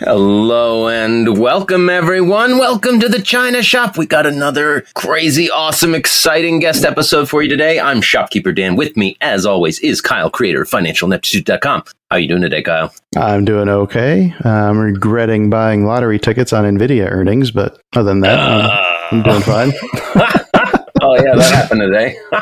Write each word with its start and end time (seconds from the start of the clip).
Hello 0.00 0.88
and 0.88 1.38
welcome, 1.40 1.90
everyone. 1.90 2.56
Welcome 2.56 3.00
to 3.00 3.08
the 3.08 3.20
China 3.20 3.64
Shop. 3.64 3.98
We 3.98 4.06
got 4.06 4.26
another 4.26 4.82
crazy, 4.94 5.50
awesome, 5.50 5.92
exciting 5.92 6.60
guest 6.60 6.84
episode 6.84 7.28
for 7.28 7.42
you 7.42 7.48
today. 7.48 7.80
I'm 7.80 8.00
Shopkeeper 8.00 8.52
Dan. 8.52 8.76
With 8.76 8.96
me, 8.96 9.16
as 9.20 9.44
always, 9.44 9.80
is 9.80 10.00
Kyle, 10.00 10.30
creator 10.30 10.62
of 10.62 10.70
FinancialIneptitude.com. 10.70 11.82
How 12.12 12.16
you 12.16 12.28
doing 12.28 12.42
today, 12.42 12.62
Kyle? 12.62 12.94
I'm 13.16 13.44
doing 13.44 13.68
okay. 13.68 14.32
I'm 14.44 14.78
regretting 14.78 15.50
buying 15.50 15.84
lottery 15.84 16.20
tickets 16.20 16.52
on 16.52 16.64
Nvidia 16.64 17.10
earnings, 17.10 17.50
but 17.50 17.82
other 17.96 18.10
than 18.10 18.20
that, 18.20 18.38
I'm, 18.38 19.16
I'm 19.18 19.22
doing 19.24 19.42
ah. 19.48 19.72
fine. 20.14 20.34
oh 21.08 21.14
yeah, 21.16 21.34
that 21.34 21.54
happened 21.54 21.80
today. 21.80 22.16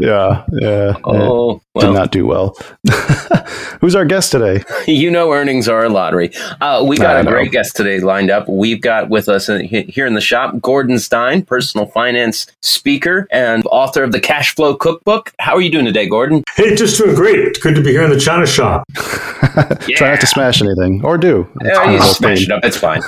yeah, 0.00 0.44
yeah. 0.52 0.96
Oh, 1.04 1.54
Did 1.54 1.62
well, 1.74 1.92
not 1.92 2.12
do 2.12 2.26
well. 2.26 2.56
Who's 3.80 3.94
our 3.94 4.04
guest 4.04 4.32
today? 4.32 4.62
you 4.86 5.10
know 5.10 5.32
earnings 5.32 5.68
are 5.68 5.84
a 5.84 5.88
lottery. 5.88 6.32
Uh, 6.60 6.84
we 6.86 6.96
got 6.96 7.16
I 7.16 7.20
a 7.20 7.22
know. 7.22 7.30
great 7.30 7.50
guest 7.52 7.76
today 7.76 8.00
lined 8.00 8.30
up. 8.30 8.48
We've 8.48 8.80
got 8.80 9.08
with 9.08 9.28
us 9.28 9.48
in, 9.48 9.64
here 9.66 10.06
in 10.06 10.14
the 10.14 10.20
shop 10.20 10.60
Gordon 10.60 10.98
Stein, 10.98 11.42
personal 11.42 11.86
finance 11.86 12.46
speaker 12.62 13.26
and 13.30 13.64
author 13.66 14.02
of 14.02 14.12
the 14.12 14.20
Cash 14.20 14.54
Flow 14.54 14.74
Cookbook. 14.74 15.32
How 15.38 15.54
are 15.54 15.60
you 15.60 15.70
doing 15.70 15.84
today, 15.86 16.08
Gordon? 16.08 16.42
Hey, 16.56 16.74
just 16.74 16.98
doing 16.98 17.14
great. 17.14 17.60
Good 17.60 17.74
to 17.74 17.82
be 17.82 17.90
here 17.92 18.02
in 18.02 18.10
the 18.10 18.20
China 18.20 18.46
shop. 18.46 18.84
Try 18.96 20.10
not 20.10 20.20
to 20.20 20.26
smash 20.26 20.60
anything, 20.62 21.04
or 21.04 21.16
do. 21.18 21.48
It's 21.60 21.70
Yeah, 21.76 21.90
you 21.92 22.00
smash 22.02 22.18
things. 22.38 22.42
it 22.42 22.52
up. 22.52 22.64
It's 22.64 22.76
fine. 22.76 23.00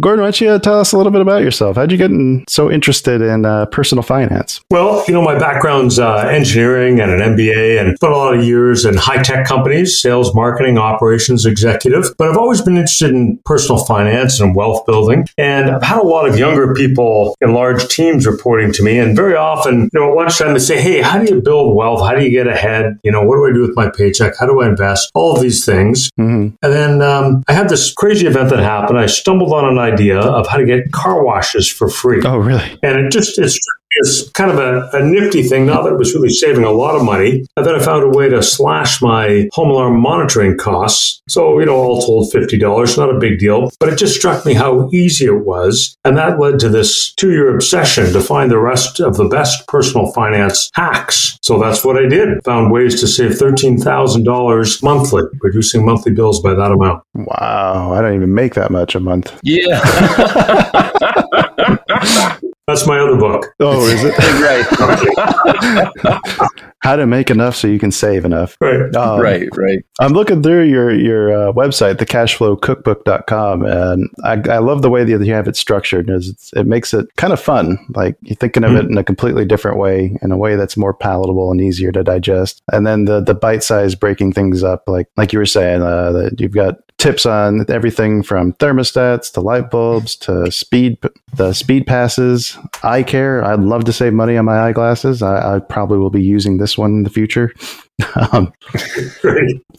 Gordon, 0.00 0.20
why 0.20 0.26
don't 0.26 0.40
you 0.40 0.50
uh, 0.50 0.58
tell 0.58 0.78
us 0.78 0.92
a 0.92 0.96
little 0.96 1.12
bit 1.12 1.22
about 1.22 1.42
yourself? 1.42 1.76
How'd 1.76 1.90
you 1.90 1.96
get 1.96 2.10
in, 2.10 2.44
so 2.48 2.70
interested 2.70 3.22
in 3.22 3.46
uh, 3.46 3.66
personal 3.66 4.02
finance? 4.02 4.60
Well, 4.70 5.02
you 5.08 5.14
know, 5.14 5.22
my 5.22 5.38
background's 5.38 5.98
uh, 5.98 6.28
engineering 6.30 7.00
and 7.00 7.10
an 7.10 7.20
MBA, 7.20 7.80
and 7.80 7.96
spent 7.96 8.12
a 8.12 8.16
lot 8.16 8.36
of 8.36 8.44
years 8.44 8.84
in 8.84 8.96
high 8.96 9.22
tech 9.22 9.46
companies, 9.46 10.00
sales, 10.00 10.34
marketing, 10.34 10.76
operations 10.76 11.46
executive. 11.46 12.14
But 12.18 12.28
I've 12.28 12.36
always 12.36 12.60
been 12.60 12.76
interested 12.76 13.10
in 13.10 13.38
personal 13.46 13.82
finance 13.84 14.38
and 14.38 14.54
wealth 14.54 14.84
building. 14.84 15.26
And 15.38 15.70
I've 15.70 15.82
had 15.82 15.98
a 15.98 16.06
lot 16.06 16.28
of 16.28 16.38
younger 16.38 16.74
people 16.74 17.34
in 17.40 17.54
large 17.54 17.88
teams 17.88 18.26
reporting 18.26 18.72
to 18.72 18.82
me. 18.82 18.98
And 18.98 19.16
very 19.16 19.34
often, 19.34 19.88
you 19.92 20.00
know, 20.00 20.10
at 20.10 20.16
lunchtime, 20.16 20.52
they 20.52 20.58
say, 20.58 20.80
Hey, 20.80 21.00
how 21.00 21.18
do 21.18 21.34
you 21.34 21.40
build 21.40 21.74
wealth? 21.74 22.00
How 22.02 22.14
do 22.14 22.22
you 22.22 22.30
get 22.30 22.46
ahead? 22.46 22.98
You 23.02 23.12
know, 23.12 23.22
what 23.22 23.36
do 23.36 23.46
I 23.46 23.52
do 23.52 23.62
with 23.62 23.74
my 23.76 23.88
paycheck? 23.88 24.34
How 24.38 24.46
do 24.46 24.60
I 24.60 24.68
invest? 24.68 25.10
All 25.14 25.34
of 25.34 25.40
these 25.40 25.64
things. 25.64 26.10
hmm 26.16 26.48
And 26.62 26.72
then 26.72 27.00
um, 27.00 27.42
I 27.48 27.54
had 27.54 27.70
this 27.70 27.94
crazy 27.94 28.26
event 28.26 28.50
that 28.50 28.58
happened. 28.58 28.98
I 28.98 29.06
stumbled 29.06 29.52
on 29.52 29.64
an 29.64 29.85
idea 29.92 30.20
of 30.20 30.46
how 30.46 30.56
to 30.56 30.66
get 30.66 30.92
car 30.92 31.24
washes 31.24 31.68
for 31.70 31.88
free. 31.88 32.22
Oh, 32.24 32.36
really? 32.38 32.78
And 32.82 33.06
it 33.06 33.12
just 33.12 33.38
it's, 33.38 33.58
it's 33.96 34.30
kind 34.30 34.50
of 34.50 34.58
a, 34.58 34.88
a 34.92 35.04
nifty 35.04 35.42
thing. 35.42 35.66
now 35.66 35.82
that 35.82 35.92
it 35.92 35.98
was 35.98 36.14
really 36.14 36.28
saving 36.28 36.64
a 36.64 36.70
lot 36.70 36.94
of 36.96 37.02
money. 37.04 37.46
And 37.56 37.66
then 37.66 37.74
I 37.74 37.78
found 37.78 38.04
a 38.04 38.08
way 38.08 38.28
to 38.28 38.42
slash 38.42 39.00
my 39.02 39.48
home 39.52 39.70
alarm 39.70 40.00
monitoring 40.00 40.56
costs. 40.56 41.22
So, 41.28 41.58
you 41.58 41.66
know, 41.66 41.76
all 41.76 42.02
told 42.02 42.32
$50, 42.32 42.98
not 42.98 43.14
a 43.14 43.18
big 43.18 43.38
deal. 43.38 43.70
But 43.80 43.88
it 43.88 43.98
just 43.98 44.16
struck 44.16 44.44
me 44.46 44.54
how 44.54 44.90
easy 44.92 45.26
it 45.26 45.44
was. 45.44 45.96
And 46.04 46.16
that 46.16 46.38
led 46.38 46.60
to 46.60 46.68
this 46.68 47.12
two 47.14 47.32
year 47.32 47.54
obsession 47.54 48.12
to 48.12 48.20
find 48.20 48.50
the 48.50 48.58
rest 48.58 49.00
of 49.00 49.16
the 49.16 49.28
best 49.28 49.66
personal 49.66 50.12
finance 50.12 50.70
hacks. 50.74 51.38
So 51.42 51.58
that's 51.58 51.84
what 51.84 51.96
I 51.96 52.06
did. 52.06 52.44
Found 52.44 52.70
ways 52.70 53.00
to 53.00 53.08
save 53.08 53.32
$13,000 53.32 54.82
monthly, 54.82 55.22
reducing 55.40 55.84
monthly 55.84 56.12
bills 56.12 56.40
by 56.40 56.54
that 56.54 56.70
amount. 56.70 57.02
Wow, 57.14 57.92
I 57.92 58.02
don't 58.02 58.14
even 58.14 58.34
make 58.34 58.54
that 58.54 58.70
much 58.70 58.94
a 58.94 59.00
month. 59.00 59.38
Yeah. 59.42 59.80
That's 62.66 62.84
my 62.84 62.98
other 62.98 63.14
book. 63.16 63.54
Oh, 63.60 63.86
is 63.86 64.02
it? 64.02 64.18
right. 64.42 64.66
How 66.86 66.94
to 66.94 67.04
make 67.04 67.30
enough 67.30 67.56
so 67.56 67.66
you 67.66 67.80
can 67.80 67.90
save 67.90 68.24
enough. 68.24 68.56
Right. 68.60 68.94
Um, 68.94 69.18
right. 69.20 69.48
Right. 69.56 69.84
I'm 69.98 70.12
looking 70.12 70.40
through 70.40 70.62
your 70.64 70.94
your 70.94 71.48
uh, 71.48 71.52
website, 71.52 71.96
thecashflowcookbook.com, 71.96 73.64
and 73.64 74.08
I, 74.22 74.32
I 74.54 74.58
love 74.58 74.82
the 74.82 74.90
way 74.90 75.02
that 75.02 75.24
you 75.26 75.34
have 75.34 75.48
it 75.48 75.56
structured. 75.56 76.08
It's, 76.08 76.28
it's- 76.28 76.52
it 76.54 76.64
makes 76.66 76.94
it 76.94 77.08
kind 77.16 77.32
of 77.32 77.40
fun. 77.40 77.78
Like 77.96 78.16
you're 78.22 78.36
thinking 78.36 78.62
of 78.62 78.72
it 78.76 78.84
in 78.88 78.96
a 78.98 79.02
completely 79.04 79.44
different 79.44 79.78
way, 79.78 80.16
in 80.22 80.30
a 80.30 80.36
way 80.36 80.54
that's 80.54 80.76
more 80.76 80.94
palatable 80.94 81.50
and 81.50 81.60
easier 81.60 81.90
to 81.92 82.04
digest. 82.04 82.62
And 82.72 82.86
then 82.86 83.04
the 83.06 83.20
the 83.20 83.34
bite 83.34 83.64
size 83.64 83.94
breaking 83.96 84.32
things 84.32 84.62
up, 84.62 84.84
like 84.86 85.08
like 85.16 85.32
you 85.32 85.40
were 85.40 85.46
saying, 85.46 85.82
uh, 85.82 86.12
that 86.12 86.40
you've 86.40 86.52
got 86.54 86.76
tips 86.98 87.26
on 87.26 87.66
everything 87.68 88.22
from 88.22 88.54
thermostats 88.54 89.30
to 89.30 89.40
light 89.40 89.70
bulbs 89.70 90.16
to 90.16 90.50
speed 90.50 90.96
the 91.34 91.52
speed 91.52 91.86
passes, 91.86 92.56
eye 92.82 93.02
care. 93.02 93.44
I'd 93.44 93.60
love 93.60 93.84
to 93.84 93.92
save 93.92 94.14
money 94.14 94.36
on 94.38 94.46
my 94.46 94.58
eyeglasses. 94.60 95.20
I, 95.22 95.56
I 95.56 95.58
probably 95.58 95.98
will 95.98 96.08
be 96.10 96.22
using 96.22 96.56
this 96.56 96.75
one 96.78 96.92
in 96.92 97.02
the 97.02 97.10
future. 97.10 97.52
um, 98.32 98.52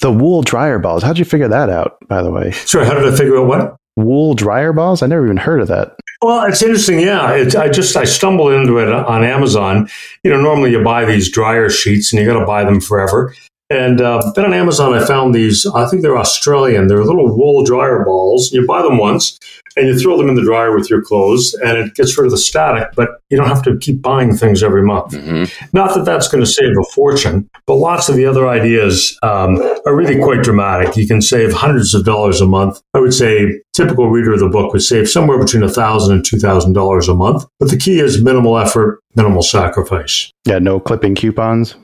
the 0.02 0.12
wool 0.12 0.42
dryer 0.42 0.80
balls. 0.80 1.04
How'd 1.04 1.20
you 1.20 1.26
figure 1.26 1.48
that 1.48 1.70
out, 1.70 1.98
by 2.08 2.22
the 2.22 2.32
way? 2.32 2.52
Sorry, 2.52 2.86
how 2.86 2.94
did 2.94 3.14
I 3.14 3.16
figure 3.16 3.38
out 3.38 3.48
what? 3.48 3.76
Wool 3.96 4.34
dryer 4.34 4.74
balls? 4.74 5.02
I 5.02 5.08
never 5.08 5.26
even 5.26 5.38
heard 5.38 5.62
of 5.62 5.68
that. 5.68 5.96
Well, 6.22 6.46
it's 6.48 6.62
interesting. 6.62 7.00
Yeah, 7.00 7.34
it, 7.34 7.56
I 7.56 7.70
just 7.70 7.96
I 7.96 8.04
stumbled 8.04 8.54
into 8.54 8.80
it 8.80 8.92
on 8.92 9.24
Amazon. 9.24 9.88
You 10.24 10.32
know, 10.32 10.42
normally 10.42 10.72
you 10.72 10.84
buy 10.84 11.06
these 11.06 11.30
dryer 11.30 11.70
sheets 11.70 12.12
and 12.12 12.20
you 12.20 12.28
got 12.28 12.40
to 12.40 12.46
buy 12.46 12.64
them 12.64 12.82
forever. 12.82 13.36
And 13.70 14.00
uh, 14.00 14.32
then 14.36 14.46
on 14.46 14.54
Amazon, 14.54 14.94
I 14.94 15.06
found 15.06 15.36
these. 15.36 15.66
I 15.66 15.86
think 15.88 16.02
they're 16.02 16.18
Australian. 16.18 16.88
They're 16.88 17.04
little 17.04 17.36
wool 17.38 17.64
dryer 17.66 18.04
balls. 18.06 18.52
You 18.54 18.66
buy 18.66 18.82
them 18.82 18.98
once, 18.98 19.38
and 19.76 19.88
you 19.88 20.00
throw 20.00 20.18
them 20.18 20.30
in 20.30 20.36
the 20.36 20.42
dryer 20.42 20.74
with 20.74 20.90
your 20.90 21.02
clothes, 21.02 21.54
and 21.54 21.78
it 21.78 21.94
gets 21.94 22.18
rid 22.18 22.26
of 22.26 22.32
the 22.32 22.38
static. 22.38 22.90
But 22.96 23.20
you 23.30 23.36
don't 23.36 23.48
have 23.50 23.62
to 23.64 23.76
keep 23.78 24.02
buying 24.02 24.38
things 24.38 24.64
every 24.64 24.84
month. 24.84 25.12
Mhm. 25.12 25.52
Not 25.74 25.94
that 25.96 26.06
that's 26.06 26.30
going 26.30 26.42
to 26.42 26.50
save 26.50 26.78
a 26.80 26.84
fortune, 26.96 27.50
but 27.66 27.76
lots 27.76 28.08
of 28.08 28.16
the 28.16 28.26
other 28.26 28.48
ideas 28.48 29.18
um, 29.22 29.62
are 29.86 29.94
really 29.96 30.18
quite 30.18 30.44
dramatic. 30.44 30.96
You 30.96 31.06
can 31.06 31.22
save 31.22 31.52
hundreds 31.52 31.94
of 31.94 32.06
dollars 32.06 32.40
a 32.40 32.46
month. 32.46 32.80
I 32.94 33.00
would 33.00 33.14
say 33.14 33.60
typical 33.74 34.10
reader 34.10 34.32
of 34.32 34.40
the 34.40 34.48
book 34.48 34.72
would 34.72 34.82
save 34.82 35.10
somewhere 35.10 35.38
between 35.38 35.64
a 35.64 35.70
thousand 35.70 36.16
and 36.16 36.26
two 36.26 36.38
thousand 36.40 36.72
dollars 36.72 37.10
a 37.10 37.14
month. 37.14 37.46
But 37.60 37.70
the 37.70 37.78
key 37.78 38.00
is 38.00 38.24
minimal 38.24 38.58
effort, 38.58 39.02
minimal 39.16 39.42
sacrifice. 39.44 40.32
Yeah, 40.46 40.60
no 40.60 40.80
clipping 40.80 41.16
coupons. 41.16 41.76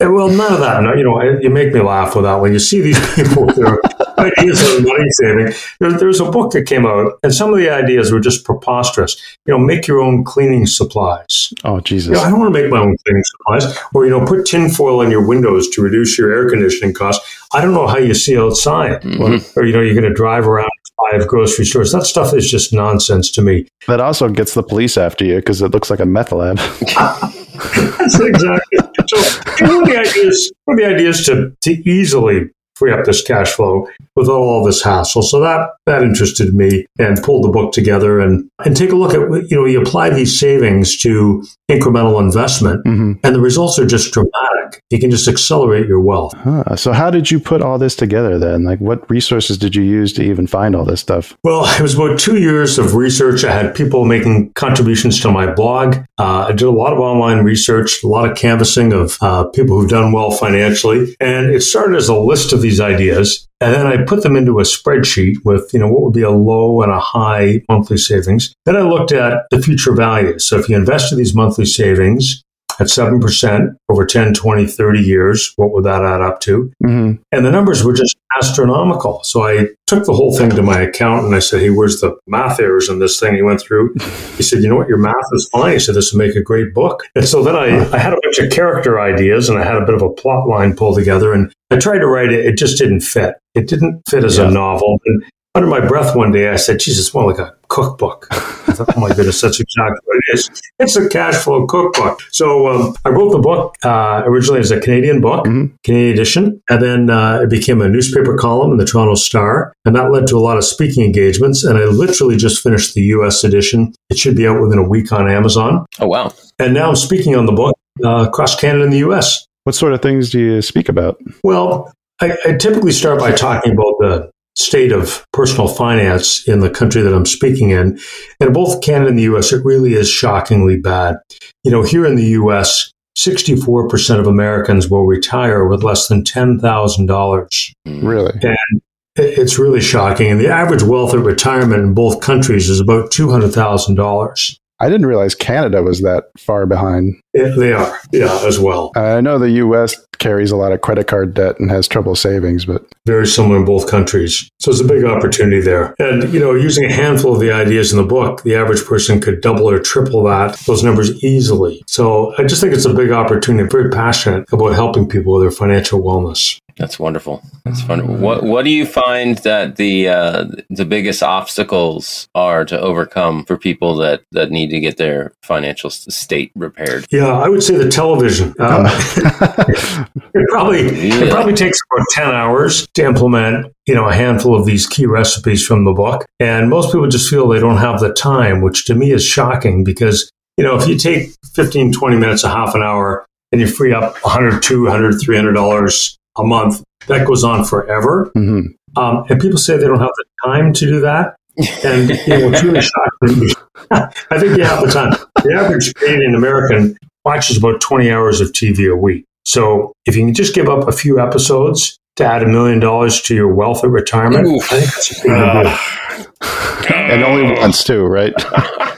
And 0.00 0.14
well, 0.14 0.28
none 0.28 0.52
of 0.52 0.60
that. 0.60 0.82
No, 0.82 0.94
you 0.94 1.04
know, 1.04 1.20
you 1.40 1.50
make 1.50 1.72
me 1.72 1.80
laugh 1.80 2.14
with 2.14 2.24
that 2.24 2.40
when 2.40 2.52
you 2.52 2.58
see 2.58 2.80
these 2.80 2.98
people 3.14 3.46
with 3.46 3.56
their 3.56 3.78
ideas 4.18 4.62
on 4.76 4.84
money 4.84 5.04
saving. 5.10 5.52
There, 5.80 5.92
there's 5.92 6.20
a 6.20 6.30
book 6.30 6.52
that 6.52 6.64
came 6.66 6.86
out, 6.86 7.18
and 7.22 7.34
some 7.34 7.52
of 7.52 7.58
the 7.58 7.70
ideas 7.70 8.10
were 8.12 8.20
just 8.20 8.44
preposterous. 8.44 9.16
You 9.46 9.52
know, 9.54 9.58
make 9.58 9.86
your 9.86 10.00
own 10.00 10.24
cleaning 10.24 10.66
supplies. 10.66 11.52
Oh, 11.64 11.76
You 11.76 11.80
Jesus. 11.82 12.12
know, 12.12 12.20
I 12.22 12.30
don't 12.30 12.40
want 12.40 12.54
to 12.54 12.62
make 12.62 12.70
my 12.70 12.78
own 12.78 12.96
cleaning 13.04 13.22
supplies, 13.24 13.78
or 13.94 14.04
you 14.04 14.10
know, 14.10 14.24
put 14.26 14.46
tinfoil 14.46 15.00
on 15.00 15.10
your 15.10 15.26
windows 15.26 15.68
to 15.70 15.82
reduce 15.82 16.16
your 16.18 16.32
air 16.32 16.48
conditioning 16.50 16.94
costs. 16.94 17.24
I 17.54 17.60
don't 17.60 17.74
know 17.74 17.86
how 17.86 17.98
you 17.98 18.14
see 18.14 18.38
outside, 18.38 19.02
Mhm. 19.02 19.56
or 19.56 19.64
you 19.64 19.72
know, 19.72 19.80
you're 19.80 19.94
going 19.94 20.08
to 20.08 20.14
drive 20.14 20.46
around 20.48 20.70
five 21.10 21.26
grocery 21.26 21.64
stores. 21.64 21.92
That 21.92 22.04
stuff 22.04 22.32
is 22.34 22.48
just 22.50 22.72
nonsense 22.72 23.30
to 23.32 23.42
me. 23.42 23.66
That 23.88 24.00
also 24.00 24.28
gets 24.28 24.54
the 24.54 24.62
police 24.62 24.96
after 24.96 25.24
you 25.24 25.36
because 25.36 25.60
it 25.62 25.70
looks 25.72 25.90
like 25.90 26.00
a 26.00 26.06
meth 26.06 26.32
lab. 26.32 26.56
That's 26.92 28.18
exactly. 28.20 28.71
So, 29.12 29.18
one 29.66 29.82
of 29.82 29.88
the 29.88 29.98
ideas, 29.98 30.50
one 30.64 30.80
of 30.80 30.84
the 30.84 30.94
ideas 30.94 31.26
to 31.26 31.54
to 31.60 31.70
easily 31.88 32.48
free 32.76 32.92
up 32.92 33.04
this 33.04 33.22
cash 33.22 33.52
flow 33.52 33.88
without 34.16 34.32
all 34.32 34.64
this 34.64 34.82
hassle. 34.82 35.22
So 35.22 35.40
that 35.40 35.70
that 35.86 36.02
interested 36.02 36.54
me 36.54 36.86
and 36.98 37.22
pulled 37.22 37.44
the 37.44 37.48
book 37.48 37.72
together 37.72 38.20
and 38.20 38.48
and 38.64 38.76
take 38.76 38.92
a 38.92 38.96
look 38.96 39.14
at 39.14 39.50
you 39.50 39.56
know 39.56 39.64
you 39.64 39.80
apply 39.80 40.10
these 40.10 40.38
savings 40.38 40.96
to 40.98 41.44
incremental 41.70 42.20
investment 42.20 42.82
hmm 42.84 43.12
and 43.24 43.34
the 43.34 43.40
results 43.40 43.78
are 43.78 43.86
just 43.86 44.12
dramatic. 44.12 44.82
You 44.90 44.98
can 44.98 45.10
just 45.10 45.28
accelerate 45.28 45.86
your 45.86 46.00
wealth. 46.00 46.34
Huh. 46.34 46.76
So 46.76 46.92
how 46.92 47.10
did 47.10 47.30
you 47.30 47.38
put 47.38 47.62
all 47.62 47.78
this 47.78 47.94
together 47.94 48.38
then? 48.38 48.64
Like 48.64 48.80
what 48.80 49.08
resources 49.10 49.58
did 49.58 49.74
you 49.74 49.82
use 49.82 50.12
to 50.14 50.22
even 50.22 50.46
find 50.46 50.74
all 50.74 50.84
this 50.84 51.00
stuff? 51.00 51.36
Well, 51.44 51.64
it 51.76 51.80
was 51.80 51.94
about 51.94 52.18
two 52.18 52.38
years 52.38 52.78
of 52.78 52.94
research. 52.94 53.44
I 53.44 53.52
had 53.52 53.74
people 53.74 54.04
making 54.04 54.52
contributions 54.54 55.20
to 55.20 55.30
my 55.30 55.52
blog. 55.52 55.98
Uh, 56.18 56.46
I 56.48 56.52
did 56.52 56.62
a 56.62 56.70
lot 56.70 56.92
of 56.92 56.98
online 56.98 57.44
research, 57.44 58.02
a 58.02 58.08
lot 58.08 58.28
of 58.28 58.36
canvassing 58.36 58.92
of 58.92 59.18
uh, 59.20 59.44
people 59.44 59.78
who've 59.78 59.90
done 59.90 60.12
well 60.12 60.30
financially. 60.30 61.14
And 61.20 61.50
it 61.50 61.62
started 61.62 61.96
as 61.96 62.08
a 62.08 62.16
list 62.16 62.52
of 62.52 62.61
these 62.62 62.80
ideas. 62.80 63.46
And 63.60 63.74
then 63.74 63.86
I 63.86 64.02
put 64.04 64.22
them 64.22 64.36
into 64.36 64.58
a 64.58 64.62
spreadsheet 64.62 65.36
with, 65.44 65.72
you 65.72 65.78
know, 65.78 65.88
what 65.88 66.02
would 66.02 66.14
be 66.14 66.22
a 66.22 66.30
low 66.30 66.82
and 66.82 66.90
a 66.90 66.98
high 66.98 67.62
monthly 67.68 67.96
savings. 67.96 68.52
Then 68.64 68.76
I 68.76 68.80
looked 68.80 69.12
at 69.12 69.44
the 69.50 69.60
future 69.60 69.94
values. 69.94 70.46
So 70.46 70.58
if 70.58 70.68
you 70.68 70.76
invested 70.76 71.16
these 71.16 71.34
monthly 71.34 71.66
savings 71.66 72.42
at 72.80 72.86
7% 72.88 73.76
over 73.88 74.04
10, 74.06 74.34
20, 74.34 74.66
30 74.66 75.00
years, 75.00 75.52
what 75.56 75.72
would 75.72 75.84
that 75.84 76.02
add 76.02 76.20
up 76.20 76.40
to? 76.40 76.72
hmm 76.84 77.12
And 77.32 77.44
the 77.44 77.50
numbers 77.50 77.84
were 77.84 77.92
just 77.92 78.16
astronomical. 78.38 79.22
So 79.24 79.44
I 79.44 79.68
took 79.86 80.04
the 80.06 80.12
whole 80.14 80.36
thing 80.36 80.50
to 80.50 80.62
my 80.62 80.80
accountant 80.80 81.26
and 81.26 81.34
I 81.34 81.38
said, 81.40 81.60
Hey, 81.60 81.70
where's 81.70 82.00
the 82.00 82.16
math 82.26 82.60
errors 82.60 82.88
in 82.88 82.98
this 82.98 83.18
thing? 83.20 83.34
He 83.34 83.42
went 83.42 83.60
through. 83.60 83.94
He 84.36 84.42
said, 84.42 84.62
You 84.62 84.68
know 84.70 84.76
what? 84.76 84.88
Your 84.88 84.98
math 84.98 85.14
is 85.32 85.48
fine. 85.52 85.74
He 85.74 85.78
said, 85.78 85.94
This 85.94 86.12
will 86.12 86.18
make 86.18 86.34
a 86.34 86.42
great 86.42 86.72
book. 86.74 87.04
And 87.14 87.28
so 87.28 87.42
then 87.44 87.54
I, 87.54 87.66
I 87.92 87.98
had 87.98 88.12
a 88.14 88.18
bunch 88.22 88.38
of 88.38 88.50
character 88.50 88.98
ideas 89.00 89.48
and 89.48 89.58
I 89.58 89.64
had 89.64 89.76
a 89.76 89.84
bit 89.84 89.94
of 89.94 90.02
a 90.02 90.08
plot 90.10 90.48
line 90.48 90.74
pulled 90.74 90.96
together 90.96 91.32
and 91.32 91.52
I 91.70 91.76
tried 91.76 91.98
to 91.98 92.06
write 92.06 92.32
it. 92.32 92.44
It 92.46 92.56
just 92.56 92.78
didn't 92.78 93.00
fit. 93.00 93.34
It 93.54 93.68
didn't 93.68 94.02
fit 94.08 94.24
as 94.24 94.38
Yeah. 94.38 94.48
a 94.48 94.50
novel. 94.50 94.98
And 95.06 95.22
under 95.54 95.68
my 95.68 95.80
breath 95.86 96.16
one 96.16 96.32
day, 96.32 96.48
I 96.48 96.56
said, 96.56 96.80
Jesus, 96.80 97.12
more 97.12 97.30
like 97.30 97.38
a 97.38 97.54
cookbook. 97.68 98.26
I 98.30 98.72
thought, 98.72 98.96
oh 98.96 99.00
my 99.00 99.08
goodness, 99.14 99.40
that's 99.42 99.60
exactly 99.60 99.98
what 100.04 100.16
it 100.16 100.34
is. 100.38 100.62
It's 100.78 100.96
a 100.96 101.08
cash 101.08 101.34
flow 101.34 101.66
cookbook. 101.66 102.20
So 102.30 102.68
um, 102.68 102.94
I 103.04 103.10
wrote 103.10 103.32
the 103.32 103.38
book 103.38 103.74
uh, 103.84 104.22
originally 104.24 104.60
as 104.60 104.70
a 104.70 104.80
Canadian 104.80 105.20
book, 105.20 105.44
Mhm. 105.44 105.72
Canadian 105.84 106.12
edition, 106.14 106.62
and 106.70 106.82
then 106.82 107.10
uh, 107.10 107.40
it 107.42 107.50
became 107.50 107.82
a 107.82 107.88
newspaper 107.88 108.36
column 108.38 108.70
in 108.72 108.78
the 108.78 108.86
Toronto 108.86 109.14
Star, 109.14 109.74
and 109.84 109.94
that 109.94 110.10
led 110.10 110.26
to 110.28 110.36
a 110.36 110.40
lot 110.40 110.56
of 110.56 110.64
speaking 110.64 111.04
engagements. 111.04 111.64
And 111.64 111.76
I 111.78 111.84
literally 111.84 112.36
just 112.36 112.62
finished 112.62 112.94
the 112.94 113.02
U.S. 113.16 113.44
edition. 113.44 113.92
It 114.08 114.18
should 114.18 114.36
be 114.36 114.46
out 114.48 114.60
within 114.60 114.78
a 114.78 114.88
week 114.88 115.12
on 115.12 115.30
Amazon. 115.30 115.84
Oh 116.00 116.06
wow. 116.06 116.32
And 116.58 116.72
now 116.72 116.88
I'm 116.88 116.96
speaking 116.96 117.36
on 117.36 117.44
the 117.44 117.52
book 117.52 117.76
uh, 118.02 118.26
across 118.28 118.58
Canada 118.58 118.84
and 118.84 118.92
the 118.92 118.98
U.S. 118.98 119.46
What 119.64 119.74
sort 119.74 119.92
of 119.92 120.00
things 120.00 120.30
do 120.30 120.40
you 120.40 120.62
speak 120.62 120.88
about? 120.88 121.20
Well, 121.44 121.92
I, 122.20 122.36
I 122.46 122.52
typically 122.54 122.92
start 122.92 123.20
by 123.20 123.32
talking 123.32 123.72
about 123.72 123.94
the 124.00 124.30
state 124.54 124.92
of 124.92 125.24
personal 125.32 125.68
finance 125.68 126.46
in 126.46 126.60
the 126.60 126.70
country 126.70 127.02
that 127.02 127.14
I'm 127.14 127.26
speaking 127.26 127.70
in. 127.70 127.98
And 128.40 128.48
in 128.48 128.52
both 128.52 128.82
Canada 128.82 129.08
and 129.08 129.18
the 129.18 129.34
US, 129.34 129.52
it 129.52 129.64
really 129.64 129.94
is 129.94 130.10
shockingly 130.10 130.76
bad. 130.76 131.16
You 131.64 131.70
know, 131.70 131.82
here 131.82 132.06
in 132.06 132.16
the 132.16 132.26
US, 132.40 132.92
64% 133.18 134.18
of 134.18 134.26
Americans 134.26 134.88
will 134.88 135.06
retire 135.06 135.66
with 135.66 135.82
less 135.82 136.08
than 136.08 136.22
$10,000. 136.22 137.74
Mm. 137.86 138.02
Really? 138.02 138.32
And 138.42 138.82
It's 139.14 139.58
really 139.58 139.82
shocking. 139.82 140.30
And 140.30 140.40
the 140.40 140.48
average 140.48 140.82
wealth 140.82 141.12
at 141.12 141.20
retirement 141.20 141.82
in 141.82 141.92
both 141.92 142.20
countries 142.20 142.70
is 142.70 142.80
about 142.80 143.10
$200,000. 143.10 144.56
I 144.82 144.88
didn't 144.90 145.06
realize 145.06 145.34
Canada 145.36 145.82
was 145.82 146.00
that 146.02 146.24
far 146.36 146.66
behind. 146.66 147.14
It- 147.32 147.56
They 147.56 147.72
are, 147.72 147.98
yeah, 148.12 148.40
as 148.46 148.58
well. 148.58 148.90
I 148.96 149.20
know 149.20 149.38
the 149.38 149.50
U.S. 149.64 149.94
carries 150.18 150.50
a 150.50 150.56
lot 150.56 150.72
of 150.72 150.80
credit 150.80 151.06
card 151.06 151.34
debt 151.34 151.58
and 151.60 151.70
has 151.70 151.86
trouble 151.88 152.14
savings, 152.16 152.64
but 152.64 152.84
very 153.06 153.26
similar 153.26 153.56
in 153.56 153.64
both 153.64 153.88
countries. 153.88 154.48
So 154.60 154.70
it's 154.70 154.80
a 154.80 154.84
big 154.84 155.04
opportunity 155.04 155.60
there. 155.60 155.94
And, 155.98 156.32
you 156.34 156.38
know, 156.40 156.54
using 156.54 156.84
a 156.84 156.92
handful 156.92 157.32
of 157.34 157.40
the 157.40 157.52
ideas 157.52 157.92
in 157.92 157.98
the 157.98 158.04
book, 158.06 158.42
the 158.42 158.54
average 158.54 158.84
person 158.84 159.20
could 159.20 159.40
double 159.40 159.68
or 159.70 159.78
triple 159.78 160.22
that, 160.24 160.56
those 160.66 160.82
numbers 160.84 161.10
easily. 161.24 161.82
So 161.86 162.34
I 162.38 162.44
just 162.44 162.60
think 162.60 162.74
it's 162.74 162.84
a 162.84 162.92
big 162.94 163.10
opportunity. 163.12 163.62
I'm 163.64 163.70
very 163.70 163.90
passionate 163.90 164.44
about 164.52 164.74
helping 164.74 165.08
people 165.08 165.32
with 165.34 165.42
their 165.42 165.50
financial 165.50 166.02
wellness. 166.02 166.58
That's 166.76 166.98
wonderful. 166.98 167.42
That's 167.64 167.86
wonderful. 167.86 168.16
What 168.16 168.42
What 168.42 168.64
do 168.64 168.70
you 168.70 168.86
find 168.86 169.38
that 169.38 169.76
the 169.76 170.08
uh, 170.08 170.46
the 170.70 170.84
biggest 170.84 171.22
obstacles 171.22 172.28
are 172.34 172.64
to 172.64 172.80
overcome 172.80 173.44
for 173.44 173.56
people 173.56 173.96
that 173.96 174.22
that 174.32 174.50
need 174.50 174.70
to 174.70 174.80
get 174.80 174.96
their 174.96 175.32
financial 175.42 175.90
state 175.90 176.52
repaired? 176.54 177.06
Yeah, 177.10 177.32
I 177.32 177.48
would 177.48 177.62
say 177.62 177.76
the 177.76 177.88
television. 177.88 178.54
Um, 178.58 178.86
it 180.34 180.48
probably 180.48 180.80
it 180.80 181.30
probably 181.30 181.54
takes 181.54 181.78
about 181.92 182.06
ten 182.10 182.30
hours 182.30 182.86
to 182.94 183.04
implement, 183.04 183.72
you 183.86 183.94
know, 183.94 184.08
a 184.08 184.14
handful 184.14 184.58
of 184.58 184.66
these 184.66 184.86
key 184.86 185.06
recipes 185.06 185.66
from 185.66 185.84
the 185.84 185.92
book, 185.92 186.24
and 186.40 186.70
most 186.70 186.92
people 186.92 187.08
just 187.08 187.28
feel 187.28 187.48
they 187.48 187.60
don't 187.60 187.78
have 187.78 188.00
the 188.00 188.12
time, 188.12 188.62
which 188.62 188.84
to 188.86 188.94
me 188.94 189.12
is 189.12 189.24
shocking 189.24 189.84
because 189.84 190.30
you 190.56 190.64
know 190.64 190.76
if 190.76 190.88
you 190.88 190.96
take 190.96 191.30
15, 191.54 191.92
20 191.92 192.16
minutes, 192.16 192.44
a 192.44 192.48
half 192.48 192.74
an 192.74 192.82
hour, 192.82 193.26
and 193.52 193.60
you 193.60 193.66
free 193.66 193.92
up 193.92 194.16
100, 194.24 194.62
200, 194.62 195.20
300 195.20 195.52
dollars 195.52 196.18
a 196.38 196.44
month, 196.44 196.82
that 197.06 197.26
goes 197.26 197.44
on 197.44 197.64
forever. 197.64 198.30
hmm 198.34 198.60
Um, 198.96 199.24
and 199.28 199.40
people 199.40 199.58
say 199.58 199.76
they 199.76 199.86
don't 199.86 200.00
have 200.00 200.10
the 200.16 200.24
time 200.44 200.72
to 200.74 200.86
do 200.86 201.00
that. 201.00 201.36
And 201.84 202.08
you 202.10 202.38
know, 202.38 202.50
it's 202.50 202.62
really 202.62 202.80
shocking. 202.80 203.48
I 204.30 204.38
think 204.38 204.56
you 204.56 204.64
have 204.64 204.84
the 204.84 204.90
time. 204.90 205.12
The 205.44 205.54
average 205.54 205.92
Canadian 205.94 206.34
American 206.34 206.96
watches 207.24 207.58
about 207.58 207.80
20 207.80 208.10
hours 208.10 208.40
of 208.40 208.52
TV 208.52 208.90
a 208.90 208.96
week. 208.96 209.24
So 209.44 209.92
if 210.06 210.16
you 210.16 210.24
can 210.24 210.34
just 210.34 210.54
give 210.54 210.68
up 210.68 210.88
a 210.88 210.92
few 210.92 211.20
episodes 211.20 211.98
to 212.16 212.24
add 212.24 212.42
a 212.42 212.46
million 212.46 212.78
dollars 212.78 213.20
to 213.22 213.34
your 213.34 213.52
wealth 213.52 213.84
at 213.84 213.90
retirement. 213.90 214.46
I 214.46 214.80
think 214.80 214.84
that's 214.84 215.10
a 215.10 215.22
big 215.22 216.82
deal. 216.88 216.92
and 217.12 217.22
only 217.22 217.58
once 217.58 217.84
too, 217.84 218.04
right? 218.04 218.34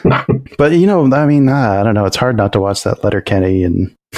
but 0.59 0.73
you 0.73 0.87
know, 0.87 1.11
I 1.13 1.27
mean, 1.27 1.49
uh, 1.49 1.79
I 1.81 1.83
don't 1.83 1.95
know. 1.95 2.07
It's 2.07 2.17
hard 2.17 2.37
not 2.37 2.53
to 2.55 2.61
watch 2.61 2.83
that 2.85 3.05
Letterkenny 3.05 3.63
and 3.63 3.95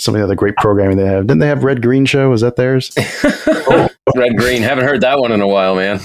some 0.00 0.14
of 0.14 0.18
the 0.20 0.24
other 0.24 0.34
great 0.34 0.56
programming 0.56 0.96
they 0.96 1.06
have. 1.06 1.26
Didn't 1.26 1.40
they 1.40 1.48
have 1.48 1.64
Red 1.64 1.82
Green 1.82 2.06
Show? 2.06 2.30
Was 2.30 2.40
that 2.40 2.56
theirs? 2.56 2.90
Red 4.16 4.36
Green. 4.36 4.62
Haven't 4.62 4.84
heard 4.84 5.02
that 5.02 5.18
one 5.18 5.32
in 5.32 5.40
a 5.40 5.48
while, 5.48 5.76
man. 5.76 6.00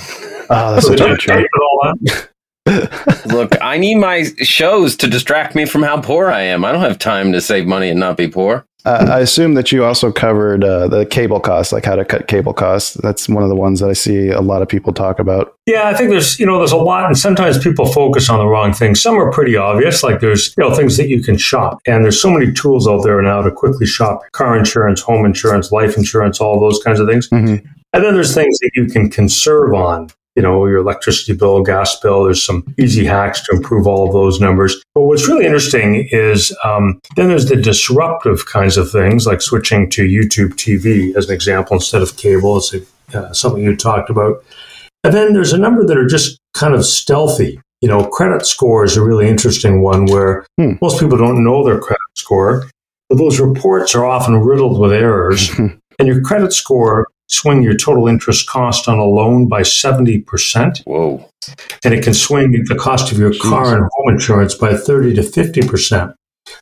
Oh, 0.49 0.75
that's 0.75 0.87
such 0.87 1.01
a 1.01 1.07
good 1.07 1.21
show. 1.21 1.43
With 2.65 2.75
all 2.75 3.05
that. 3.05 3.27
Look, 3.27 3.55
I 3.61 3.77
need 3.77 3.95
my 3.95 4.23
shows 4.41 4.95
to 4.97 5.07
distract 5.07 5.55
me 5.55 5.65
from 5.65 5.83
how 5.83 6.01
poor 6.01 6.29
I 6.29 6.41
am. 6.41 6.65
I 6.65 6.71
don't 6.71 6.81
have 6.81 6.99
time 6.99 7.31
to 7.33 7.41
save 7.41 7.67
money 7.67 7.89
and 7.89 7.99
not 7.99 8.17
be 8.17 8.27
poor. 8.27 8.65
Uh, 8.85 9.07
I 9.13 9.19
assume 9.21 9.55
that 9.55 9.71
you 9.71 9.83
also 9.83 10.11
covered 10.11 10.63
uh, 10.63 10.87
the 10.87 11.07
cable 11.07 11.39
costs, 11.39 11.73
like 11.73 11.85
how 11.85 11.95
to 11.95 12.05
cut 12.05 12.27
cable 12.27 12.53
costs. 12.53 12.93
That's 13.01 13.27
one 13.27 13.41
of 13.41 13.49
the 13.49 13.55
ones 13.55 13.79
that 13.79 13.89
I 13.89 13.93
see 13.93 14.29
a 14.29 14.41
lot 14.41 14.61
of 14.61 14.67
people 14.67 14.93
talk 14.93 15.17
about. 15.17 15.55
Yeah, 15.65 15.87
I 15.87 15.95
think 15.95 16.11
there's 16.11 16.39
you 16.39 16.45
know 16.45 16.59
there's 16.59 16.71
a 16.71 16.77
lot, 16.77 17.05
and 17.05 17.17
sometimes 17.17 17.57
people 17.57 17.87
focus 17.87 18.29
on 18.29 18.37
the 18.37 18.45
wrong 18.45 18.73
things. 18.73 19.01
Some 19.01 19.15
are 19.15 19.31
pretty 19.31 19.55
obvious, 19.57 20.03
like 20.03 20.19
there's 20.19 20.53
you 20.55 20.63
know 20.63 20.75
things 20.75 20.97
that 20.97 21.09
you 21.09 21.23
can 21.23 21.35
shop, 21.35 21.79
and 21.87 22.03
there's 22.03 22.21
so 22.21 22.29
many 22.29 22.51
tools 22.53 22.87
out 22.87 23.01
there 23.03 23.19
now 23.23 23.41
to 23.41 23.49
quickly 23.49 23.87
shop 23.87 24.21
car 24.33 24.55
insurance, 24.55 25.01
home 25.01 25.25
insurance, 25.25 25.71
life 25.71 25.97
insurance, 25.97 26.39
all 26.39 26.59
those 26.59 26.79
kinds 26.83 26.99
of 26.99 27.07
things. 27.07 27.27
Mhm. 27.29 27.65
And 27.91 28.03
then 28.03 28.13
there's 28.13 28.35
things 28.35 28.59
that 28.59 28.69
you 28.75 28.85
can 28.85 29.09
conserve 29.09 29.73
on. 29.73 30.09
You 30.35 30.43
know, 30.43 30.65
your 30.65 30.77
electricity 30.79 31.33
bill, 31.33 31.63
gas 31.63 31.97
bill. 32.01 32.25
There's 32.25 32.45
some 32.45 32.73
easy 32.77 33.05
hacks 33.05 33.41
to 33.45 33.55
improve 33.55 33.87
all 33.87 34.05
of 34.07 34.13
those 34.13 34.41
numbers. 34.41 34.75
But 34.93 35.03
what's 35.03 35.27
really 35.29 35.45
interesting 35.45 36.09
is 36.11 36.55
um, 36.65 36.99
then 37.15 37.29
there's 37.29 37.45
the 37.47 37.55
disruptive 37.55 38.45
kinds 38.45 38.75
of 38.75 38.91
things, 38.91 39.25
like 39.25 39.41
switching 39.41 39.89
to 39.91 40.03
YouTube 40.03 40.55
TV 40.55 41.15
as 41.15 41.29
an 41.29 41.35
example 41.35 41.75
instead 41.75 42.01
of 42.01 42.17
cable. 42.17 42.57
It's 42.57 42.73
a, 42.73 42.81
uh, 43.17 43.31
something 43.33 43.63
you 43.63 43.75
talked 43.77 44.09
about. 44.09 44.43
And 45.05 45.13
then 45.13 45.33
there's 45.33 45.53
a 45.53 45.57
number 45.57 45.85
that 45.85 45.97
are 45.97 46.07
just 46.07 46.37
kind 46.53 46.73
of 46.73 46.85
stealthy. 46.85 47.61
You 47.81 47.87
know, 47.87 48.05
credit 48.07 48.45
score 48.45 48.83
is 48.83 48.97
a 48.97 49.03
really 49.03 49.29
interesting 49.29 49.81
one 49.81 50.05
where 50.05 50.45
Hmm. 50.59 50.73
most 50.81 50.99
people 50.99 51.17
don't 51.17 51.43
know 51.43 51.63
their 51.63 51.79
credit 51.79 51.99
score, 52.15 52.65
but 53.09 53.17
those 53.17 53.39
reports 53.39 53.93
are 53.95 54.03
often 54.05 54.39
riddled 54.39 54.79
with 54.79 54.91
errors. 54.91 55.49
and 55.59 56.07
your 56.07 56.21
credit 56.21 56.51
score 56.51 57.07
swing 57.27 57.63
your 57.63 57.75
total 57.75 58.07
interest 58.07 58.47
cost 58.47 58.87
on 58.87 58.99
a 58.99 59.05
loan 59.05 59.47
by 59.47 59.61
70%, 59.61 60.83
Whoa. 60.85 61.27
and 61.83 61.93
it 61.93 62.03
can 62.03 62.13
swing 62.13 62.51
the 62.67 62.75
cost 62.75 63.11
of 63.11 63.17
your 63.17 63.33
car 63.35 63.75
and 63.75 63.89
home 63.93 64.13
insurance 64.13 64.55
by 64.55 64.75
30 64.75 65.15
to 65.15 65.21
50%. 65.21 66.13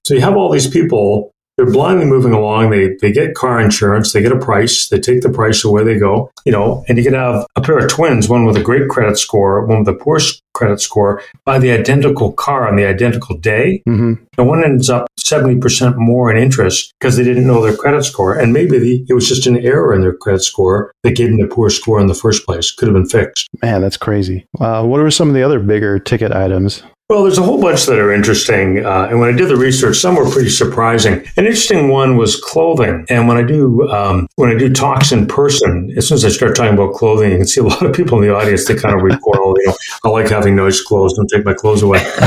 So 0.06 0.14
you 0.14 0.22
have 0.22 0.36
all 0.36 0.52
these 0.52 0.68
people, 0.68 1.33
they're 1.58 1.72
blindly 1.72 2.06
moving 2.06 2.34
along. 2.34 2.72
They, 2.72 2.96
they 3.02 3.12
get 3.12 3.36
car 3.36 3.60
insurance, 3.60 4.14
they 4.14 4.22
get 4.22 4.32
a 4.32 4.40
price, 4.40 4.90
they 4.90 5.00
take 5.00 5.22
the 5.22 5.30
price 5.30 5.64
away 5.64 5.84
they 5.84 6.00
go, 6.00 6.32
you 6.46 6.52
know, 6.52 6.84
and 6.88 6.98
you 6.98 7.04
can 7.04 7.14
have 7.14 7.46
a 7.56 7.62
pair 7.62 7.78
of 7.78 7.90
twins, 7.90 8.30
one 8.30 8.46
with 8.46 8.58
a 8.58 8.64
great 8.64 8.90
credit 8.90 9.18
score, 9.18 9.66
one 9.66 9.80
with 9.80 9.88
a 9.88 9.94
poor 9.94 10.20
credit 10.54 10.80
score, 10.80 11.22
buy 11.46 11.60
the 11.60 11.72
identical 11.72 12.32
car 12.32 12.68
on 12.68 12.76
the 12.76 12.86
identical 12.86 13.38
day. 13.38 13.82
hmm 13.86 14.14
And 14.38 14.48
one 14.48 14.64
ends 14.64 14.90
up 14.90 15.08
70% 15.20 15.96
more 15.98 16.32
in 16.32 16.38
interest 16.42 16.94
because 17.00 17.18
they 17.18 17.24
didn't 17.24 17.48
know 17.48 17.62
their 17.62 17.76
credit 17.76 18.04
score. 18.04 18.36
And 18.36 18.54
maybe 18.54 18.78
the, 18.80 19.06
it 19.10 19.14
was 19.14 19.28
just 19.28 19.48
an 19.48 19.58
error 19.58 19.94
in 19.94 20.02
their 20.02 20.16
credit 20.16 20.44
score 20.44 20.92
that 21.04 21.16
gave 21.16 21.30
them 21.30 21.40
the 21.40 21.48
poor 21.48 21.70
score 21.70 22.00
in 22.00 22.08
the 22.08 22.14
first 22.14 22.46
place. 22.46 22.72
Could 22.72 22.88
have 22.88 22.96
been 22.96 23.08
fixed. 23.08 23.50
Man, 23.62 23.82
that's 23.82 23.98
crazy. 23.98 24.46
Uh, 24.60 24.84
what 24.86 25.00
are 25.00 25.12
some 25.12 25.28
of 25.28 25.34
the 25.34 25.44
other 25.44 25.60
bigger 25.60 26.00
ticket 26.00 26.32
items? 26.32 26.84
Well, 27.10 27.24
there's 27.24 27.38
a 27.38 27.44
whole 27.44 27.62
bunch 27.62 27.86
that 27.86 28.00
are 28.00 28.14
interesting. 28.14 28.84
Uh, 28.86 29.08
and 29.10 29.20
when 29.20 29.32
I 29.32 29.38
did 29.38 29.50
the 29.50 29.58
research, 29.58 29.98
some 29.98 30.16
were 30.16 30.30
pretty 30.30 30.50
surprising. 30.50 31.16
An 31.36 31.46
interesting 31.46 31.90
one 31.90 32.16
was 32.16 32.40
clothing. 32.40 33.06
And 33.10 33.28
when 33.28 33.36
I 33.36 33.44
do 33.44 33.88
um, 33.90 34.28
when 34.36 34.50
I 34.50 34.58
do 34.58 34.72
talks 34.74 35.12
in 35.12 35.28
person, 35.28 35.94
as 35.98 36.08
soon 36.08 36.16
as 36.16 36.24
I 36.24 36.30
start 36.30 36.56
talking 36.56 36.74
about 36.74 36.94
clothing, 36.94 37.32
you 37.32 37.38
can 37.38 37.46
see 37.48 37.60
a 37.60 37.64
lot 37.74 37.86
of 37.86 37.94
people 37.94 38.20
in 38.22 38.28
the 38.28 38.34
audience. 38.34 38.66
They 38.68 38.76
kind 38.76 38.96
of 38.96 39.02
recoil. 39.02 39.54
You 39.58 39.68
know, 39.68 39.76
I 40.06 40.10
like 40.10 40.30
having 40.30 40.56
nice 40.56 40.82
clothes. 40.82 41.14
Don't 41.16 41.28
take 41.28 41.46
my 41.46 41.54
clothes 41.54 41.84
away. 41.84 42.00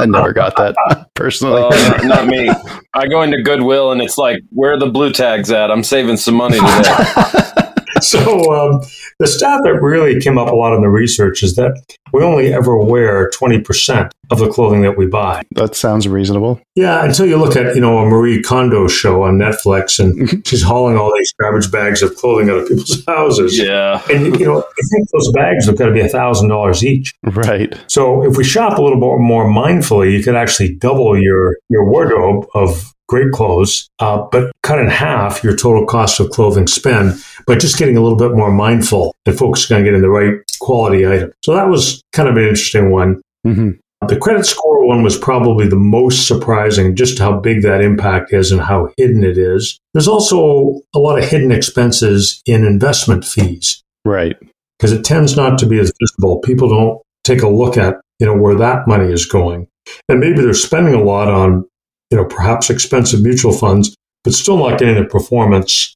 I 0.00 0.06
never 0.06 0.32
got 0.32 0.54
that 0.56 0.76
personally. 1.14 1.60
Oh, 1.60 1.70
not, 1.70 2.04
not 2.04 2.26
me. 2.26 2.50
I 2.94 3.08
go 3.08 3.22
into 3.22 3.42
Goodwill 3.42 3.90
and 3.90 4.00
it's 4.00 4.16
like, 4.16 4.42
where 4.50 4.74
are 4.74 4.78
the 4.78 4.90
blue 4.90 5.12
tags 5.12 5.50
at? 5.50 5.70
I'm 5.70 5.82
saving 5.82 6.18
some 6.18 6.36
money 6.36 6.60
today. 6.60 7.64
so 8.02 8.52
um, 8.54 8.80
the 9.18 9.26
stat 9.26 9.60
that 9.64 9.80
really 9.80 10.20
came 10.20 10.38
up 10.38 10.50
a 10.50 10.54
lot 10.54 10.74
in 10.74 10.82
the 10.82 10.88
research 10.88 11.42
is 11.42 11.56
that 11.56 11.76
we 12.12 12.22
only 12.22 12.52
ever 12.52 12.76
wear 12.78 13.30
20% 13.30 14.10
of 14.30 14.38
the 14.38 14.48
clothing 14.48 14.82
that 14.82 14.96
we 14.96 15.06
buy. 15.06 15.42
that 15.52 15.74
sounds 15.74 16.06
reasonable. 16.06 16.60
Yeah, 16.74 17.04
until 17.04 17.26
you 17.26 17.36
look 17.36 17.56
at, 17.56 17.74
you 17.74 17.80
know, 17.80 17.98
a 17.98 18.06
Marie 18.06 18.42
Kondo 18.42 18.88
show 18.88 19.22
on 19.22 19.38
Netflix 19.38 19.98
and 19.98 20.46
she's 20.46 20.62
hauling 20.62 20.96
all 20.96 21.12
these 21.16 21.32
garbage 21.40 21.70
bags 21.70 22.02
of 22.02 22.14
clothing 22.16 22.50
out 22.50 22.58
of 22.58 22.68
people's 22.68 23.04
houses. 23.08 23.58
yeah. 23.58 24.02
And, 24.10 24.38
you 24.38 24.46
know, 24.46 24.60
I 24.60 24.82
think 24.92 25.08
those 25.12 25.32
bags 25.32 25.66
have 25.66 25.78
got 25.78 25.86
to 25.86 25.92
be 25.92 26.00
$1,000 26.00 26.82
each. 26.82 27.14
Right. 27.24 27.78
So 27.88 28.24
if 28.24 28.36
we 28.36 28.44
shop 28.44 28.78
a 28.78 28.82
little 28.82 28.98
bit 28.98 29.20
more 29.20 29.46
mindfully, 29.46 30.12
you 30.12 30.22
could 30.22 30.36
actually 30.36 30.76
double 30.76 31.20
your, 31.20 31.56
your 31.68 31.90
wardrobe 31.90 32.46
of 32.54 32.94
great 33.08 33.32
clothes, 33.32 33.88
uh, 33.98 34.26
but 34.30 34.52
cut 34.62 34.78
in 34.78 34.86
half 34.88 35.42
your 35.42 35.56
total 35.56 35.86
cost 35.86 36.20
of 36.20 36.28
clothing 36.30 36.66
spend 36.66 37.18
by 37.48 37.56
just 37.56 37.78
getting 37.78 37.96
a 37.96 38.00
little 38.00 38.16
bit 38.18 38.32
more 38.36 38.52
mindful 38.52 39.14
and 39.26 39.36
focusing 39.36 39.76
on 39.76 39.84
getting 39.84 40.02
the 40.02 40.10
right 40.10 40.34
quality 40.60 41.06
item. 41.06 41.32
So 41.44 41.54
that 41.54 41.68
was 41.68 42.00
kind 42.12 42.28
of 42.28 42.36
an 42.36 42.44
interesting 42.44 42.90
one. 42.92 43.20
hmm 43.44 43.70
The 44.06 44.16
credit 44.18 44.46
score 44.46 44.86
one 44.86 45.02
was 45.02 45.18
probably 45.18 45.66
the 45.66 45.76
most 45.76 46.28
surprising, 46.28 46.94
just 46.94 47.18
how 47.18 47.40
big 47.40 47.62
that 47.62 47.80
impact 47.80 48.32
is 48.32 48.52
and 48.52 48.60
how 48.60 48.88
hidden 48.96 49.24
it 49.24 49.36
is. 49.38 49.78
There's 49.94 50.08
also 50.08 50.80
a 50.94 50.98
lot 50.98 51.18
of 51.18 51.28
hidden 51.28 51.50
expenses 51.50 52.40
in 52.46 52.64
investment 52.64 53.24
fees 53.24 53.82
Right. 54.04 54.36
because 54.78 54.92
it 54.92 55.04
tends 55.04 55.36
not 55.36 55.58
to 55.58 55.66
be 55.66 55.78
as 55.80 55.92
visible. 56.00 56.38
People 56.40 56.68
don't 56.68 57.00
take 57.24 57.42
a 57.42 57.48
look 57.48 57.76
at, 57.76 57.96
you 58.20 58.26
know, 58.26 58.36
where 58.36 58.54
that 58.54 58.86
money 58.86 59.12
is 59.12 59.26
going. 59.26 59.66
And 60.08 60.20
maybe 60.20 60.40
they're 60.42 60.54
spending 60.54 60.94
a 60.94 61.02
lot 61.02 61.28
on, 61.28 61.64
you 62.10 62.16
know, 62.18 62.24
perhaps 62.24 62.70
expensive 62.70 63.20
mutual 63.22 63.52
funds, 63.52 63.94
but 64.24 64.32
still 64.32 64.58
not 64.58 64.78
getting 64.78 64.94
the 64.96 65.04
performance 65.04 65.94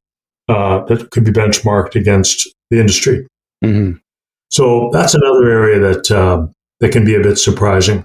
uh, 0.48 0.84
that 0.84 1.10
could 1.10 1.24
be 1.24 1.30
benchmarked 1.30 1.94
against 1.94 2.48
the 2.70 2.80
industry. 2.80 3.26
hmm 3.62 3.92
So 4.50 4.90
that's 4.92 5.14
another 5.14 5.50
area 5.50 5.78
that 5.80 6.10
uh, 6.10 6.46
that 6.80 6.92
can 6.92 7.04
be 7.04 7.14
a 7.14 7.20
bit 7.20 7.38
surprising. 7.38 8.04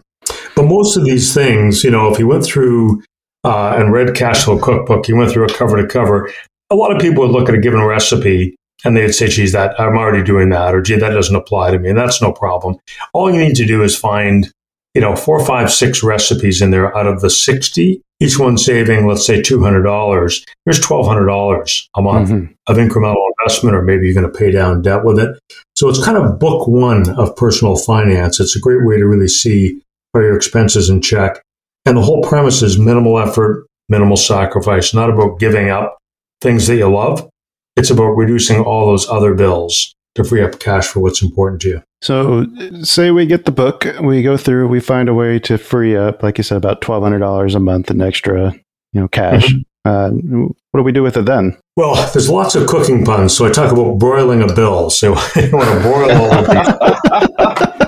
But 0.55 0.65
most 0.65 0.97
of 0.97 1.05
these 1.05 1.33
things, 1.33 1.83
you 1.83 1.91
know, 1.91 2.11
if 2.11 2.19
you 2.19 2.27
went 2.27 2.45
through 2.45 3.03
uh, 3.43 3.75
and 3.77 3.93
read 3.93 4.15
Cash 4.15 4.43
Flow 4.43 4.59
Cookbook, 4.59 5.07
you 5.07 5.15
went 5.15 5.31
through 5.31 5.45
it 5.45 5.53
cover 5.53 5.77
to 5.77 5.87
cover. 5.87 6.31
A 6.69 6.75
lot 6.75 6.93
of 6.93 7.01
people 7.01 7.23
would 7.23 7.31
look 7.31 7.47
at 7.47 7.55
a 7.55 7.59
given 7.59 7.81
recipe 7.81 8.55
and 8.83 8.95
they'd 8.95 9.13
say, 9.13 9.27
"Geez, 9.27 9.51
that 9.53 9.79
I'm 9.79 9.97
already 9.97 10.23
doing 10.23 10.49
that," 10.49 10.75
or 10.75 10.81
"Gee, 10.81 10.95
that 10.97 11.09
doesn't 11.11 11.35
apply 11.35 11.71
to 11.71 11.79
me," 11.79 11.89
and 11.89 11.97
that's 11.97 12.21
no 12.21 12.31
problem. 12.31 12.77
All 13.13 13.31
you 13.31 13.39
need 13.39 13.55
to 13.55 13.65
do 13.65 13.83
is 13.83 13.97
find, 13.97 14.51
you 14.97 15.01
know, 15.01 15.15
four, 15.15 15.45
five, 15.45 15.71
six 15.71 16.01
recipes 16.01 16.59
in 16.59 16.71
there 16.71 16.89
out 16.97 17.05
of 17.05 17.21
the 17.21 17.29
sixty. 17.29 18.01
Each 18.19 18.39
one 18.39 18.57
saving, 18.57 19.05
let's 19.05 19.27
say, 19.27 19.43
two 19.43 19.61
hundred 19.61 19.83
dollars. 19.83 20.43
Here's 20.65 20.79
twelve 20.79 21.05
hundred 21.05 21.27
dollars 21.27 21.87
a 21.95 22.01
month 22.01 22.29
Mhm. 22.31 22.55
of 22.65 22.77
incremental 22.77 23.23
investment, 23.39 23.75
or 23.75 23.83
maybe 23.83 24.07
you're 24.07 24.19
going 24.19 24.31
to 24.33 24.39
pay 24.39 24.49
down 24.49 24.81
debt 24.81 25.05
with 25.05 25.19
it. 25.19 25.37
So 25.75 25.87
it's 25.87 26.03
kind 26.03 26.17
of 26.17 26.39
book 26.39 26.67
one 26.67 27.11
of 27.11 27.35
personal 27.35 27.75
finance. 27.75 28.39
It's 28.39 28.55
a 28.55 28.59
great 28.59 28.83
way 28.87 28.97
to 28.97 29.05
really 29.07 29.27
see 29.27 29.79
are 30.15 30.23
your 30.23 30.35
expenses 30.35 30.89
in 30.89 30.99
check. 30.99 31.43
And 31.85 31.95
the 31.95 32.01
whole 32.01 32.23
premise 32.23 32.63
is 32.63 32.79
minimal 32.79 33.19
effort, 33.19 33.67
minimal 33.89 34.17
sacrifice, 34.17 34.95
not 34.95 35.11
about 35.11 35.37
giving 35.39 35.69
up 35.69 35.99
things 36.41 36.65
that 36.65 36.77
you 36.77 36.89
love. 36.89 37.29
It's 37.75 37.91
about 37.91 38.17
reducing 38.17 38.63
all 38.63 38.87
those 38.87 39.07
other 39.07 39.35
bills 39.35 39.93
to 40.15 40.23
free 40.23 40.41
up 40.41 40.59
cash 40.59 40.87
for 40.87 41.01
what's 41.01 41.21
important 41.21 41.61
to 41.61 41.69
you. 41.69 41.81
So, 42.01 42.45
say 42.83 43.11
we 43.11 43.25
get 43.25 43.45
the 43.45 43.51
book, 43.51 43.87
we 44.01 44.21
go 44.21 44.37
through, 44.37 44.67
we 44.67 44.79
find 44.79 45.09
a 45.09 45.13
way 45.13 45.39
to 45.39 45.57
free 45.57 45.95
up, 45.95 46.21
like 46.21 46.37
you 46.37 46.43
said, 46.43 46.57
about 46.57 46.81
twelve 46.81 47.03
hundred 47.03 47.19
dollars 47.19 47.55
a 47.55 47.59
month 47.59 47.89
in 47.89 48.01
extra, 48.01 48.53
you 48.93 49.01
know, 49.01 49.07
cash. 49.07 49.53
Uh, 49.83 50.09
what 50.09 50.79
do 50.79 50.83
we 50.83 50.91
do 50.91 51.01
with 51.01 51.15
it 51.15 51.25
then? 51.25 51.57
Well, 51.77 51.95
there's 52.11 52.29
lots 52.29 52.55
of 52.55 52.67
cooking 52.67 53.05
puns. 53.05 53.35
So 53.35 53.45
I 53.45 53.51
talk 53.51 53.71
about 53.71 53.99
broiling 53.99 54.41
a 54.41 54.53
bill. 54.53 54.89
So 54.89 55.09
you 55.35 55.49
want 55.51 55.69
to 55.69 55.79
broil 55.81 56.11
all 56.11 56.43
these 56.43 57.77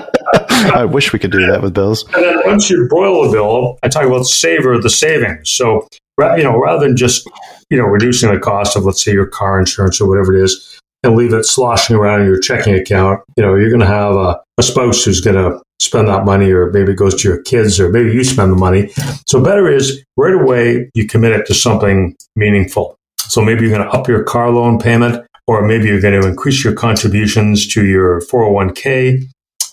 I 0.72 0.84
wish 0.84 1.12
we 1.12 1.18
could 1.18 1.32
do 1.32 1.46
that 1.46 1.62
with 1.62 1.74
bills. 1.74 2.04
And 2.14 2.24
then 2.24 2.40
once 2.44 2.70
you 2.70 2.86
broil 2.88 3.28
a 3.28 3.32
bill, 3.32 3.78
I 3.82 3.88
talk 3.88 4.04
about 4.04 4.24
savor 4.24 4.78
the 4.78 4.90
savings. 4.90 5.50
So, 5.50 5.86
you 6.18 6.42
know, 6.42 6.58
rather 6.58 6.86
than 6.86 6.96
just, 6.96 7.28
you 7.70 7.76
know, 7.76 7.84
reducing 7.84 8.32
the 8.32 8.38
cost 8.38 8.76
of, 8.76 8.84
let's 8.84 9.02
say, 9.02 9.12
your 9.12 9.26
car 9.26 9.58
insurance 9.58 10.00
or 10.00 10.08
whatever 10.08 10.34
it 10.36 10.42
is, 10.42 10.79
and 11.02 11.16
leave 11.16 11.32
it 11.32 11.46
sloshing 11.46 11.96
around 11.96 12.20
in 12.20 12.26
your 12.26 12.40
checking 12.40 12.74
account, 12.74 13.20
you 13.36 13.42
know, 13.42 13.54
you're 13.54 13.70
going 13.70 13.80
to 13.80 13.86
have 13.86 14.14
a, 14.14 14.40
a 14.58 14.62
spouse 14.62 15.04
who's 15.04 15.20
going 15.20 15.36
to 15.36 15.60
spend 15.80 16.08
that 16.08 16.24
money, 16.24 16.50
or 16.50 16.70
maybe 16.70 16.92
it 16.92 16.96
goes 16.96 17.20
to 17.20 17.28
your 17.28 17.42
kids, 17.42 17.80
or 17.80 17.88
maybe 17.90 18.12
you 18.12 18.22
spend 18.22 18.52
the 18.52 18.56
money. 18.56 18.90
So, 19.26 19.42
better 19.42 19.68
is 19.70 20.04
right 20.16 20.34
away 20.34 20.90
you 20.94 21.06
commit 21.06 21.32
it 21.32 21.46
to 21.46 21.54
something 21.54 22.16
meaningful. 22.36 22.96
So, 23.18 23.40
maybe 23.40 23.62
you're 23.62 23.76
going 23.76 23.88
to 23.88 23.96
up 23.96 24.08
your 24.08 24.22
car 24.24 24.50
loan 24.50 24.78
payment, 24.78 25.26
or 25.46 25.66
maybe 25.66 25.86
you're 25.86 26.00
going 26.00 26.20
to 26.20 26.28
increase 26.28 26.62
your 26.62 26.74
contributions 26.74 27.66
to 27.74 27.84
your 27.86 28.20
401k 28.20 29.22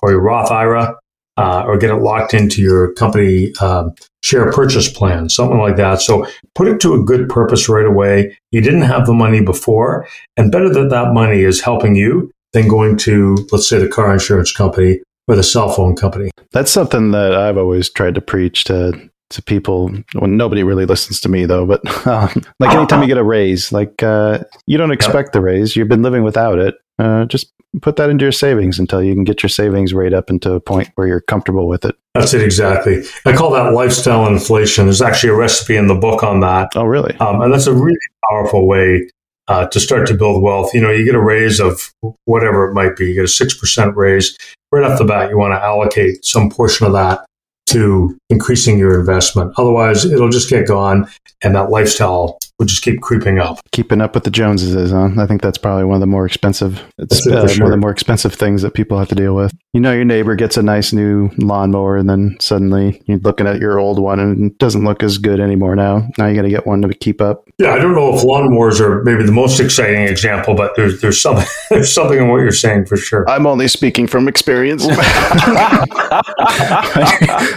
or 0.01 0.11
your 0.11 0.21
Roth 0.21 0.51
IRA, 0.51 0.95
uh, 1.37 1.63
or 1.65 1.77
get 1.77 1.91
it 1.91 1.97
locked 1.97 2.33
into 2.33 2.61
your 2.61 2.93
company 2.93 3.53
um, 3.61 3.93
share 4.23 4.51
purchase 4.51 4.91
plan, 4.91 5.29
something 5.29 5.59
like 5.59 5.77
that. 5.77 6.01
So 6.01 6.27
put 6.55 6.67
it 6.67 6.79
to 6.81 6.93
a 6.93 7.03
good 7.03 7.29
purpose 7.29 7.69
right 7.69 7.85
away. 7.85 8.37
You 8.51 8.61
didn't 8.61 8.81
have 8.81 9.05
the 9.05 9.13
money 9.13 9.41
before, 9.41 10.07
and 10.35 10.51
better 10.51 10.69
that 10.69 10.89
that 10.89 11.13
money 11.13 11.41
is 11.41 11.61
helping 11.61 11.95
you 11.95 12.31
than 12.53 12.67
going 12.67 12.97
to, 12.97 13.35
let's 13.51 13.67
say, 13.67 13.77
the 13.77 13.87
car 13.87 14.11
insurance 14.11 14.51
company 14.51 14.99
or 15.27 15.35
the 15.35 15.43
cell 15.43 15.69
phone 15.69 15.95
company. 15.95 16.31
That's 16.51 16.71
something 16.71 17.11
that 17.11 17.33
I've 17.33 17.57
always 17.57 17.89
tried 17.89 18.15
to 18.15 18.21
preach 18.21 18.63
to 18.65 19.09
to 19.29 19.41
people. 19.43 19.91
Well, 20.15 20.29
nobody 20.29 20.63
really 20.63 20.85
listens 20.85 21.19
to 21.21 21.29
me 21.29 21.45
though, 21.45 21.65
but 21.65 22.07
um, 22.07 22.29
like 22.59 22.73
anytime 22.75 23.01
you 23.01 23.07
get 23.07 23.17
a 23.17 23.23
raise, 23.23 23.71
like 23.71 24.01
uh, 24.01 24.39
you 24.65 24.77
don't 24.77 24.91
expect 24.91 25.33
the 25.33 25.41
raise, 25.41 25.75
you've 25.75 25.89
been 25.89 26.01
living 26.01 26.23
without 26.23 26.59
it. 26.59 26.75
Uh, 26.97 27.25
just 27.25 27.51
put 27.81 27.95
that 27.97 28.09
into 28.09 28.25
your 28.25 28.31
savings 28.31 28.79
until 28.79 29.01
you 29.01 29.13
can 29.13 29.23
get 29.23 29.43
your 29.43 29.49
savings 29.49 29.93
rate 29.93 30.13
up 30.13 30.29
into 30.29 30.53
a 30.53 30.59
point 30.59 30.89
where 30.95 31.07
you're 31.07 31.21
comfortable 31.21 31.67
with 31.67 31.85
it. 31.85 31.95
That's 32.13 32.33
it 32.33 32.41
exactly. 32.41 33.03
I 33.25 33.35
call 33.35 33.51
that 33.51 33.73
lifestyle 33.73 34.27
inflation. 34.27 34.85
There's 34.85 35.01
actually 35.01 35.29
a 35.29 35.35
recipe 35.35 35.75
in 35.75 35.87
the 35.87 35.95
book 35.95 36.23
on 36.23 36.39
that. 36.41 36.69
Oh, 36.75 36.85
really? 36.85 37.15
Um, 37.17 37.41
and 37.41 37.53
that's 37.53 37.67
a 37.67 37.73
really 37.73 37.97
powerful 38.29 38.67
way 38.67 39.09
uh, 39.47 39.67
to 39.67 39.79
start 39.79 40.07
to 40.07 40.13
build 40.13 40.41
wealth. 40.41 40.73
You 40.73 40.81
know, 40.81 40.91
you 40.91 41.05
get 41.05 41.15
a 41.15 41.21
raise 41.21 41.59
of 41.59 41.93
whatever 42.25 42.69
it 42.69 42.73
might 42.73 42.95
be, 42.95 43.07
you 43.07 43.13
get 43.15 43.23
a 43.23 43.27
6% 43.27 43.95
raise. 43.95 44.37
Right 44.71 44.83
off 44.83 44.99
the 44.99 45.05
bat, 45.05 45.29
you 45.29 45.37
want 45.37 45.53
to 45.53 45.63
allocate 45.63 46.25
some 46.25 46.49
portion 46.49 46.85
of 46.85 46.93
that 46.93 47.25
to 47.67 48.17
increasing 48.29 48.77
your 48.77 48.99
investment. 48.99 49.53
Otherwise, 49.57 50.05
it'll 50.05 50.29
just 50.29 50.49
get 50.49 50.67
gone 50.67 51.07
and 51.41 51.55
that 51.55 51.69
lifestyle 51.69 52.37
will 52.57 52.65
just 52.65 52.81
keep 52.81 53.01
creeping 53.01 53.39
up. 53.39 53.59
Keeping 53.71 54.01
up 54.01 54.15
with 54.15 54.23
the 54.23 54.31
Joneses 54.31 54.91
huh? 54.91 55.09
I 55.17 55.27
think 55.27 55.41
that's 55.41 55.57
probably 55.57 55.83
one 55.85 55.95
of 55.95 56.01
the 56.01 56.07
more 56.07 56.25
expensive. 56.25 56.83
It's 56.97 57.25
it 57.25 57.31
for 57.31 57.37
uh, 57.37 57.41
one 57.41 57.61
of 57.61 57.71
the 57.71 57.77
more 57.77 57.91
expensive 57.91 58.33
things 58.33 58.61
that 58.63 58.73
people 58.73 58.97
have 58.97 59.09
to 59.09 59.15
deal 59.15 59.35
with. 59.35 59.53
You 59.73 59.81
know, 59.81 59.93
your 59.93 60.05
neighbor 60.05 60.35
gets 60.35 60.57
a 60.57 60.63
nice 60.63 60.91
new 60.91 61.29
lawnmower, 61.37 61.97
and 61.97 62.09
then 62.09 62.37
suddenly 62.39 63.01
you're 63.05 63.19
looking 63.19 63.45
at 63.47 63.59
your 63.59 63.79
old 63.79 63.99
one, 63.99 64.19
and 64.19 64.51
it 64.51 64.57
doesn't 64.57 64.83
look 64.83 65.03
as 65.03 65.19
good 65.19 65.39
anymore. 65.39 65.75
Now, 65.75 66.07
now 66.17 66.27
you 66.27 66.35
got 66.35 66.43
to 66.43 66.49
get 66.49 66.65
one 66.65 66.81
to 66.81 66.89
keep 66.93 67.21
up. 67.21 67.47
Yeah, 67.59 67.73
I 67.73 67.79
don't 67.79 67.93
know 67.93 68.15
if 68.15 68.21
lawnmowers 68.21 68.79
are 68.79 69.03
maybe 69.03 69.23
the 69.23 69.31
most 69.31 69.59
exciting 69.59 70.01
example, 70.01 70.55
but 70.55 70.75
there's 70.75 70.99
there's 71.01 71.21
something 71.21 71.45
there's 71.69 71.93
something 71.93 72.17
in 72.17 72.29
what 72.29 72.37
you're 72.37 72.51
saying 72.51 72.87
for 72.87 72.97
sure. 72.97 73.29
I'm 73.29 73.45
only 73.45 73.67
speaking 73.67 74.07
from 74.07 74.27
experience. 74.27 74.85
I 74.89 75.83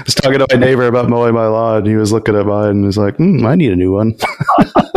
was 0.04 0.14
talking 0.14 0.40
to 0.40 0.47
my 0.50 0.59
neighbor 0.59 0.87
about 0.87 1.09
mowing 1.09 1.35
my 1.35 1.47
lawn. 1.47 1.78
And 1.78 1.87
he 1.87 1.97
was 1.97 2.12
looking 2.12 2.37
at 2.37 2.45
mine 2.47 2.71
and 2.71 2.85
was 2.85 2.99
like, 2.99 3.16
hmm, 3.16 3.47
"I 3.47 3.54
need 3.54 3.73
a 3.73 3.76
new 3.76 3.92
one." 3.92 4.16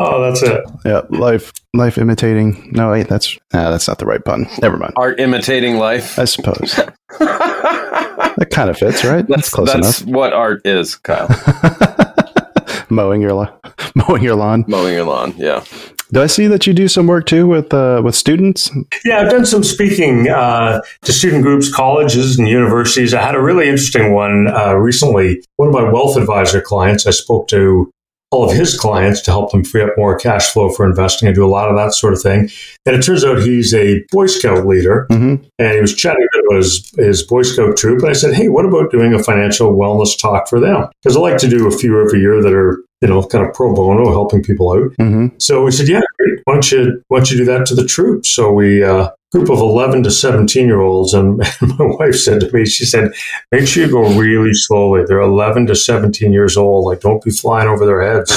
Oh, 0.00 0.22
that's 0.22 0.42
it. 0.42 0.64
yeah, 0.84 1.02
life, 1.10 1.52
life 1.74 1.98
imitating. 1.98 2.70
No, 2.72 2.92
wait, 2.92 3.08
that's 3.08 3.36
ah, 3.52 3.70
that's 3.70 3.88
not 3.88 3.98
the 3.98 4.06
right 4.06 4.24
pun. 4.24 4.46
Never 4.62 4.76
mind. 4.76 4.92
Art 4.96 5.18
imitating 5.18 5.76
life. 5.78 6.18
I 6.18 6.24
suppose 6.24 6.76
that 7.18 8.48
kind 8.52 8.70
of 8.70 8.78
fits, 8.78 9.04
right? 9.04 9.26
That's, 9.26 9.50
close 9.50 9.72
that's 9.72 10.02
enough. 10.02 10.14
what 10.14 10.32
art 10.32 10.62
is, 10.64 10.94
Kyle. 10.94 11.28
mowing 12.90 13.20
your 13.20 13.32
lawn, 13.32 13.52
mowing 13.94 14.22
your 14.22 14.36
lawn. 14.36 14.64
Mowing 14.68 14.94
your 14.94 15.04
lawn. 15.04 15.34
Yeah. 15.36 15.64
Do 16.10 16.22
I 16.22 16.26
see 16.26 16.46
that 16.46 16.66
you 16.66 16.72
do 16.72 16.88
some 16.88 17.06
work 17.06 17.26
too 17.26 17.46
with 17.46 17.74
uh, 17.74 18.00
with 18.02 18.14
students? 18.14 18.70
Yeah, 19.04 19.18
I've 19.18 19.30
done 19.30 19.44
some 19.44 19.62
speaking 19.62 20.28
uh, 20.28 20.80
to 21.02 21.12
student 21.12 21.42
groups, 21.42 21.74
colleges, 21.74 22.38
and 22.38 22.48
universities. 22.48 23.12
I 23.12 23.20
had 23.20 23.34
a 23.34 23.42
really 23.42 23.68
interesting 23.68 24.14
one 24.14 24.46
uh, 24.48 24.74
recently. 24.74 25.44
One 25.56 25.68
of 25.68 25.74
my 25.74 25.82
wealth 25.82 26.16
advisor 26.16 26.62
clients, 26.62 27.06
I 27.06 27.10
spoke 27.10 27.48
to 27.48 27.92
all 28.30 28.48
of 28.50 28.54
his 28.54 28.78
clients 28.78 29.22
to 29.22 29.30
help 29.30 29.52
them 29.52 29.64
free 29.64 29.82
up 29.82 29.90
more 29.96 30.18
cash 30.18 30.52
flow 30.52 30.68
for 30.68 30.84
investing 30.84 31.28
and 31.28 31.34
do 31.34 31.44
a 31.44 31.48
lot 31.48 31.70
of 31.70 31.76
that 31.76 31.94
sort 31.94 32.12
of 32.12 32.20
thing. 32.20 32.50
And 32.84 32.94
it 32.94 33.02
turns 33.02 33.24
out 33.24 33.38
he's 33.38 33.72
a 33.72 34.04
Boy 34.12 34.26
Scout 34.26 34.66
leader, 34.66 35.06
Mm-hmm. 35.10 35.44
and 35.58 35.74
he 35.74 35.80
was 35.80 35.94
chatting 35.94 36.26
about 36.44 36.56
his, 36.58 36.90
his 36.96 37.22
Boy 37.22 37.42
Scout 37.42 37.76
troop. 37.76 38.00
And 38.00 38.10
I 38.10 38.12
said, 38.12 38.34
hey, 38.34 38.48
what 38.48 38.66
about 38.66 38.90
doing 38.90 39.14
a 39.14 39.22
financial 39.22 39.72
wellness 39.72 40.18
talk 40.18 40.48
for 40.48 40.60
them? 40.60 40.88
Because 41.02 41.16
I 41.16 41.20
like 41.20 41.38
to 41.38 41.48
do 41.48 41.66
a 41.66 41.70
few 41.70 42.00
every 42.04 42.20
year 42.20 42.42
that 42.42 42.52
are, 42.52 42.82
you 43.00 43.08
know, 43.08 43.22
kind 43.22 43.46
of 43.46 43.54
pro 43.54 43.74
bono, 43.74 44.10
helping 44.10 44.42
people 44.42 44.72
out. 44.72 44.90
Mm-hmm. 45.00 45.28
So 45.38 45.64
we 45.64 45.70
said, 45.70 45.88
yeah, 45.88 46.02
great. 46.18 46.40
Why 46.44 46.52
don't 46.54 46.70
you, 46.72 47.02
why 47.08 47.18
don't 47.18 47.30
you 47.30 47.38
do 47.38 47.44
that 47.46 47.66
to 47.66 47.74
the 47.74 47.84
troops? 47.84 48.28
So 48.28 48.52
we, 48.52 48.82
uh, 48.84 49.10
group 49.32 49.50
of 49.50 49.58
11 49.58 50.04
to 50.04 50.10
17 50.10 50.66
year 50.66 50.80
olds. 50.80 51.14
And, 51.14 51.40
and 51.60 51.78
my 51.78 51.86
wife 51.86 52.16
said 52.16 52.40
to 52.40 52.52
me, 52.52 52.66
she 52.66 52.84
said, 52.84 53.12
make 53.52 53.66
sure 53.66 53.84
you 53.84 53.92
go 53.92 54.18
really 54.18 54.54
slowly. 54.54 55.04
They're 55.06 55.20
11 55.20 55.66
to 55.66 55.76
17 55.76 56.32
years 56.32 56.56
old. 56.56 56.86
Like, 56.86 57.00
don't 57.00 57.22
be 57.22 57.30
flying 57.30 57.68
over 57.68 57.86
their 57.86 58.02
heads. 58.02 58.34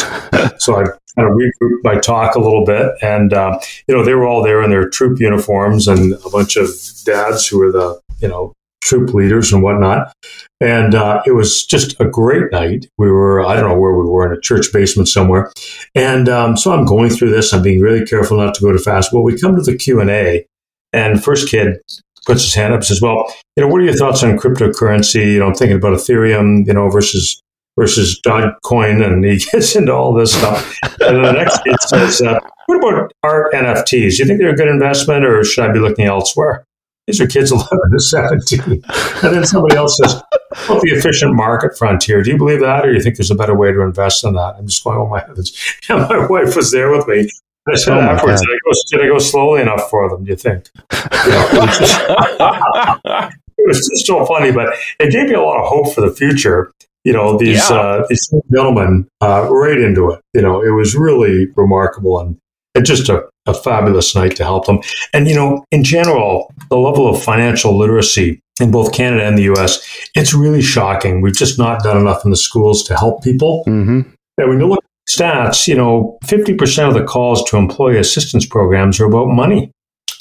so 0.64 0.76
I 0.76 0.86
kind 1.16 1.30
of 1.30 1.36
regrouped 1.36 1.84
my 1.84 2.00
talk 2.00 2.36
a 2.36 2.42
little 2.42 2.66
bit. 2.66 2.92
And, 3.02 3.34
uh, 3.34 3.60
you 3.88 3.96
know, 3.96 4.04
they 4.04 4.14
were 4.14 4.26
all 4.26 4.44
there 4.44 4.62
in 4.62 4.70
their 4.70 4.90
troop 4.90 5.20
uniforms 5.20 5.88
and 5.88 6.14
a 6.14 6.30
bunch 6.30 6.56
of 6.56 6.70
dads 7.06 7.48
who 7.48 7.60
were 7.60 7.72
the, 7.72 8.00
you 8.20 8.28
know, 8.28 8.54
troop 8.82 9.14
leaders 9.14 9.54
and 9.54 9.64
whatnot. 9.64 10.12
And 10.60 10.96
uh, 10.96 11.22
it 11.26 11.32
was 11.32 11.66
just 11.66 12.00
a 12.00 12.06
great 12.06 12.52
night. 12.52 12.88
We 12.98 13.10
were, 13.10 13.46
I 13.46 13.56
don't 13.56 13.70
know 13.70 13.80
where 13.80 13.94
we 13.94 14.06
were, 14.06 14.32
in 14.32 14.38
a 14.38 14.42
church 14.42 14.74
basement 14.74 15.08
somewhere. 15.08 15.52
And 15.96 16.28
um, 16.28 16.58
so 16.58 16.72
I'm 16.72 16.86
going 16.86 17.10
through 17.10 17.32
this. 17.32 17.54
I'm 17.54 17.64
being 17.64 17.82
really 17.82 18.06
careful 18.06 18.38
not 18.38 18.54
to 18.56 18.62
go 18.62 18.72
too 18.72 18.78
fast. 18.78 19.14
Well, 19.14 19.24
we 19.24 19.40
come 19.40 19.56
to 19.56 19.62
the 19.62 19.78
Q&A 19.78 20.46
and 20.94 21.24
first 21.24 21.50
kid 21.50 21.78
puts 22.26 22.44
his 22.44 22.54
hand 22.54 22.74
up 22.74 22.80
and 22.80 22.86
says, 22.86 23.02
well, 23.02 23.34
you 23.56 23.64
know, 23.64 23.68
what 23.68 23.82
are 23.82 23.86
your 23.86 23.96
thoughts 23.96 24.24
on 24.24 24.38
cryptocurrency? 24.38 25.34
You 25.34 25.40
know, 25.40 25.48
I'm 25.48 25.56
thinking 25.56 25.78
about 25.78 25.94
Ethereum, 25.94 26.66
you 26.68 26.74
know, 26.74 26.90
versus 26.90 27.42
versus 27.78 28.20
Dogecoin, 28.26 29.06
and 29.06 29.24
he 29.24 29.38
gets 29.52 29.76
into 29.76 29.94
all 29.94 30.14
this 30.14 30.34
stuff. 30.34 30.78
and 31.00 31.16
then 31.16 31.24
the 31.24 31.32
next 31.32 31.64
kid 31.64 31.80
says, 31.82 32.22
uh, 32.22 32.40
"What 32.68 32.78
about 32.78 33.12
art 33.24 33.54
NFTs? 33.54 33.90
Do 33.90 34.18
you 34.18 34.26
think 34.26 34.40
they're 34.40 34.52
a 34.52 34.56
good 34.56 34.68
investment, 34.68 35.26
or 35.26 35.44
should 35.44 35.70
I 35.70 35.72
be 35.72 35.80
looking 35.80 36.06
elsewhere?" 36.06 36.66
These 37.08 37.20
are 37.20 37.28
kids 37.28 37.52
11 37.52 37.70
to 37.92 38.00
17. 38.00 38.84
And 39.24 39.36
then 39.36 39.46
somebody 39.46 39.76
else 39.76 39.98
says, 39.98 40.22
"What 40.68 40.82
the 40.82 40.92
efficient 40.92 41.34
market 41.34 41.78
frontier? 41.78 42.22
Do 42.22 42.32
you 42.32 42.38
believe 42.38 42.60
that, 42.60 42.86
or 42.86 42.90
do 42.92 42.98
you 42.98 43.02
think 43.02 43.18
there's 43.18 43.32
a 43.32 43.36
better 43.36 43.56
way 43.56 43.72
to 43.72 43.82
invest 43.82 44.24
in 44.24 44.34
that?" 44.34 44.56
I'm 44.58 44.68
just 44.68 44.84
going, 44.84 44.98
"Oh 44.98 45.08
my 45.08 45.22
heavens!" 45.22 45.58
And 45.90 46.02
my 46.02 46.28
wife 46.28 46.56
was 46.56 46.72
there 46.72 46.92
with 46.92 47.08
me. 47.08 47.30
I 47.70 47.76
said 47.76 47.98
Oh 47.98 48.00
afterwards, 48.02 48.42
did 48.42 48.50
I, 48.50 48.58
go, 48.66 48.72
did 48.92 49.02
I 49.06 49.08
go 49.14 49.20
slowly 49.20 49.62
enough 49.62 49.90
for 49.90 50.10
them? 50.10 50.24
Do 50.24 50.30
you 50.32 50.36
think? 50.36 50.70
You 51.26 51.32
know, 51.32 51.48
it 51.52 51.60
was 51.62 51.78
just- 51.80 52.02
it 53.58 53.68
was 53.68 53.78
just 53.90 54.08
so 54.08 54.26
funny, 54.26 54.52
but 54.52 54.74
it 55.00 55.12
gave 55.12 55.28
me 55.30 55.36
a 55.36 55.42
lot 55.42 55.60
of 55.62 55.68
hope 55.68 55.94
for 55.94 56.02
the 56.02 56.12
future. 56.14 56.72
You 57.04 57.14
know, 57.14 57.38
these 57.38 57.70
Yeah. 57.70 57.76
uh, 57.78 58.06
these 58.10 58.28
gentlemen 58.54 59.08
uh, 59.22 59.48
right 59.50 59.78
into 59.78 60.12
it. 60.12 60.22
You 60.34 60.42
know, 60.42 60.62
it 60.62 60.72
was 60.72 60.96
really 60.96 61.48
remarkable 61.56 62.20
and 62.20 62.38
it 62.76 62.82
just 62.86 63.10
a, 63.10 63.24
a 63.48 63.54
fabulous 63.54 64.16
night 64.16 64.36
to 64.38 64.44
help 64.44 64.66
them. 64.66 64.80
And 65.14 65.28
you 65.28 65.36
know, 65.36 65.64
in 65.72 65.84
general, 65.84 66.52
the 66.70 66.78
level 66.78 67.08
of 67.08 67.22
financial 67.22 67.78
literacy 67.78 68.40
in 68.60 68.72
both 68.72 68.94
Canada 68.94 69.26
and 69.26 69.38
the 69.38 69.44
U.S. 69.44 69.84
it's 70.16 70.34
really 70.34 70.62
shocking. 70.62 71.22
We've 71.22 71.36
just 71.36 71.58
not 71.58 71.84
done 71.84 71.98
enough 71.98 72.24
in 72.24 72.32
the 72.32 72.38
schools 72.38 72.84
to 72.86 72.96
help 72.96 73.24
people. 73.24 73.64
Mm-hmm. 73.68 74.02
And 74.38 74.50
when 74.50 74.60
you 74.60 74.68
look 74.68 74.84
at 74.84 74.91
stats, 75.10 75.68
you 75.68 75.76
know, 75.76 76.18
50% 76.26 76.88
of 76.88 76.94
the 76.94 77.04
calls 77.04 77.44
to 77.50 77.58
employee 77.58 77.98
assistance 77.98 78.46
programs 78.46 79.00
are 79.00 79.06
about 79.06 79.28
money. 79.28 79.72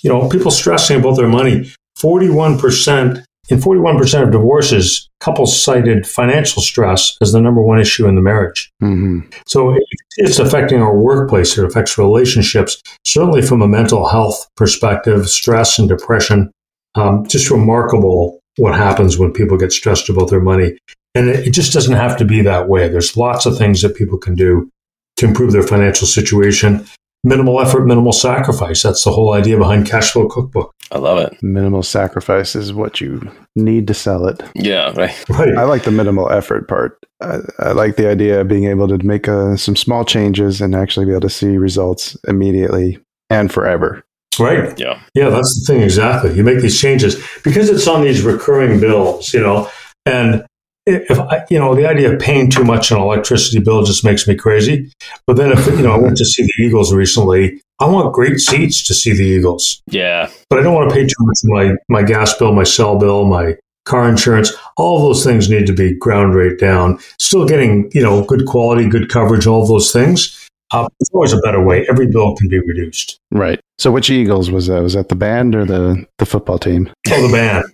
You 0.03 0.11
know, 0.11 0.29
people 0.29 0.51
stressing 0.51 1.01
about 1.01 1.17
their 1.17 1.29
money. 1.29 1.71
41%, 1.99 3.23
in 3.51 3.59
41% 3.59 4.23
of 4.23 4.31
divorces, 4.31 5.09
couples 5.21 5.61
cited 5.61 6.07
financial 6.07 6.63
stress 6.63 7.17
as 7.21 7.33
the 7.33 7.41
number 7.41 7.63
one 7.63 7.79
issue 7.79 8.07
in 8.07 8.15
the 8.15 8.23
marriage. 8.23 8.71
Mm-hmm. 8.83 9.21
So 9.47 9.77
it's 10.17 10.39
affecting 10.39 10.81
our 10.81 10.97
workplace, 10.97 11.59
it 11.59 11.65
affects 11.65 11.99
relationships, 11.99 12.81
certainly 13.05 13.43
from 13.43 13.61
a 13.61 13.69
mental 13.69 14.09
health 14.09 14.49
perspective, 14.57 15.29
stress 15.29 15.79
and 15.79 15.89
depression. 15.89 16.51
Um, 16.95 17.27
just 17.27 17.51
remarkable 17.51 18.41
what 18.57 18.75
happens 18.75 19.19
when 19.19 19.33
people 19.33 19.57
get 19.57 19.73
stressed 19.73 20.09
about 20.09 20.31
their 20.31 20.41
money. 20.41 20.77
And 21.15 21.29
it, 21.29 21.49
it 21.49 21.51
just 21.51 21.73
doesn't 21.73 21.97
have 21.97 22.17
to 22.19 22.25
be 22.25 22.43
that 22.43 22.69
way. 22.69 22.89
There's 22.89 23.17
lots 23.17 23.47
of 23.47 23.59
things 23.59 23.83
that 23.83 23.97
people 23.97 24.19
can 24.19 24.35
do 24.35 24.71
to 25.17 25.27
improve 25.27 25.53
their 25.53 25.63
financial 25.63 26.07
situation. 26.07 26.87
Minimal 27.23 27.61
effort, 27.61 27.85
minimal 27.87 28.13
sacrifice. 28.13 28.83
That's 28.83 29.05
the 29.05 29.11
whole 29.11 29.35
idea 29.35 29.59
behind 29.59 29.87
Cashflow 29.87 30.31
Cookbook. 30.31 30.73
I 30.91 30.99
love 30.99 31.19
it. 31.19 31.43
Minimal 31.43 31.83
sacrifice 31.83 32.57
is 32.57 32.73
what 32.73 33.01
you 33.01 33.31
need 33.55 33.87
to 33.89 33.95
sell 33.95 34.27
it. 34.27 34.43
Yeah, 34.55 34.93
right. 34.97 35.29
Right. 35.29 35.57
I 35.57 35.65
like 35.65 35.85
the 35.85 35.91
minimal 35.91 36.31
effort 36.33 36.67
part. 36.67 36.99
I, 37.21 37.39
I 37.59 37.73
like 37.73 37.97
the 37.97 38.09
idea 38.09 38.41
of 38.41 38.49
being 38.49 38.65
able 38.65 38.89
to 38.89 38.99
make 39.07 39.29
uh, 39.29 39.57
some 39.57 39.77
small 39.77 40.05
changes 40.05 40.61
and 40.61 40.75
actually 40.75 41.07
be 41.07 41.13
able 41.13 41.21
to 41.21 41.31
see 41.31 41.59
results 41.59 42.17
immediately 42.27 42.99
and 43.29 43.53
forever. 43.53 44.03
Right. 44.39 44.77
Yeah. 44.79 45.01
Yeah, 45.15 45.29
that's 45.29 45.61
the 45.61 45.73
thing 45.73 45.83
exactly. 45.83 46.35
You 46.35 46.43
make 46.43 46.61
these 46.61 46.81
changes 46.81 47.23
because 47.45 47.69
it's 47.69 47.87
on 47.87 48.03
these 48.03 48.23
recurring 48.23 48.81
bills, 48.81 49.35
you 49.35 49.41
know, 49.41 49.71
and 50.07 50.47
if 50.87 51.19
I, 51.19 51.45
you 51.51 51.59
know, 51.59 51.75
the 51.75 51.87
idea 51.89 52.13
of 52.13 52.21
paying 52.21 52.51
too 52.51 52.65
much 52.65 52.91
on 52.93 53.01
electricity 53.01 53.61
bill 53.61 53.83
just 53.85 54.05
makes 54.05 54.27
me 54.27 54.35
crazy. 54.35 54.93
But 55.27 55.37
then 55.37 55.53
if, 55.53 55.67
you 55.67 55.83
know, 55.83 55.93
I 55.93 55.99
went 55.99 56.17
to 56.17 56.25
see 56.25 56.43
the 56.43 56.65
Eagles 56.65 56.93
recently, 56.93 57.61
I 57.81 57.87
want 57.87 58.13
great 58.15 58.39
seats 58.39 58.87
to 58.89 58.95
see 58.95 59.13
the 59.13 59.25
Eagles, 59.25 59.83
Yeah. 59.89 60.31
but 60.49 60.59
I 60.59 60.63
don't 60.63 60.75
want 60.75 60.91
to 60.91 60.95
pay 60.95 61.05
too 61.05 61.15
much 61.21 61.39
for 61.43 61.49
my, 61.49 61.75
my 61.89 62.03
gas 62.03 62.37
bill, 62.37 62.53
my 62.53 62.65
cell 62.65 62.99
bill, 62.99 63.25
my 63.25 63.57
car 63.87 64.09
insurance. 64.09 64.53
All 64.77 64.97
of 64.99 65.03
those 65.03 65.25
things 65.25 65.49
need 65.49 65.67
to 65.67 65.73
be 65.73 65.95
ground 65.95 66.35
rate 66.35 66.59
down. 66.59 66.99
Still 67.19 67.47
getting, 67.47 67.91
you 67.95 68.03
know, 68.03 68.25
good 68.25 68.47
quality, 68.47 68.89
good 68.89 69.09
coverage, 69.09 69.47
all 69.47 69.63
of 69.63 69.69
those 69.69 69.93
things. 69.93 70.37
Uh, 70.73 70.87
there's 70.99 71.11
always 71.13 71.33
a 71.33 71.39
better 71.39 71.61
way. 71.65 71.85
Every 71.89 72.07
bill 72.07 72.37
can 72.37 72.49
be 72.49 72.61
reduced. 72.61 73.19
Right. 73.33 73.59
So, 73.79 73.91
which 73.91 74.09
Eagles 74.09 74.51
was 74.53 74.69
that? 74.69 74.83
Was 74.83 74.93
that 74.95 75.09
the 75.09 75.17
band 75.17 75.57
or 75.57 75.65
the 75.65 76.07
the 76.19 76.27
football 76.27 76.61
team? 76.61 76.91
Oh, 77.11 77.27
the 77.27 77.33
band. 77.33 77.65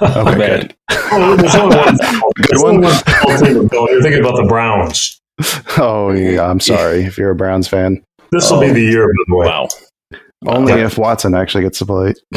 Oh, 0.00 0.28
okay, 0.28 0.38
Man. 0.38 0.60
good. 0.60 0.76
Oh, 0.90 1.36
there's 1.36 1.54
only 1.54 1.76
one. 1.76 1.96
Good 1.96 2.62
one. 2.62 2.80
one 2.82 3.68
Bill. 3.68 3.88
You're 3.90 4.02
thinking 4.02 4.20
about 4.20 4.36
the 4.36 4.46
Browns. 4.48 5.20
Oh, 5.78 6.10
yeah. 6.10 6.48
I'm 6.48 6.60
sorry 6.60 7.04
if 7.04 7.18
you're 7.18 7.30
a 7.30 7.36
Browns 7.36 7.68
fan. 7.68 8.02
This 8.32 8.50
will 8.50 8.60
be 8.60 8.72
the 8.72 8.86
oh. 8.86 8.90
year, 8.90 9.06
by 9.06 9.24
the 9.28 9.36
way. 9.36 9.46
Wow. 9.46 9.68
Only 10.46 10.72
if 10.74 10.98
Watson 10.98 11.34
actually 11.34 11.64
gets 11.64 11.78
to 11.78 11.86
play. 11.86 12.14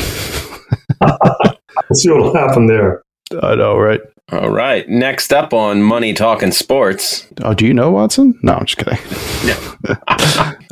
Let's 1.01 2.01
see 2.01 2.09
what 2.09 2.21
will 2.21 2.35
happen 2.35 2.67
there. 2.67 3.03
I 3.41 3.55
know, 3.55 3.77
right? 3.77 4.01
All 4.29 4.49
right. 4.49 4.87
Next 4.89 5.31
up 5.31 5.53
on 5.53 5.81
Money 5.81 6.13
Talking 6.13 6.51
Sports. 6.51 7.25
Oh, 7.43 7.53
do 7.53 7.65
you 7.65 7.73
know 7.73 7.91
Watson? 7.91 8.37
No, 8.43 8.55
I'm 8.55 8.65
just 8.65 8.77
kidding. 8.77 8.99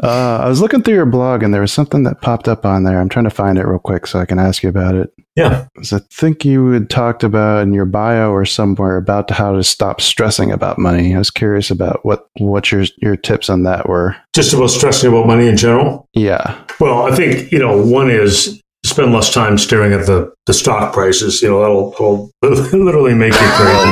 uh, 0.03 0.39
I 0.43 0.49
was 0.49 0.59
looking 0.59 0.83
through 0.83 0.95
your 0.95 1.05
blog 1.05 1.41
and 1.41 1.53
there 1.53 1.61
was 1.61 1.71
something 1.71 2.03
that 2.03 2.19
popped 2.21 2.49
up 2.49 2.65
on 2.65 2.83
there. 2.83 2.99
I'm 2.99 3.07
trying 3.07 3.23
to 3.23 3.29
find 3.29 3.57
it 3.57 3.65
real 3.65 3.79
quick 3.79 4.07
so 4.07 4.19
I 4.19 4.25
can 4.25 4.39
ask 4.39 4.61
you 4.61 4.67
about 4.67 4.95
it. 4.95 5.13
Yeah. 5.37 5.67
I 5.77 5.99
think 6.11 6.43
you 6.43 6.71
had 6.71 6.89
talked 6.89 7.23
about 7.23 7.63
in 7.63 7.71
your 7.71 7.85
bio 7.85 8.31
or 8.31 8.45
somewhere 8.45 8.97
about 8.97 9.29
how 9.31 9.53
to 9.53 9.63
stop 9.63 10.01
stressing 10.01 10.51
about 10.51 10.77
money. 10.77 11.15
I 11.15 11.17
was 11.17 11.31
curious 11.31 11.71
about 11.71 12.05
what 12.05 12.29
what 12.39 12.71
your 12.71 12.85
your 12.97 13.15
tips 13.15 13.49
on 13.49 13.63
that 13.63 13.87
were. 13.87 14.15
Just 14.33 14.53
about 14.53 14.67
stressing 14.69 15.09
about 15.09 15.27
money 15.27 15.47
in 15.47 15.55
general. 15.55 16.09
Yeah. 16.13 16.61
Well, 16.79 17.03
I 17.03 17.15
think, 17.15 17.51
you 17.51 17.59
know, 17.59 17.81
one 17.81 18.09
is 18.09 18.61
spend 18.85 19.13
less 19.13 19.33
time 19.33 19.57
staring 19.57 19.93
at 19.93 20.05
the, 20.05 20.33
the 20.45 20.53
stock 20.53 20.93
prices. 20.93 21.41
You 21.41 21.49
know, 21.49 21.59
that'll, 21.61 22.31
that'll 22.41 22.79
literally 22.83 23.13
make 23.13 23.33
you 23.33 23.39
crazy. 23.39 23.91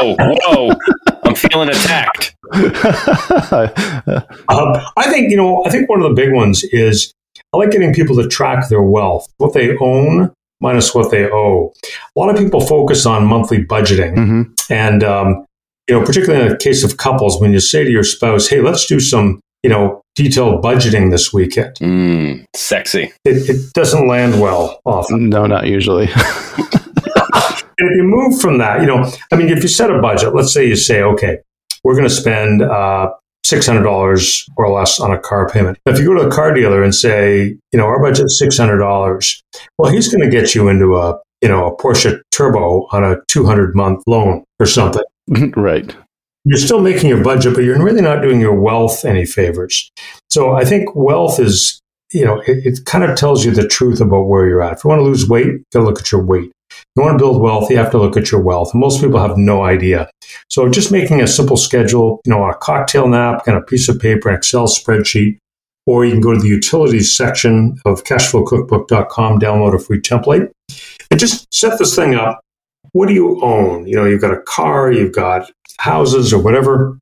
Whoa, 0.00 0.16
whoa. 0.18 0.72
I'm 1.24 1.34
feeling 1.34 1.68
attacked. 1.68 2.34
Um, 4.48 4.76
I 4.96 5.10
think, 5.10 5.30
you 5.30 5.36
know, 5.36 5.64
I 5.64 5.70
think 5.70 5.88
one 5.88 6.02
of 6.02 6.08
the 6.08 6.14
big 6.14 6.32
ones 6.32 6.64
is 6.64 7.14
I 7.54 7.56
like 7.56 7.70
getting 7.70 7.94
people 7.94 8.16
to 8.16 8.28
track 8.28 8.68
their 8.68 8.82
wealth, 8.82 9.26
what 9.38 9.54
they 9.54 9.76
own 9.78 10.32
minus 10.62 10.94
what 10.94 11.10
they 11.10 11.28
owe. 11.30 11.72
A 12.16 12.18
lot 12.18 12.30
of 12.30 12.36
people 12.36 12.60
focus 12.60 13.04
on 13.04 13.26
monthly 13.26 13.64
budgeting. 13.64 14.14
hmm 14.14 14.42
And, 14.70 15.02
um, 15.04 15.44
you 15.88 15.98
know, 15.98 16.04
particularly 16.06 16.44
in 16.46 16.52
the 16.52 16.56
case 16.56 16.84
of 16.84 16.96
couples, 16.96 17.40
when 17.40 17.52
you 17.52 17.60
say 17.60 17.84
to 17.84 17.90
your 17.90 18.04
spouse, 18.04 18.48
hey, 18.48 18.60
let's 18.60 18.86
do 18.86 19.00
some, 19.00 19.40
you 19.62 19.70
know, 19.70 20.02
detailed 20.16 20.62
budgeting 20.62 21.10
this 21.10 21.32
weekend, 21.32 21.74
Mm, 21.76 22.44
sexy. 22.54 23.12
it, 23.24 23.48
it 23.50 23.72
doesn't 23.74 24.06
land 24.08 24.40
well 24.40 24.80
often. 24.84 25.28
No, 25.28 25.46
not 25.46 25.66
usually. 25.66 26.08
And 27.78 27.90
if 27.90 27.96
you 27.96 28.04
move 28.04 28.40
from 28.40 28.58
that, 28.58 28.80
you 28.80 28.86
know, 28.86 29.10
I 29.32 29.36
mean, 29.36 29.48
if 29.48 29.62
you 29.62 29.68
set 29.68 29.90
a 29.90 29.98
budget, 30.00 30.34
let's 30.36 30.52
say 30.52 30.64
you 30.68 30.76
say, 30.76 31.02
okay, 31.02 31.38
we're 31.82 31.94
going 31.94 32.06
to 32.06 32.14
spend 32.14 32.62
uh, 32.62 33.10
$600 33.44 34.44
or 34.56 34.70
less 34.72 35.00
on 35.00 35.10
a 35.10 35.18
car 35.18 35.48
payment. 35.48 35.78
If 35.86 35.98
you 35.98 36.04
go 36.06 36.14
to 36.14 36.28
a 36.28 36.30
car 36.30 36.52
dealer 36.54 36.82
and 36.82 36.94
say, 36.94 37.56
you 37.72 37.78
know, 37.78 37.86
our 37.86 38.00
budget's 38.00 38.40
$600, 38.42 39.42
well, 39.78 39.90
he's 39.90 40.08
going 40.14 40.20
to 40.22 40.30
get 40.30 40.54
you 40.54 40.68
into 40.68 40.96
a, 40.96 41.18
you 41.40 41.48
know, 41.48 41.66
a 41.66 41.76
Porsche 41.76 42.20
Turbo 42.30 42.86
on 42.92 43.02
a 43.04 43.16
200 43.28 43.74
month 43.74 44.02
loan 44.06 44.44
or 44.60 44.66
something. 44.66 45.02
right. 45.56 45.96
You're 46.44 46.58
still 46.58 46.80
making 46.80 47.08
your 47.08 47.22
budget, 47.22 47.54
but 47.54 47.64
you're 47.64 47.82
really 47.82 48.02
not 48.02 48.22
doing 48.22 48.40
your 48.40 48.58
wealth 48.58 49.04
any 49.04 49.24
favors. 49.24 49.90
So 50.30 50.52
I 50.52 50.64
think 50.64 50.94
wealth 50.94 51.38
is, 51.38 51.80
you 52.12 52.24
know, 52.24 52.40
it, 52.40 52.66
it 52.66 52.84
kind 52.84 53.04
of 53.04 53.16
tells 53.16 53.44
you 53.44 53.52
the 53.52 53.66
truth 53.66 54.00
about 54.00 54.24
where 54.24 54.46
you're 54.46 54.62
at. 54.62 54.78
If 54.78 54.84
you 54.84 54.88
want 54.88 55.00
to 55.00 55.04
lose 55.04 55.28
weight, 55.28 55.46
you 55.46 55.64
got 55.72 55.80
to 55.80 55.86
look 55.86 56.00
at 56.00 56.10
your 56.10 56.24
weight. 56.24 56.50
If 56.70 56.84
you 56.96 57.02
want 57.02 57.18
to 57.18 57.22
build 57.22 57.40
wealth, 57.40 57.70
you 57.70 57.76
have 57.76 57.90
to 57.92 57.98
look 57.98 58.16
at 58.16 58.30
your 58.30 58.40
wealth. 58.40 58.72
And 58.72 58.80
most 58.80 59.00
people 59.00 59.20
have 59.20 59.36
no 59.36 59.62
idea. 59.62 60.10
So 60.50 60.68
just 60.68 60.90
making 60.90 61.20
a 61.20 61.26
simple 61.26 61.56
schedule, 61.56 62.20
you 62.24 62.30
know, 62.30 62.44
a 62.44 62.54
cocktail 62.54 63.06
nap, 63.08 63.34
napkin, 63.34 63.54
a 63.54 63.62
piece 63.62 63.88
of 63.88 64.00
paper, 64.00 64.28
an 64.28 64.34
Excel 64.34 64.66
spreadsheet, 64.66 65.38
or 65.86 66.04
you 66.04 66.12
can 66.12 66.20
go 66.20 66.34
to 66.34 66.40
the 66.40 66.48
utilities 66.48 67.16
section 67.16 67.78
of 67.84 68.04
cashflowcookbook.com, 68.04 69.38
download 69.38 69.74
a 69.74 69.78
free 69.78 70.00
template. 70.00 70.50
and 71.10 71.20
just 71.20 71.52
set 71.52 71.78
this 71.78 71.94
thing 71.94 72.14
up. 72.14 72.40
What 72.92 73.08
do 73.08 73.14
you 73.14 73.42
own? 73.42 73.86
You 73.86 73.96
know, 73.96 74.04
you've 74.04 74.20
got 74.20 74.34
a 74.34 74.42
car, 74.42 74.92
you've 74.92 75.14
got 75.14 75.50
houses 75.78 76.32
or 76.32 76.42
whatever. 76.42 76.98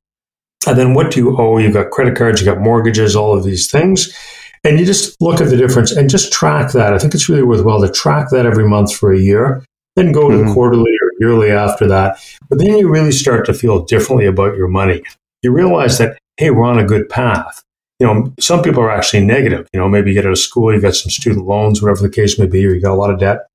And 0.67 0.77
then 0.77 0.93
what 0.93 1.11
do 1.11 1.19
you 1.19 1.37
owe? 1.37 1.57
You've 1.57 1.73
got 1.73 1.89
credit 1.91 2.15
cards, 2.15 2.41
you've 2.41 2.53
got 2.53 2.63
mortgages, 2.63 3.15
all 3.15 3.35
of 3.35 3.43
these 3.43 3.69
things. 3.69 4.15
And 4.63 4.79
you 4.79 4.85
just 4.85 5.19
look 5.19 5.41
at 5.41 5.49
the 5.49 5.57
difference 5.57 5.91
and 5.91 6.09
just 6.09 6.31
track 6.31 6.71
that. 6.73 6.93
I 6.93 6.99
think 6.99 7.15
it's 7.15 7.27
really 7.27 7.43
worthwhile 7.43 7.81
to 7.81 7.91
track 7.91 8.29
that 8.29 8.45
every 8.45 8.67
month 8.67 8.93
for 8.93 9.11
a 9.11 9.19
year, 9.19 9.65
then 9.95 10.11
go 10.11 10.27
mm-hmm. 10.27 10.47
to 10.47 10.53
quarterly 10.53 10.91
or 10.91 11.11
yearly 11.19 11.51
after 11.51 11.87
that. 11.87 12.19
But 12.47 12.59
then 12.59 12.77
you 12.77 12.87
really 12.87 13.11
start 13.11 13.45
to 13.47 13.55
feel 13.55 13.83
differently 13.85 14.27
about 14.27 14.55
your 14.55 14.67
money. 14.67 15.01
You 15.41 15.51
realize 15.51 15.97
that, 15.97 16.19
hey, 16.37 16.51
we're 16.51 16.65
on 16.65 16.77
a 16.77 16.85
good 16.85 17.09
path. 17.09 17.63
You 17.99 18.07
know, 18.07 18.33
some 18.39 18.61
people 18.61 18.83
are 18.83 18.91
actually 18.91 19.25
negative. 19.25 19.67
You 19.73 19.79
know, 19.79 19.89
maybe 19.89 20.11
you 20.11 20.15
get 20.15 20.25
out 20.25 20.31
of 20.31 20.37
school, 20.37 20.73
you 20.73 20.81
got 20.81 20.95
some 20.95 21.09
student 21.09 21.45
loans, 21.45 21.81
whatever 21.81 22.01
the 22.01 22.09
case 22.09 22.37
may 22.37 22.47
be, 22.47 22.65
or 22.65 22.73
you 22.73 22.81
got 22.81 22.93
a 22.93 22.95
lot 22.95 23.11
of 23.11 23.19
debt. 23.19 23.47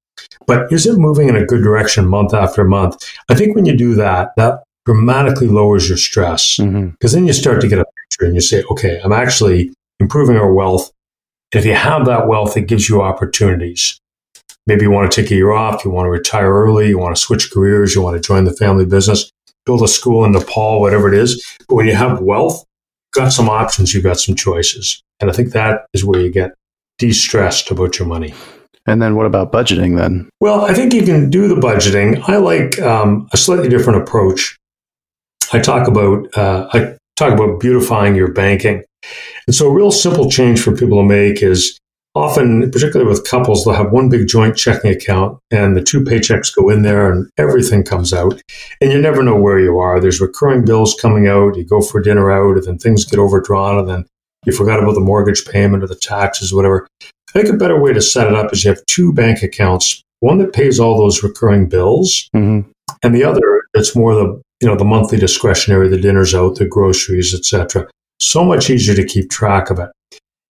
But 0.47 0.73
is 0.73 0.87
it 0.87 0.99
moving 0.99 1.29
in 1.29 1.37
a 1.37 1.45
good 1.45 1.63
direction 1.63 2.09
month 2.09 2.35
after 2.35 2.65
month? 2.65 2.97
I 3.29 3.35
think 3.35 3.55
when 3.55 3.67
you 3.67 3.77
do 3.77 3.95
that, 3.95 4.33
that 4.37 4.63
dramatically 4.87 5.49
lowers 5.49 5.89
your 5.89 5.99
stress 5.99 6.57
because 6.57 6.73
mm-hmm. 6.73 7.09
then 7.11 7.27
you 7.27 7.33
start 7.33 7.61
to 7.61 7.69
get 7.69 7.81
a 7.81 7.85
picture 7.85 8.25
and 8.25 8.35
you 8.35 8.41
say, 8.41 8.63
okay, 8.71 9.01
I'm 9.05 9.13
actually 9.13 9.75
improving 10.01 10.37
our 10.37 10.53
wealth. 10.53 10.91
And 11.53 11.61
if 11.61 11.67
you 11.67 11.75
have 11.75 12.07
that 12.07 12.29
wealth, 12.29 12.57
it 12.57 12.69
gives 12.69 12.89
you 12.89 13.03
opportunities. 13.03 14.01
Maybe 14.67 14.83
you 14.83 14.91
want 14.91 15.11
to 15.11 15.23
take 15.23 15.31
a 15.31 15.35
year 15.35 15.53
off, 15.53 15.85
you 15.85 15.91
want 15.91 16.07
to 16.07 16.11
retire 16.11 16.53
early, 16.53 16.89
you 16.89 16.99
want 16.99 17.15
to 17.15 17.21
switch 17.21 17.51
careers, 17.53 17.95
you 17.95 18.03
want 18.03 18.17
to 18.17 18.27
join 18.27 18.45
the 18.45 18.53
family 18.53 18.85
business, 18.85 19.31
build 19.65 19.83
a 19.83 19.89
school 19.89 20.25
in 20.25 20.33
Nepal, 20.33 20.81
whatever 20.81 21.13
it 21.13 21.19
is. 21.19 21.45
But 21.69 21.77
when 21.77 21.87
you 21.87 21.95
have 21.95 22.21
wealth, 22.21 22.65
you've 23.15 23.25
got 23.25 23.33
some 23.33 23.49
options, 23.49 23.95
you've 23.95 24.05
got 24.05 24.19
some 24.19 24.35
choices. 24.35 25.03
And 25.21 25.31
I 25.31 25.33
think 25.33 25.53
that 25.53 25.87
is 25.95 26.05
where 26.05 26.21
you 26.21 26.31
get 26.31 26.53
de 26.99 27.13
stressed 27.13 27.71
about 27.71 27.99
your 27.99 28.09
money. 28.09 28.35
And 28.87 29.03
then 29.03 29.17
what 29.17 29.27
about 29.27 29.53
budgeting 29.53 29.97
then? 29.97 30.31
Well, 30.41 30.65
I 30.65 30.73
think 30.73 30.95
you 30.95 31.03
can 31.03 31.29
do 31.29 31.49
the 31.49 31.57
budgeting. 31.57 32.23
I 32.29 32.37
like 32.37 32.79
um, 32.81 33.29
a 33.33 33.37
slightly 33.37 33.69
different 33.69 34.01
approach. 34.03 34.57
I 35.53 35.61
talk 35.61 35.89
about 35.89 36.37
uh, 36.37 36.69
I 36.73 36.97
talk 37.17 37.33
about 37.33 37.61
beautifying 37.61 38.15
your 38.15 38.33
banking. 38.33 38.85
And 39.47 39.55
so 39.55 39.69
a 39.69 39.73
real 39.73 39.91
simple 39.91 40.31
change 40.31 40.61
for 40.61 40.77
people 40.77 40.99
to 40.99 41.07
make 41.07 41.43
is 41.43 41.79
often, 42.15 42.71
particularly 42.71 43.09
with 43.09 43.29
couples, 43.29 43.65
they'll 43.65 43.75
have 43.75 43.93
one 43.93 44.09
big 44.09 44.27
joint 44.27 44.57
checking 44.57 44.91
account 44.91 45.39
and 45.51 45.77
the 45.77 45.83
two 45.83 46.01
paychecks 46.01 46.55
go 46.55 46.71
in 46.71 46.83
there 46.83 47.13
and 47.13 47.29
everything 47.37 47.85
comes 47.85 48.13
out. 48.13 48.41
And 48.81 48.91
you 48.91 49.01
never 49.01 49.23
know 49.23 49.39
where 49.39 49.61
you 49.61 49.79
are. 49.79 50.01
There's 50.01 50.21
recurring 50.21 50.65
bills 50.65 50.97
coming 51.01 51.29
out. 51.29 51.57
You 51.57 51.65
go 51.65 51.83
for 51.83 52.01
dinner 52.01 52.31
out 52.31 52.57
and 52.57 52.65
then 52.65 52.79
things 52.79 53.05
get 53.05 53.21
overdrawn 53.21 53.79
and 53.79 53.89
then 53.89 54.07
you 54.47 54.53
forgot 54.53 54.83
about 54.83 54.95
the 54.95 55.01
mortgage 55.01 55.45
payment 55.45 55.83
or 55.83 55.89
the 55.89 55.97
taxes, 55.97 56.55
whatever. 56.55 56.87
I 57.03 57.33
think 57.33 57.49
a 57.49 57.57
better 57.57 57.81
way 57.81 57.93
to 57.93 58.01
set 58.01 58.29
it 58.29 58.35
up 58.35 58.53
is 58.53 58.65
you 58.65 58.71
have 58.71 58.85
two 58.87 59.13
bank 59.13 59.43
accounts, 59.43 60.03
one 60.21 60.39
that 60.39 60.55
pays 60.55 60.81
all 60.81 60.97
those 60.97 61.23
recurring 61.23 61.69
bills 61.69 62.31
mm-hmm. 62.35 62.69
and 63.03 63.15
the 63.15 63.25
other 63.25 63.63
that's 63.75 63.95
more 63.95 64.15
the 64.15 64.41
you 64.61 64.69
know 64.69 64.77
the 64.77 64.85
monthly 64.85 65.19
discretionary, 65.19 65.89
the 65.89 66.01
dinners 66.01 66.35
out, 66.35 66.57
the 66.57 66.67
groceries, 66.67 67.35
etc. 67.35 67.89
So 68.21 68.45
much 68.45 68.71
easier 68.71 68.95
to 68.95 69.05
keep 69.05 69.31
track 69.31 69.71
of 69.71 69.79
it. 69.79 69.91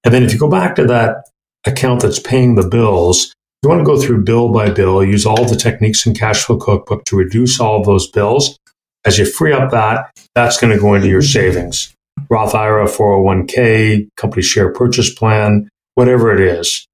And 0.04 0.14
then 0.14 0.22
if 0.22 0.32
you 0.32 0.38
go 0.38 0.48
back 0.48 0.76
to 0.76 0.84
that 0.86 1.28
account 1.66 2.02
that's 2.02 2.20
paying 2.20 2.54
the 2.54 2.66
bills, 2.66 3.32
you 3.62 3.68
want 3.68 3.80
to 3.80 3.84
go 3.84 4.00
through 4.00 4.22
bill 4.22 4.52
by 4.52 4.70
bill, 4.70 5.02
use 5.02 5.26
all 5.26 5.44
the 5.44 5.56
techniques 5.56 6.06
in 6.06 6.14
Cashflow 6.14 6.60
Cookbook 6.60 7.04
to 7.06 7.16
reduce 7.16 7.58
all 7.58 7.80
of 7.80 7.86
those 7.86 8.08
bills. 8.08 8.56
As 9.04 9.18
you 9.18 9.24
free 9.24 9.52
up 9.52 9.70
that, 9.70 10.10
that's 10.34 10.60
going 10.60 10.72
to 10.72 10.80
go 10.80 10.94
into 10.94 11.08
your 11.08 11.22
savings. 11.22 11.92
Roth 12.28 12.54
IRA, 12.54 12.86
401k, 12.86 14.08
company 14.16 14.42
share 14.42 14.72
purchase 14.72 15.12
plan, 15.12 15.68
whatever 15.94 16.32
it 16.32 16.40
is. 16.40 16.86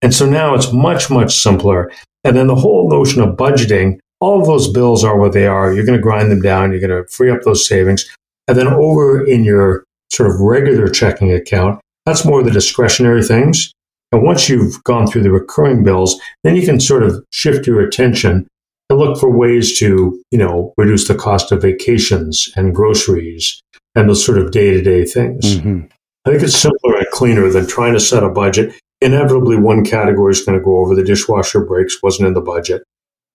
And 0.00 0.14
so 0.14 0.28
now 0.28 0.54
it's 0.54 0.72
much, 0.72 1.10
much 1.10 1.34
simpler. 1.34 1.90
And 2.24 2.36
then 2.36 2.46
the 2.46 2.54
whole 2.54 2.88
notion 2.88 3.22
of 3.22 3.36
budgeting, 3.36 3.98
all 4.22 4.40
of 4.40 4.46
those 4.46 4.70
bills 4.70 5.02
are 5.02 5.18
what 5.18 5.32
they 5.32 5.48
are. 5.48 5.74
You're 5.74 5.84
going 5.84 5.98
to 5.98 6.02
grind 6.02 6.30
them 6.30 6.40
down. 6.40 6.70
You're 6.70 6.80
going 6.80 7.02
to 7.02 7.10
free 7.10 7.28
up 7.28 7.42
those 7.42 7.66
savings. 7.66 8.08
And 8.46 8.56
then 8.56 8.68
over 8.68 9.26
in 9.26 9.42
your 9.42 9.84
sort 10.12 10.30
of 10.30 10.40
regular 10.40 10.88
checking 10.88 11.32
account, 11.32 11.80
that's 12.06 12.24
more 12.24 12.40
the 12.44 12.50
discretionary 12.52 13.24
things. 13.24 13.72
And 14.12 14.22
once 14.22 14.48
you've 14.48 14.82
gone 14.84 15.08
through 15.08 15.24
the 15.24 15.32
recurring 15.32 15.82
bills, 15.82 16.20
then 16.44 16.54
you 16.54 16.64
can 16.64 16.78
sort 16.78 17.02
of 17.02 17.24
shift 17.32 17.66
your 17.66 17.80
attention 17.80 18.46
and 18.88 18.98
look 18.98 19.18
for 19.18 19.28
ways 19.28 19.76
to, 19.80 20.22
you 20.30 20.38
know, 20.38 20.72
reduce 20.76 21.08
the 21.08 21.16
cost 21.16 21.50
of 21.50 21.62
vacations 21.62 22.48
and 22.54 22.76
groceries 22.76 23.60
and 23.96 24.08
those 24.08 24.24
sort 24.24 24.38
of 24.38 24.52
day 24.52 24.70
to 24.70 24.82
day 24.82 25.04
things. 25.04 25.56
Mm-hmm. 25.56 25.86
I 26.26 26.30
think 26.30 26.44
it's 26.44 26.56
simpler 26.56 26.96
and 26.96 27.06
cleaner 27.10 27.50
than 27.50 27.66
trying 27.66 27.94
to 27.94 28.00
set 28.00 28.22
a 28.22 28.28
budget. 28.28 28.72
Inevitably, 29.00 29.56
one 29.56 29.84
category 29.84 30.30
is 30.30 30.44
going 30.44 30.56
to 30.56 30.64
go 30.64 30.76
over. 30.76 30.94
The 30.94 31.02
dishwasher 31.02 31.64
breaks, 31.64 32.00
wasn't 32.04 32.28
in 32.28 32.34
the 32.34 32.40
budget. 32.40 32.84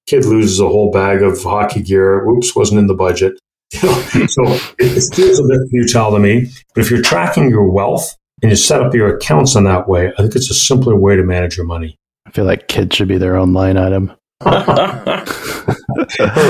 Kid 0.07 0.25
loses 0.25 0.59
a 0.59 0.67
whole 0.67 0.89
bag 0.91 1.21
of 1.21 1.41
hockey 1.41 1.81
gear. 1.81 2.25
Oops, 2.27 2.55
wasn't 2.55 2.79
in 2.79 2.87
the 2.87 2.93
budget. 2.93 3.33
so 3.73 4.43
it, 4.79 5.13
feels 5.13 5.39
a 5.39 5.43
bit 5.43 5.59
futile 5.69 6.11
to 6.11 6.19
me. 6.19 6.49
But 6.73 6.85
if 6.85 6.89
you're 6.89 7.01
tracking 7.01 7.49
your 7.49 7.69
wealth 7.69 8.15
and 8.41 8.49
you 8.49 8.55
set 8.55 8.81
up 8.81 8.93
your 8.93 9.15
accounts 9.15 9.55
in 9.55 9.65
that 9.65 9.89
way, 9.89 10.13
I 10.17 10.21
think 10.21 10.35
it's 10.35 10.49
a 10.49 10.53
simpler 10.53 10.95
way 10.95 11.17
to 11.17 11.23
manage 11.23 11.57
your 11.57 11.65
money. 11.65 11.97
I 12.25 12.31
feel 12.31 12.45
like 12.45 12.69
kids 12.69 12.95
should 12.95 13.09
be 13.09 13.17
their 13.17 13.35
own 13.35 13.51
line 13.51 13.77
item. 13.77 14.13
a 14.41 15.25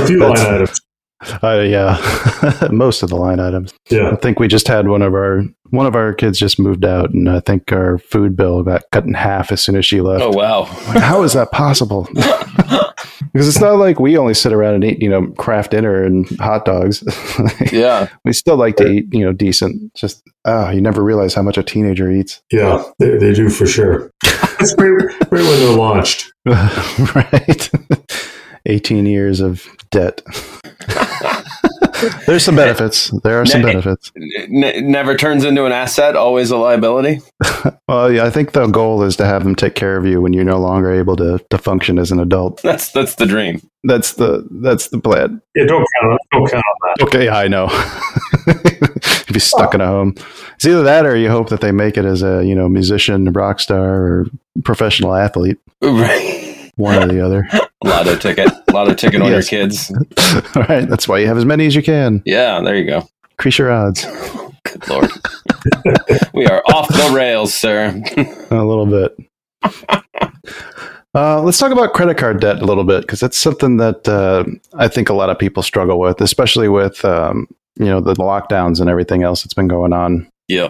few 0.06 0.20
line 0.20 0.38
items. 0.38 0.80
Uh, 1.42 1.66
yeah, 1.68 1.98
most 2.72 3.02
of 3.02 3.10
the 3.10 3.16
line 3.16 3.40
items. 3.40 3.74
Yeah, 3.90 4.12
I 4.12 4.16
think 4.18 4.40
we 4.40 4.48
just 4.48 4.68
had 4.68 4.88
one 4.88 5.02
of 5.02 5.14
our 5.14 5.44
one 5.72 5.88
of 5.88 5.96
our 5.96 6.14
kids 6.14 6.38
just 6.38 6.60
moved 6.60 6.86
out, 6.86 7.12
and 7.12 7.28
I 7.28 7.40
think 7.40 7.72
our 7.72 7.98
food 7.98 8.36
bill 8.36 8.62
got 8.62 8.84
cut 8.92 9.06
in 9.06 9.16
half 9.16 9.52
as 9.52 9.62
soon 9.62 9.76
as 9.76 9.86
she 9.86 10.02
left. 10.02 10.24
Oh 10.24 10.30
wow! 10.30 10.64
How 10.64 11.24
is 11.24 11.34
that 11.34 11.52
possible? 11.52 12.08
because 12.14 13.48
it's 13.48 13.60
not 13.60 13.78
like 13.78 14.00
we 14.00 14.16
only 14.16 14.36
sit 14.36 14.54
around 14.54 14.76
and 14.76 14.84
eat, 14.84 15.02
you 15.02 15.10
know, 15.10 15.28
craft 15.34 15.72
dinner 15.72 16.04
and 16.04 16.28
hot 16.40 16.66
dogs. 16.66 17.04
yeah, 17.72 18.10
we 18.24 18.32
still 18.32 18.58
like 18.58 18.76
to 18.76 18.88
eat, 18.88 19.08
you 19.12 19.26
know, 19.26 19.34
decent. 19.34 19.94
Just 19.96 20.22
ah, 20.46 20.68
oh, 20.68 20.70
you 20.70 20.82
never 20.82 21.04
realize 21.04 21.34
how 21.34 21.42
much 21.42 21.58
a 21.58 21.64
teenager 21.64 22.12
eats. 22.12 22.44
Yeah, 22.52 22.84
they, 23.00 23.18
they 23.18 23.34
do 23.34 23.50
for 23.50 23.66
sure. 23.66 24.12
it's 24.24 24.76
right, 24.78 24.92
right 25.32 25.32
when 25.32 25.60
they're 25.60 25.78
launched, 25.78 26.32
right? 26.46 27.72
18 28.68 29.06
years 29.06 29.40
of 29.40 29.66
debt. 29.90 30.22
There's 32.26 32.44
some 32.44 32.56
benefits. 32.58 33.10
There 33.24 33.42
are 33.42 33.46
some 33.46 33.62
ne- 33.62 33.68
benefits. 33.68 34.12
Ne- 34.16 34.82
never 34.82 35.16
turns 35.16 35.44
into 35.44 35.66
an 35.66 35.72
asset, 35.72 36.16
always 36.16 36.52
a 36.52 36.58
liability. 36.58 37.22
well, 37.88 38.12
yeah, 38.12 38.26
I 38.26 38.30
think 38.30 38.52
the 38.52 38.68
goal 38.68 39.04
is 39.04 39.16
to 39.18 39.26
have 39.26 39.44
them 39.44 39.56
take 39.56 39.76
care 39.76 39.98
of 39.98 40.06
you 40.06 40.22
when 40.22 40.34
you're 40.34 40.44
no 40.44 40.60
longer 40.60 40.92
able 40.92 41.16
to, 41.18 41.40
to 41.50 41.58
function 41.58 42.00
as 42.00 42.12
an 42.12 42.20
adult. 42.20 42.62
That's 42.62 42.92
that's 42.92 43.16
the 43.16 43.26
dream. 43.26 43.68
That's 43.84 44.14
the 44.14 44.48
that's 44.62 44.90
the 44.90 45.00
plan. 45.00 45.42
Yeah, 45.56 45.66
don't 45.66 45.86
count 46.00 46.12
on, 46.14 46.18
don't 46.32 46.52
count 46.52 46.64
on 46.66 46.90
that. 46.98 47.04
Okay, 47.06 47.30
I 47.30 47.48
know. 47.48 47.68
if 48.48 49.30
you're 49.30 49.40
stuck 49.40 49.74
in 49.74 49.82
a 49.82 49.88
home, 49.88 50.16
it's 50.56 50.66
either 50.66 50.84
that 50.84 51.06
or 51.06 51.16
you 51.16 51.30
hope 51.30 51.50
that 51.50 51.62
they 51.62 51.72
make 51.72 51.98
it 51.98 52.06
as 52.06 52.24
a 52.24 52.44
you 52.46 52.56
know 52.56 52.68
musician, 52.68 53.32
rock 53.32 53.60
star, 53.60 53.96
or 53.96 54.26
professional 54.64 55.14
athlete. 55.14 55.58
Right. 55.82 56.47
One 56.78 57.04
or 57.04 57.08
the 57.08 57.24
other. 57.24 57.48
lotto 57.84 58.16
ticket. 58.16 58.50
Lotto 58.72 58.94
ticket 58.94 59.22
on 59.22 59.32
yes. 59.32 59.52
your 59.52 59.60
kids. 59.62 59.92
All 60.56 60.64
right. 60.64 60.88
That's 60.88 61.08
why 61.08 61.20
you 61.20 61.28
have 61.28 61.38
as 61.38 61.46
many 61.46 61.66
as 61.66 61.76
you 61.76 61.84
can. 61.84 62.22
Yeah, 62.26 62.62
there 62.62 62.76
you 62.76 62.86
go. 62.86 63.08
Increase 63.32 63.58
your 63.58 63.72
odds. 63.72 64.06
Good 64.64 64.88
lord. 64.90 65.12
we 66.34 66.46
are 66.48 66.62
off 66.68 66.88
the 66.88 67.12
rails, 67.16 67.54
sir. 67.54 68.02
a 68.52 68.64
little 68.64 68.86
bit. 68.86 69.18
Uh, 71.16 71.42
let's 71.42 71.58
talk 71.58 71.72
about 71.72 71.94
credit 71.94 72.18
card 72.18 72.40
debt 72.40 72.62
a 72.62 72.66
little 72.66 72.84
bit 72.84 73.02
because 73.02 73.20
that's 73.20 73.38
something 73.38 73.78
that 73.78 74.08
uh, 74.08 74.44
I 74.76 74.88
think 74.88 75.10
a 75.10 75.14
lot 75.14 75.30
of 75.30 75.40
people 75.40 75.64
struggle 75.64 76.00
with, 76.00 76.22
especially 76.22 76.70
with 76.70 77.04
um, 77.04 77.48
you 77.78 77.86
know 77.86 78.02
the 78.02 78.14
lockdowns 78.16 78.80
and 78.80 78.90
everything 78.90 79.24
else 79.24 79.44
that's 79.44 79.54
been 79.54 79.68
going 79.68 79.94
on. 79.94 80.30
Yeah. 80.48 80.70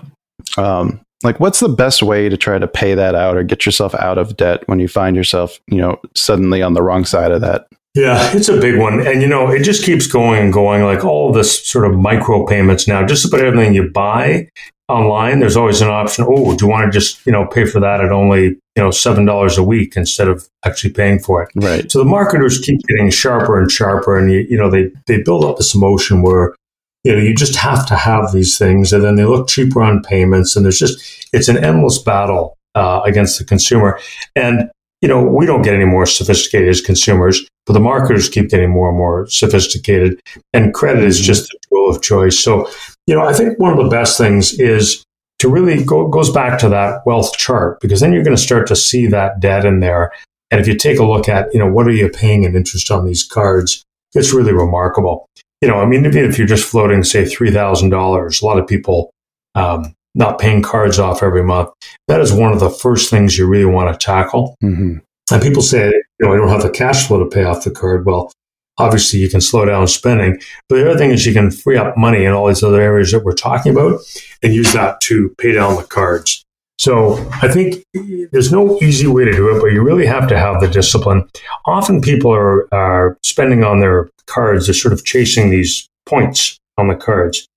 Um, 0.56 1.02
like 1.24 1.40
what's 1.40 1.60
the 1.60 1.70
best 1.70 2.04
way 2.04 2.30
to 2.30 2.38
try 2.38 2.60
to 2.60 2.68
pay 2.68 2.94
that 2.94 3.16
out 3.16 3.38
or 3.38 3.44
get 3.44 3.66
yourself 3.66 3.96
out 3.96 4.18
of 4.18 4.38
debt 4.38 4.64
when 4.68 4.80
you 4.80 4.88
find 4.88 5.16
yourself 5.16 5.60
you 5.68 5.78
know 5.78 6.00
suddenly 6.16 6.62
on 6.62 6.74
the 6.74 6.84
wrong 6.84 7.06
side 7.06 7.32
of 7.32 7.42
that? 7.42 7.68
Yeah 7.96 8.36
it's 8.36 8.50
a 8.50 8.60
big 8.60 8.80
one. 8.80 9.06
And 9.06 9.22
you 9.22 9.28
know 9.28 9.50
it 9.50 9.64
just 9.64 9.84
keeps 9.84 10.08
going 10.08 10.42
and 10.42 10.54
going. 10.54 10.84
Like 10.84 11.04
all 11.04 11.32
this 11.32 11.68
sort 11.68 11.86
of 11.86 11.98
micro 11.98 12.46
payments 12.46 12.88
now 12.88 13.06
just 13.06 13.26
about 13.26 13.42
everything 13.42 13.74
you 13.74 13.90
buy 13.90 14.50
online 14.90 15.42
there's 15.42 15.58
always 15.58 15.82
an 15.82 15.90
option 15.90 16.24
oh 16.26 16.56
do 16.56 16.64
you 16.64 16.72
want 16.72 16.86
to 16.86 16.98
just 16.98 17.26
you 17.26 17.32
know 17.32 17.46
pay 17.46 17.66
for 17.66 17.82
that 17.82 18.00
at 18.00 18.10
only 18.10 18.44
you 18.44 18.60
know 18.78 18.90
seven 18.90 19.26
dollars 19.26 19.58
a 19.58 19.64
week 19.64 19.98
instead 19.98 20.30
of 20.30 20.48
actually 20.66 20.94
paying 20.94 21.20
for 21.20 21.44
it? 21.44 21.50
Right. 21.56 21.92
So 21.92 22.00
the 22.00 22.06
marketers 22.06 22.60
keep 22.60 22.80
getting 22.88 23.10
sharper 23.10 23.60
and 23.60 23.72
sharper 23.72 24.18
and 24.18 24.32
you, 24.32 24.46
you 24.50 24.58
know 24.58 24.70
they 24.70 24.92
they 25.08 25.22
build 25.22 25.44
up 25.44 25.58
this 25.58 25.74
emotion 25.74 26.22
where 26.22 26.56
you 27.04 27.14
know, 27.14 27.20
you 27.20 27.34
just 27.36 27.56
have 27.56 27.86
to 27.88 27.96
have 27.96 28.32
these 28.32 28.58
things, 28.58 28.94
and 28.94 29.04
then 29.04 29.16
they 29.16 29.26
look 29.26 29.48
cheaper 29.48 29.82
on 29.82 30.02
payments, 30.04 30.56
and 30.56 30.66
there's 30.66 30.80
just 30.80 31.28
it's 31.34 31.48
an 31.48 31.64
endless 31.64 31.98
battle 31.98 32.58
uh, 32.76 33.02
against 33.06 33.38
the 33.40 33.46
consumer. 33.46 34.00
And 34.36 34.70
you 35.02 35.08
know, 35.08 35.22
we 35.24 35.46
don't 35.46 35.62
get 35.62 35.76
any 35.76 35.86
more 35.86 36.08
sophisticated 36.08 36.70
as 36.70 36.82
consumers, 36.82 37.48
but 37.68 37.74
the 37.74 37.80
marketers 37.80 38.30
keep 38.30 38.50
getting 38.50 38.72
more 38.72 38.90
and 38.90 38.98
more 38.98 39.28
sophisticated, 39.28 40.20
and 40.54 40.74
credit 40.74 41.04
is 41.04 41.20
just 41.20 41.44
the 41.44 41.60
tool 41.70 41.90
of 41.90 42.02
choice. 42.02 42.40
So, 42.40 42.70
you 43.06 43.16
know, 43.16 43.22
I 43.22 43.34
think 43.34 43.60
one 43.60 43.78
of 43.78 43.84
the 43.84 43.90
best 43.90 44.18
things 44.18 44.60
is 44.60 45.04
to 45.40 45.48
really 45.50 45.84
go 45.84 46.08
goes 46.08 46.32
back 46.32 46.58
to 46.60 46.70
that 46.70 47.06
wealth 47.06 47.38
chart 47.38 47.80
because 47.80 48.00
then 48.00 48.12
you're 48.12 48.24
going 48.24 48.36
to 48.36 48.42
start 48.42 48.68
to 48.68 48.76
see 48.76 49.06
that 49.06 49.40
debt 49.40 49.66
in 49.66 49.82
there 49.82 50.12
And 50.52 50.62
if 50.62 50.68
you 50.68 50.76
take 50.76 51.00
a 51.00 51.06
look 51.06 51.28
at, 51.28 51.54
you 51.54 51.60
know, 51.60 51.72
what 51.72 51.88
are 51.88 51.92
you 51.92 52.10
paying 52.10 52.44
in 52.44 52.56
interest 52.56 52.90
on 52.92 53.06
these 53.06 53.24
cards, 53.24 53.84
it's 54.14 54.34
really 54.34 54.54
remarkable. 54.54 55.28
You 55.62 55.68
know, 55.68 55.80
I 55.80 55.86
mean, 55.86 56.06
even 56.06 56.26
if 56.26 56.38
you're 56.38 56.48
just 56.48 56.70
floating, 56.70 57.04
say, 57.04 57.24
$3,000, 57.24 58.42
a 58.42 58.46
lot 58.46 58.60
of 58.60 58.68
people 58.68 59.12
um, 59.56 59.96
not 60.14 60.40
paying 60.40 60.62
cards 60.62 61.00
off 61.00 61.24
every 61.24 61.44
month, 61.44 61.70
that 62.08 62.22
is 62.22 62.32
one 62.32 62.54
of 62.54 62.60
the 62.60 62.70
first 62.70 63.10
things 63.10 63.38
you 63.38 63.48
really 63.48 63.66
want 63.66 63.92
to 63.92 64.06
tackle. 64.06 64.56
Mm-hmm. 64.64 64.98
And 65.32 65.42
people 65.42 65.62
say, 65.62 65.88
you 65.88 66.26
know, 66.26 66.34
I 66.34 66.38
don't 66.38 66.50
have 66.50 66.62
the 66.62 66.70
cash 66.70 67.08
flow 67.08 67.20
to 67.20 67.30
pay 67.30 67.44
off 67.44 67.64
the 67.64 67.72
card. 67.72 68.06
Well, 68.06 68.32
obviously 68.78 69.20
you 69.20 69.30
can 69.30 69.42
slow 69.42 69.66
down 69.66 69.88
spending. 69.88 70.40
But 70.70 70.78
the 70.78 70.90
other 70.90 71.00
thing 71.00 71.12
is 71.12 71.26
you 71.26 71.34
can 71.34 71.52
free 71.52 71.78
up 71.78 71.98
money 71.98 72.24
in 72.24 72.34
all 72.34 72.48
these 72.48 72.64
other 72.64 72.82
areas 72.82 73.12
that 73.12 73.24
we're 73.24 73.34
talking 73.34 73.72
about 73.72 74.02
and 74.44 74.54
use 74.54 74.74
that 74.74 75.02
to 75.02 75.34
pay 75.38 75.52
down 75.52 75.76
the 75.76 75.84
cards. 75.84 76.44
So 76.80 77.18
I 77.42 77.48
think 77.48 77.84
there's 78.32 78.52
no 78.52 78.78
easy 78.82 79.08
way 79.08 79.26
to 79.26 79.32
do 79.32 79.56
it, 79.56 79.60
but 79.60 79.72
you 79.72 79.82
really 79.82 80.06
have 80.06 80.28
to 80.28 80.38
have 80.38 80.62
the 80.62 80.68
discipline. 80.68 81.28
Often 81.66 82.02
people 82.02 82.32
are, 82.32 82.72
are 82.72 83.18
spending 83.24 83.64
on 83.64 83.80
their 83.80 84.10
cards, 84.28 84.68
they're 84.68 84.74
sort 84.74 84.94
of 84.94 85.06
chasing 85.06 85.50
these 85.50 85.88
points 86.06 86.60
on 86.78 86.88
the 86.88 86.96
cards. 86.96 87.48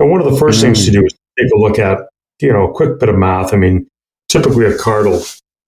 And 0.00 0.10
one 0.10 0.20
of 0.20 0.30
the 0.30 0.38
1st 0.38 0.58
mm 0.58 0.60
things 0.60 0.84
to 0.84 0.90
do 0.90 1.04
is 1.04 1.14
take 1.38 1.50
a 1.52 1.58
look 1.58 1.78
at, 1.78 1.98
you 2.40 2.52
know, 2.52 2.68
a 2.68 2.74
quick 2.74 2.98
bit 2.98 3.08
of 3.08 3.16
math. 3.16 3.54
I 3.54 3.56
mean, 3.56 3.86
typically 4.28 4.66
a 4.66 4.76
card 4.76 5.06
will 5.06 5.22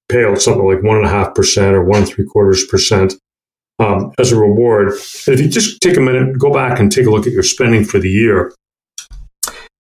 pay 0.09 0.25
out 0.25 0.41
something 0.41 0.67
like 0.67 0.83
one 0.83 0.97
and 0.97 1.07
a 1.07 1.11
half 1.11 1.35
percent 1.35 1.75
or 1.75 1.85
one 1.85 2.01
and 2.01 2.09
three 2.09 2.27
quarters 2.27 2.67
percent 2.67 3.15
um, 3.79 4.13
as 4.19 4.33
a 4.33 4.39
reward. 4.39 4.89
And 5.27 5.35
if 5.35 5.41
you 5.41 5.49
just 5.49 5.81
take 5.81 5.97
a 5.97 6.01
minute, 6.01 6.39
go 6.39 6.53
back 6.53 6.79
and 6.79 6.91
take 6.91 7.07
a 7.07 7.11
look 7.11 7.27
at 7.27 7.33
your 7.33 7.43
spending 7.43 7.85
for 7.85 7.99
the 7.99 8.11
year. 8.11 8.53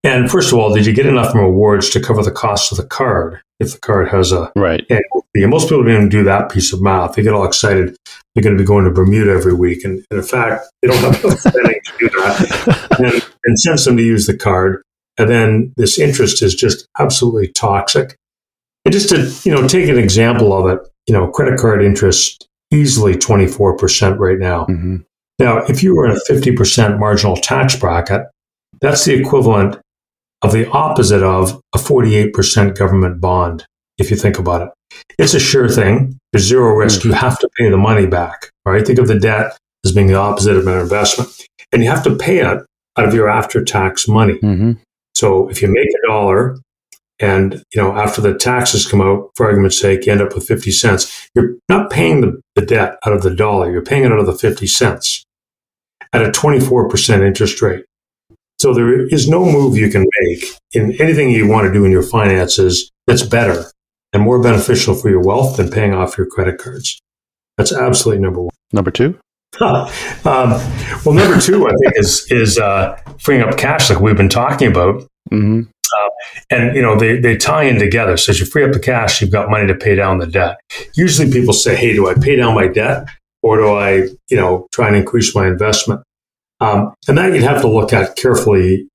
And 0.06 0.30
first 0.30 0.52
of 0.52 0.58
all, 0.58 0.72
did 0.72 0.86
you 0.86 0.92
get 0.92 1.06
enough 1.06 1.34
rewards 1.34 1.90
to 1.90 2.00
cover 2.00 2.22
the 2.22 2.30
cost 2.30 2.70
of 2.70 2.78
the 2.78 2.86
card? 2.86 3.40
If 3.58 3.72
the 3.72 3.78
card 3.80 4.08
has 4.10 4.32
a 4.32 4.52
right, 4.54 4.84
and 4.88 5.02
most 5.34 5.64
people 5.64 5.82
don't 5.82 6.10
do 6.10 6.22
that 6.24 6.52
piece 6.52 6.72
of 6.72 6.82
math. 6.82 7.14
They 7.14 7.22
get 7.22 7.32
all 7.32 7.46
excited. 7.46 7.96
They're 8.34 8.42
going 8.42 8.56
to 8.56 8.62
be 8.62 8.66
going 8.66 8.84
to 8.84 8.90
Bermuda 8.90 9.32
every 9.32 9.54
week, 9.54 9.82
and, 9.82 10.04
and 10.10 10.20
in 10.20 10.22
fact, 10.22 10.66
they 10.82 10.88
don't 10.88 10.98
have 10.98 11.24
enough 11.24 11.40
spending 11.40 11.80
to 11.84 11.92
do 11.98 12.08
that. 12.10 12.86
And, 12.98 13.22
and 13.44 13.58
sends 13.58 13.84
them 13.84 13.98
to 13.98 14.02
use 14.02 14.26
the 14.26 14.36
card, 14.36 14.82
and 15.18 15.28
then 15.28 15.74
this 15.76 15.98
interest 15.98 16.42
is 16.42 16.54
just 16.54 16.86
absolutely 16.98 17.48
toxic. 17.48 18.16
And 18.84 18.92
just 18.92 19.10
to 19.10 19.48
you 19.48 19.54
know 19.54 19.66
take 19.66 19.88
an 19.88 19.98
example 19.98 20.52
of 20.52 20.70
it, 20.70 20.86
you 21.06 21.14
know, 21.14 21.28
credit 21.28 21.58
card 21.58 21.82
interest 21.82 22.46
easily 22.72 23.14
24% 23.14 24.18
right 24.18 24.38
now. 24.38 24.66
Mm-hmm. 24.66 24.96
Now, 25.38 25.58
if 25.66 25.82
you 25.82 25.94
were 25.94 26.06
in 26.06 26.16
a 26.16 26.20
50% 26.30 26.98
marginal 26.98 27.36
tax 27.36 27.76
bracket, 27.76 28.22
that's 28.80 29.04
the 29.04 29.14
equivalent 29.14 29.78
of 30.46 30.52
the 30.52 30.70
opposite 30.70 31.22
of 31.22 31.60
a 31.74 31.78
48% 31.78 32.78
government 32.78 33.20
bond, 33.20 33.66
if 33.98 34.10
you 34.10 34.16
think 34.16 34.38
about 34.38 34.62
it. 34.62 34.68
It's 35.18 35.34
a 35.34 35.40
sure 35.40 35.68
thing. 35.68 36.18
There's 36.32 36.44
zero 36.44 36.74
risk. 36.74 37.00
Mm-hmm. 37.00 37.08
You 37.08 37.14
have 37.14 37.38
to 37.40 37.48
pay 37.58 37.68
the 37.68 37.76
money 37.76 38.06
back, 38.06 38.50
right? 38.64 38.86
Think 38.86 39.00
of 39.00 39.08
the 39.08 39.18
debt 39.18 39.56
as 39.84 39.92
being 39.92 40.06
the 40.06 40.14
opposite 40.14 40.56
of 40.56 40.66
an 40.66 40.78
investment. 40.78 41.30
And 41.72 41.82
you 41.82 41.90
have 41.90 42.04
to 42.04 42.14
pay 42.14 42.38
it 42.38 42.46
out 42.46 42.64
of 42.96 43.12
your 43.12 43.28
after 43.28 43.64
tax 43.64 44.06
money. 44.06 44.34
Mm-hmm. 44.34 44.72
So 45.14 45.48
if 45.48 45.62
you 45.62 45.68
make 45.68 45.88
a 45.88 46.08
dollar 46.08 46.58
and 47.18 47.64
you 47.74 47.82
know 47.82 47.96
after 47.96 48.20
the 48.20 48.34
taxes 48.34 48.86
come 48.86 49.00
out 49.00 49.30
for 49.34 49.46
argument's 49.46 49.80
sake 49.80 50.04
you 50.04 50.12
end 50.12 50.20
up 50.20 50.34
with 50.34 50.46
50 50.46 50.70
cents 50.70 51.30
you're 51.34 51.54
not 51.66 51.88
paying 51.88 52.20
the, 52.20 52.38
the 52.56 52.60
debt 52.60 52.98
out 53.06 53.14
of 53.14 53.22
the 53.22 53.34
dollar 53.34 53.72
you're 53.72 53.80
paying 53.80 54.04
it 54.04 54.12
out 54.12 54.18
of 54.18 54.26
the 54.26 54.34
50 54.36 54.66
cents 54.66 55.24
at 56.12 56.22
a 56.22 56.28
24% 56.28 57.26
interest 57.26 57.62
rate 57.62 57.86
so 58.58 58.72
there 58.72 59.06
is 59.06 59.28
no 59.28 59.44
move 59.44 59.76
you 59.76 59.90
can 59.90 60.04
make 60.20 60.44
in 60.72 60.92
anything 61.00 61.30
you 61.30 61.46
want 61.46 61.66
to 61.66 61.72
do 61.72 61.84
in 61.84 61.90
your 61.90 62.02
finances 62.02 62.90
that's 63.06 63.22
better 63.22 63.64
and 64.12 64.22
more 64.22 64.42
beneficial 64.42 64.94
for 64.94 65.10
your 65.10 65.22
wealth 65.22 65.56
than 65.56 65.70
paying 65.70 65.92
off 65.92 66.16
your 66.16 66.26
credit 66.26 66.58
cards 66.58 67.00
that's 67.56 67.72
absolutely 67.72 68.22
number 68.22 68.40
one 68.40 68.54
number 68.72 68.90
two 68.90 69.18
um, 69.60 70.50
well 71.04 71.14
number 71.14 71.40
two 71.40 71.66
i 71.66 71.70
think 71.70 71.92
is 71.96 72.26
is 72.30 72.58
uh, 72.58 72.96
freeing 73.18 73.42
up 73.42 73.56
cash 73.56 73.88
like 73.88 74.00
we've 74.00 74.16
been 74.16 74.28
talking 74.28 74.68
about 74.68 75.02
mm-hmm. 75.30 75.62
Uh, 75.96 76.08
and 76.50 76.76
you 76.76 76.82
know 76.82 76.98
they, 76.98 77.18
they 77.18 77.36
tie 77.36 77.64
in 77.64 77.78
together. 77.78 78.16
So 78.16 78.30
as 78.30 78.40
you 78.40 78.46
free 78.46 78.64
up 78.64 78.72
the 78.72 78.80
cash, 78.80 79.20
you've 79.20 79.30
got 79.30 79.50
money 79.50 79.66
to 79.66 79.74
pay 79.74 79.94
down 79.94 80.18
the 80.18 80.26
debt. 80.26 80.58
Usually, 80.94 81.30
people 81.30 81.52
say, 81.52 81.76
"Hey, 81.76 81.92
do 81.92 82.08
I 82.08 82.14
pay 82.14 82.36
down 82.36 82.54
my 82.54 82.68
debt, 82.68 83.06
or 83.42 83.58
do 83.58 83.68
I, 83.74 84.08
you 84.28 84.36
know, 84.36 84.66
try 84.72 84.88
and 84.88 84.96
increase 84.96 85.34
my 85.34 85.46
investment?" 85.46 86.02
Um, 86.60 86.94
and 87.08 87.18
that 87.18 87.32
you'd 87.32 87.42
have 87.42 87.60
to 87.62 87.68
look 87.68 87.92
at 87.92 88.16
carefully 88.16 88.88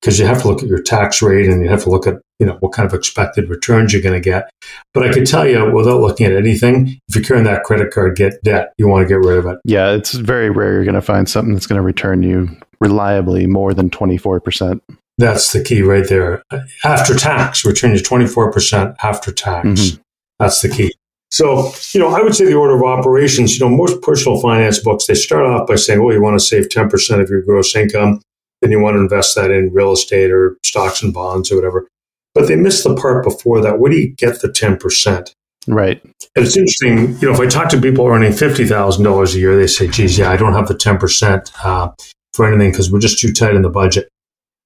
because 0.00 0.18
you 0.18 0.26
have 0.26 0.40
to 0.42 0.48
look 0.48 0.62
at 0.62 0.68
your 0.68 0.82
tax 0.82 1.22
rate 1.22 1.48
and 1.48 1.62
you 1.62 1.68
have 1.68 1.82
to 1.84 1.90
look 1.90 2.06
at 2.06 2.14
you 2.38 2.46
know 2.46 2.56
what 2.60 2.72
kind 2.72 2.86
of 2.86 2.94
expected 2.94 3.48
returns 3.48 3.92
you're 3.92 4.02
going 4.02 4.20
to 4.20 4.20
get. 4.20 4.50
But 4.94 5.06
I 5.06 5.12
could 5.12 5.26
tell 5.26 5.46
you 5.46 5.70
without 5.70 6.00
looking 6.00 6.26
at 6.26 6.32
anything, 6.32 6.98
if 7.08 7.14
you're 7.14 7.24
carrying 7.24 7.44
that 7.44 7.64
credit 7.64 7.92
card 7.92 8.16
get 8.16 8.42
debt, 8.42 8.72
you 8.78 8.88
want 8.88 9.06
to 9.06 9.08
get 9.08 9.26
rid 9.26 9.38
of 9.38 9.46
it. 9.46 9.58
Yeah, 9.64 9.92
it's 9.92 10.12
very 10.12 10.50
rare 10.50 10.74
you're 10.74 10.84
going 10.84 10.94
to 10.94 11.02
find 11.02 11.28
something 11.28 11.54
that's 11.54 11.66
going 11.66 11.78
to 11.78 11.82
return 11.82 12.22
you 12.22 12.48
reliably 12.80 13.46
more 13.46 13.74
than 13.74 13.90
24%. 13.90 14.80
That's 15.18 15.52
the 15.52 15.62
key 15.62 15.82
right 15.82 16.08
there. 16.08 16.42
After 16.82 17.14
tax, 17.14 17.64
return 17.64 17.94
you 17.94 18.00
24% 18.00 18.96
after 19.02 19.30
tax. 19.32 19.66
Mm-hmm. 19.66 20.00
That's 20.38 20.62
the 20.62 20.70
key. 20.70 20.94
So, 21.30 21.72
you 21.92 22.00
know, 22.00 22.08
I 22.08 22.22
would 22.22 22.34
say 22.34 22.44
the 22.44 22.54
order 22.54 22.74
of 22.74 22.82
operations, 22.82 23.58
you 23.58 23.64
know, 23.64 23.74
most 23.74 24.02
personal 24.02 24.40
finance 24.40 24.80
books, 24.80 25.06
they 25.06 25.14
start 25.14 25.46
off 25.46 25.68
by 25.68 25.76
saying, 25.76 26.02
well, 26.02 26.14
you 26.14 26.22
want 26.22 26.38
to 26.38 26.44
save 26.44 26.68
10% 26.68 27.20
of 27.20 27.30
your 27.30 27.42
gross 27.42 27.74
income. 27.76 28.20
Then 28.60 28.72
you 28.72 28.80
want 28.80 28.96
to 28.96 29.00
invest 29.00 29.36
that 29.36 29.50
in 29.50 29.72
real 29.72 29.92
estate 29.92 30.30
or 30.30 30.56
stocks 30.64 31.02
and 31.02 31.14
bonds 31.14 31.50
or 31.50 31.56
whatever. 31.56 31.88
But 32.34 32.48
they 32.48 32.56
miss 32.56 32.82
the 32.82 32.94
part 32.94 33.24
before 33.24 33.60
that. 33.62 33.78
Where 33.78 33.90
do 33.90 33.98
you 33.98 34.14
get 34.14 34.40
the 34.40 34.48
10%? 34.48 35.34
Right. 35.66 36.02
And 36.02 36.46
it's 36.46 36.56
interesting, 36.56 37.16
you 37.20 37.28
know, 37.28 37.34
if 37.34 37.40
I 37.40 37.46
talk 37.46 37.68
to 37.70 37.80
people 37.80 38.06
earning 38.06 38.32
$50,000 38.32 39.34
a 39.34 39.38
year, 39.38 39.56
they 39.56 39.66
say, 39.66 39.88
geez, 39.88 40.18
yeah, 40.18 40.30
I 40.30 40.36
don't 40.36 40.52
have 40.52 40.68
the 40.68 40.74
10% 40.74 41.50
uh, 41.64 41.92
for 42.32 42.46
anything 42.46 42.70
because 42.70 42.90
we're 42.90 43.00
just 43.00 43.18
too 43.18 43.32
tight 43.32 43.54
in 43.54 43.62
the 43.62 43.70
budget. 43.70 44.08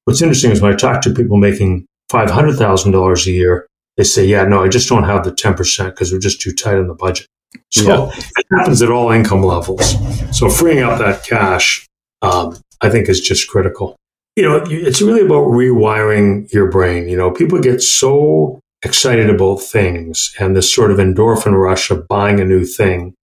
What's 0.05 0.23
interesting 0.23 0.51
is 0.51 0.61
when 0.61 0.73
I 0.73 0.77
talk 0.77 1.03
to 1.03 1.15
people 1.15 1.37
making 1.37 1.87
$500,000 2.11 3.27
a 3.27 3.31
year, 3.31 3.67
they 3.97 4.05
say, 4.05 4.25
yeah, 4.25 4.45
no, 4.45 4.63
I 4.63 4.69
just 4.69 4.89
don't 4.89 5.05
have 5.05 5.25
the 5.25 5.31
10% 5.31 5.87
because 5.87 6.13
we're 6.13 6.19
just 6.19 6.41
too 6.41 6.53
tight 6.53 6.77
on 6.77 6.89
the 6.89 6.95
budget. 6.95 7.29
So 7.71 8.07
yeah. 8.07 8.11
it 8.39 8.47
happens 8.51 8.83
at 8.83 8.91
all 8.91 9.11
income 9.11 9.43
levels. 9.43 9.95
So 10.37 10.49
freeing 10.49 10.83
up 10.83 10.99
that 10.99 11.25
cash, 11.25 11.87
um, 12.23 12.57
I 12.81 12.91
think 12.91 13.09
is 13.09 13.21
just 13.21 13.49
critical. 13.49 13.97
You 14.37 14.43
know, 14.43 14.65
it's 14.69 15.01
really 15.01 15.21
about 15.21 15.47
rewiring 15.47 16.53
your 16.53 16.69
brain. 16.71 17.09
You 17.09 17.17
know, 17.17 17.31
people 17.31 17.61
get 17.61 17.83
so 17.83 18.59
excited 18.85 19.31
about 19.31 19.57
things 19.57 20.35
and 20.41 20.57
this 20.57 20.73
sort 20.73 20.91
of 20.91 20.99
endorphin 20.99 21.57
rush 21.59 21.91
of 21.91 22.09
buying 22.09 22.41
a 22.41 22.45
new 22.45 22.65
thing. 22.65 23.15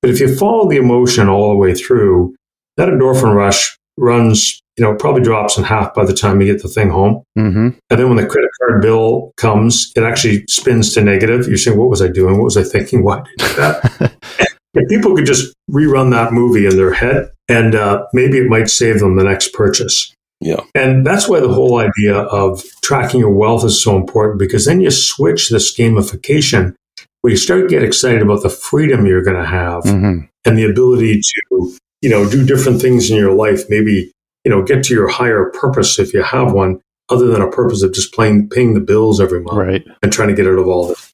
But 0.00 0.10
if 0.10 0.20
you 0.20 0.34
follow 0.34 0.68
the 0.68 0.76
emotion 0.76 1.28
all 1.28 1.50
the 1.50 1.56
way 1.56 1.74
through, 1.74 2.34
that 2.76 2.88
endorphin 2.88 3.34
rush 3.34 3.78
runs 3.96 4.60
you 4.76 4.84
know, 4.84 4.92
it 4.92 4.98
probably 4.98 5.22
drops 5.22 5.56
in 5.56 5.64
half 5.64 5.94
by 5.94 6.04
the 6.04 6.14
time 6.14 6.40
you 6.40 6.52
get 6.52 6.62
the 6.62 6.68
thing 6.68 6.90
home. 6.90 7.22
Mm-hmm. 7.38 7.68
And 7.90 8.00
then 8.00 8.08
when 8.08 8.16
the 8.16 8.26
credit 8.26 8.50
card 8.60 8.82
bill 8.82 9.32
comes, 9.36 9.92
it 9.94 10.02
actually 10.02 10.44
spins 10.48 10.92
to 10.94 11.02
negative. 11.02 11.46
You're 11.46 11.58
saying, 11.58 11.78
what 11.78 11.90
was 11.90 12.02
I 12.02 12.08
doing? 12.08 12.34
What 12.38 12.44
was 12.44 12.56
I 12.56 12.64
thinking? 12.64 13.04
Why 13.04 13.22
did 13.22 13.42
I 13.42 13.48
do 13.48 13.54
that? 13.54 14.16
if 14.74 14.88
people 14.88 15.14
could 15.14 15.26
just 15.26 15.54
rerun 15.70 16.10
that 16.10 16.32
movie 16.32 16.66
in 16.66 16.76
their 16.76 16.92
head, 16.92 17.30
and 17.48 17.74
uh, 17.74 18.04
maybe 18.12 18.38
it 18.38 18.48
might 18.48 18.68
save 18.68 19.00
them 19.00 19.16
the 19.16 19.24
next 19.24 19.52
purchase. 19.52 20.12
Yeah. 20.40 20.60
And 20.74 21.06
that's 21.06 21.28
why 21.28 21.40
the 21.40 21.52
whole 21.52 21.78
idea 21.78 22.16
of 22.16 22.62
tracking 22.82 23.20
your 23.20 23.30
wealth 23.30 23.64
is 23.64 23.82
so 23.82 23.96
important 23.96 24.38
because 24.38 24.66
then 24.66 24.80
you 24.80 24.90
switch 24.90 25.48
this 25.48 25.76
gamification 25.76 26.74
where 27.20 27.30
you 27.30 27.36
start 27.36 27.62
to 27.62 27.68
get 27.68 27.82
excited 27.82 28.20
about 28.20 28.42
the 28.42 28.50
freedom 28.50 29.06
you're 29.06 29.22
going 29.22 29.40
to 29.40 29.48
have 29.48 29.84
mm-hmm. 29.84 30.26
and 30.44 30.58
the 30.58 30.64
ability 30.64 31.20
to, 31.20 31.76
you 32.02 32.10
know, 32.10 32.28
do 32.28 32.44
different 32.44 32.80
things 32.82 33.10
in 33.10 33.16
your 33.16 33.32
life. 33.32 33.62
Maybe 33.70 34.12
you 34.44 34.50
know, 34.50 34.62
get 34.62 34.84
to 34.84 34.94
your 34.94 35.08
higher 35.08 35.50
purpose 35.50 35.98
if 35.98 36.12
you 36.12 36.22
have 36.22 36.52
one, 36.52 36.80
other 37.08 37.26
than 37.26 37.42
a 37.42 37.50
purpose 37.50 37.82
of 37.82 37.92
just 37.92 38.12
playing, 38.12 38.48
paying 38.48 38.74
the 38.74 38.80
bills 38.80 39.20
every 39.20 39.40
month 39.40 39.58
right. 39.58 39.86
and 40.02 40.12
trying 40.12 40.28
to 40.28 40.34
get 40.34 40.46
out 40.46 40.58
of 40.58 40.66
all 40.68 40.88
this. 40.88 41.12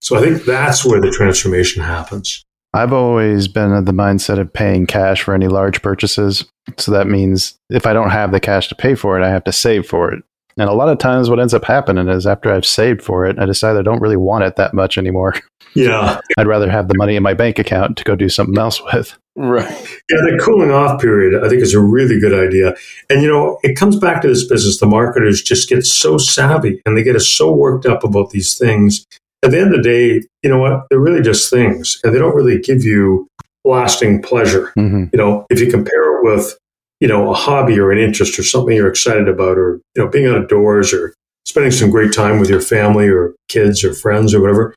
So 0.00 0.16
I 0.16 0.20
think 0.20 0.44
that's 0.44 0.84
where 0.84 1.00
the 1.00 1.10
transformation 1.10 1.82
happens. 1.82 2.44
I've 2.74 2.92
always 2.92 3.46
been 3.46 3.72
of 3.72 3.86
the 3.86 3.92
mindset 3.92 4.38
of 4.38 4.52
paying 4.52 4.86
cash 4.86 5.22
for 5.22 5.32
any 5.32 5.46
large 5.46 5.80
purchases. 5.80 6.44
So 6.76 6.90
that 6.92 7.06
means 7.06 7.56
if 7.70 7.86
I 7.86 7.92
don't 7.92 8.10
have 8.10 8.32
the 8.32 8.40
cash 8.40 8.68
to 8.68 8.74
pay 8.74 8.96
for 8.96 9.18
it, 9.18 9.24
I 9.24 9.30
have 9.30 9.44
to 9.44 9.52
save 9.52 9.86
for 9.86 10.12
it. 10.12 10.24
And 10.56 10.68
a 10.68 10.74
lot 10.74 10.88
of 10.88 10.98
times, 10.98 11.28
what 11.28 11.40
ends 11.40 11.54
up 11.54 11.64
happening 11.64 12.08
is 12.08 12.26
after 12.26 12.52
I've 12.52 12.66
saved 12.66 13.02
for 13.02 13.26
it, 13.26 13.38
I 13.38 13.46
decide 13.46 13.76
I 13.76 13.82
don't 13.82 14.00
really 14.00 14.16
want 14.16 14.44
it 14.44 14.56
that 14.56 14.74
much 14.74 14.98
anymore. 14.98 15.34
Yeah. 15.74 16.20
I'd 16.38 16.46
rather 16.46 16.70
have 16.70 16.88
the 16.88 16.94
money 16.96 17.16
in 17.16 17.22
my 17.22 17.34
bank 17.34 17.58
account 17.58 17.96
to 17.98 18.04
go 18.04 18.14
do 18.14 18.28
something 18.28 18.56
else 18.58 18.82
with. 18.92 19.16
Right. 19.36 19.68
Yeah, 20.08 20.20
the 20.20 20.40
cooling 20.40 20.70
off 20.70 21.00
period, 21.00 21.42
I 21.42 21.48
think, 21.48 21.60
is 21.60 21.74
a 21.74 21.80
really 21.80 22.20
good 22.20 22.32
idea. 22.32 22.74
And, 23.10 23.22
you 23.22 23.28
know, 23.28 23.58
it 23.64 23.76
comes 23.76 23.98
back 23.98 24.22
to 24.22 24.28
this 24.28 24.46
business. 24.46 24.78
The 24.78 24.86
marketers 24.86 25.42
just 25.42 25.68
get 25.68 25.84
so 25.84 26.18
savvy 26.18 26.80
and 26.86 26.96
they 26.96 27.02
get 27.02 27.16
us 27.16 27.26
so 27.26 27.52
worked 27.52 27.86
up 27.86 28.04
about 28.04 28.30
these 28.30 28.56
things. 28.56 29.04
At 29.42 29.50
the 29.50 29.58
end 29.58 29.74
of 29.74 29.82
the 29.82 29.88
day, 29.88 30.22
you 30.42 30.50
know 30.50 30.58
what? 30.58 30.86
They're 30.88 31.00
really 31.00 31.22
just 31.22 31.50
things 31.50 31.98
and 32.04 32.14
they 32.14 32.18
don't 32.18 32.34
really 32.34 32.60
give 32.60 32.84
you 32.84 33.26
lasting 33.64 34.22
pleasure. 34.22 34.72
Mm-hmm. 34.78 35.06
You 35.12 35.18
know, 35.18 35.46
if 35.50 35.60
you 35.60 35.70
compare 35.70 36.18
it 36.18 36.24
with, 36.24 36.56
you 37.00 37.08
know, 37.08 37.30
a 37.30 37.34
hobby 37.34 37.78
or 37.78 37.90
an 37.90 37.98
interest 37.98 38.38
or 38.38 38.44
something 38.44 38.76
you're 38.76 38.88
excited 38.88 39.28
about 39.28 39.58
or, 39.58 39.80
you 39.96 40.04
know, 40.04 40.08
being 40.08 40.26
outdoors 40.26 40.94
or 40.94 41.12
spending 41.44 41.72
some 41.72 41.90
great 41.90 42.12
time 42.12 42.38
with 42.38 42.48
your 42.48 42.60
family 42.60 43.08
or 43.08 43.34
kids 43.48 43.84
or 43.84 43.92
friends 43.92 44.32
or 44.32 44.40
whatever, 44.40 44.74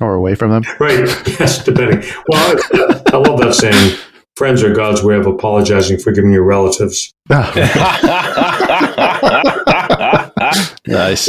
or 0.00 0.14
away 0.14 0.34
from 0.34 0.50
them. 0.50 0.62
Right. 0.78 1.08
Yes, 1.40 1.64
depending. 1.64 2.02
Well, 2.28 2.56
I, 2.72 3.00
I 3.12 3.16
love 3.16 3.40
that 3.40 3.54
saying. 3.54 3.98
Friends 4.36 4.62
are 4.62 4.72
God's 4.72 5.02
way 5.02 5.16
of 5.16 5.26
apologizing 5.26 5.98
for 5.98 6.10
giving 6.10 6.32
your 6.32 6.44
relatives. 6.44 7.12
nice. 7.28 7.52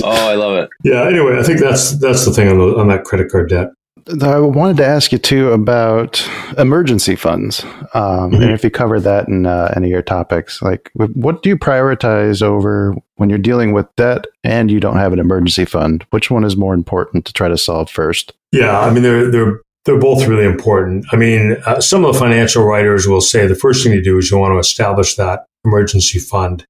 Oh, 0.01 0.09
I 0.09 0.35
love 0.35 0.57
it. 0.57 0.69
Yeah. 0.83 1.03
Anyway, 1.07 1.37
I 1.37 1.43
think 1.43 1.59
that's 1.59 1.99
that's 1.99 2.23
the 2.25 2.31
thing 2.31 2.47
on, 2.47 2.57
the, 2.57 2.77
on 2.77 2.87
that 2.87 3.03
credit 3.03 3.29
card 3.29 3.49
debt. 3.49 3.69
I 4.21 4.39
wanted 4.39 4.77
to 4.77 4.85
ask 4.85 5.11
you 5.11 5.17
too 5.17 5.51
about 5.51 6.27
emergency 6.57 7.15
funds, 7.15 7.63
um, 7.93 8.31
Mhm. 8.31 8.41
and 8.41 8.51
if 8.51 8.63
you 8.63 8.69
cover 8.69 8.99
that 8.99 9.27
in 9.29 9.45
uh, 9.45 9.71
any 9.75 9.87
of 9.87 9.91
your 9.91 10.01
topics. 10.01 10.61
Like, 10.61 10.91
what 10.95 11.41
do 11.41 11.49
you 11.49 11.57
prioritize 11.57 12.41
over 12.41 12.95
when 13.15 13.29
you're 13.29 13.37
dealing 13.39 13.71
with 13.71 13.85
debt 13.95 14.25
and 14.43 14.69
you 14.69 14.79
don't 14.79 14.97
have 14.97 15.13
an 15.13 15.19
emergency 15.19 15.65
fund? 15.65 16.05
Which 16.09 16.29
one 16.29 16.43
is 16.43 16.57
more 16.57 16.73
important 16.73 17.23
to 17.25 17.33
try 17.33 17.47
to 17.47 17.57
solve 17.57 17.89
first? 17.89 18.33
Yeah, 18.51 18.77
I 18.79 18.91
mean 18.93 19.03
they're 19.03 19.31
they're 19.31 19.61
they're 19.85 19.99
both 19.99 20.27
really 20.27 20.45
important. 20.45 21.05
I 21.11 21.15
mean, 21.15 21.57
uh, 21.65 21.79
some 21.81 22.03
of 22.05 22.13
the 22.13 22.19
financial 22.19 22.63
writers 22.63 23.07
will 23.07 23.21
say 23.21 23.47
the 23.47 23.55
first 23.55 23.83
thing 23.83 23.93
you 23.93 24.03
do 24.03 24.17
is 24.17 24.29
you 24.31 24.37
want 24.37 24.53
to 24.53 24.59
establish 24.59 25.15
that 25.15 25.45
emergency 25.65 26.19
fund, 26.19 26.65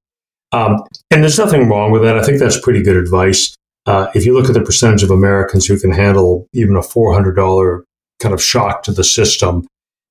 um, 0.52 0.82
and 1.10 1.22
there's 1.22 1.38
nothing 1.38 1.68
wrong 1.68 1.90
with 1.90 2.02
that. 2.02 2.16
I 2.16 2.22
think 2.22 2.38
that's 2.38 2.60
pretty 2.60 2.82
good 2.82 2.96
advice. 2.96 3.54
Uh, 3.86 4.06
if 4.14 4.24
you 4.24 4.32
look 4.34 4.48
at 4.48 4.54
the 4.54 4.60
percentage 4.62 5.02
of 5.02 5.10
Americans 5.10 5.66
who 5.66 5.78
can 5.78 5.90
handle 5.90 6.46
even 6.52 6.76
a 6.76 6.82
four 6.82 7.12
hundred 7.12 7.34
dollar 7.34 7.84
kind 8.20 8.32
of 8.34 8.42
shock 8.42 8.82
to 8.84 8.92
the 8.92 9.04
system, 9.04 9.66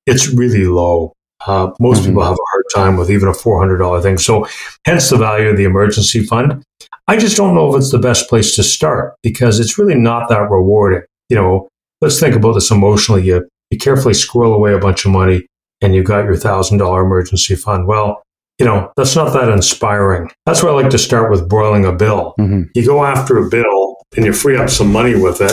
it's 0.06 0.28
really 0.28 0.64
low. 0.66 1.12
Uh, 1.46 1.70
most 1.80 2.02
Mhm. 2.02 2.06
people 2.06 2.22
have 2.22 2.32
a 2.34 2.50
hard 2.52 2.64
time 2.74 2.96
with 2.96 3.10
even 3.10 3.28
a 3.28 3.34
four 3.34 3.58
hundred 3.58 3.78
dollar 3.78 4.00
thing. 4.00 4.16
So, 4.18 4.46
hence 4.86 5.10
the 5.10 5.16
value 5.16 5.48
of 5.50 5.56
the 5.56 5.64
emergency 5.64 6.24
fund. 6.24 6.62
I 7.08 7.16
just 7.16 7.36
don't 7.36 7.54
know 7.54 7.70
if 7.74 7.78
it's 7.78 7.90
the 7.90 7.98
best 7.98 8.28
place 8.28 8.54
to 8.56 8.62
start 8.62 9.14
because 9.22 9.60
it's 9.60 9.76
really 9.78 9.94
not 9.96 10.28
that 10.30 10.50
rewarding. 10.50 11.02
You 11.28 11.36
know, 11.36 11.68
let's 12.00 12.18
think 12.20 12.34
about 12.36 12.52
this 12.54 12.70
emotionally. 12.70 13.24
You, 13.24 13.46
you 13.70 13.78
carefully 13.78 14.14
squirrel 14.14 14.54
away 14.54 14.72
a 14.72 14.78
bunch 14.78 15.04
of 15.04 15.10
money 15.12 15.46
and 15.82 15.94
you've 15.94 16.06
got 16.06 16.24
your 16.24 16.36
thousand 16.36 16.78
dollar 16.78 17.02
emergency 17.02 17.56
fund. 17.56 17.86
Well, 17.86 18.22
you 18.58 18.66
know, 18.66 18.92
that's 18.96 19.16
not 19.16 19.32
that 19.32 19.48
inspiring. 19.48 20.30
That's 20.46 20.62
why 20.62 20.70
I 20.70 20.72
like 20.74 20.90
to 20.90 20.98
start 20.98 21.30
with 21.30 21.48
broiling 21.48 21.84
a 21.84 21.92
bill. 21.92 22.34
hmm 22.38 22.62
You 22.74 22.86
go 22.86 23.04
after 23.04 23.38
a 23.38 23.48
bill 23.48 23.96
and 24.16 24.24
you 24.24 24.32
free 24.32 24.56
up 24.56 24.70
some 24.70 24.92
money 24.92 25.14
with 25.16 25.40
it. 25.40 25.52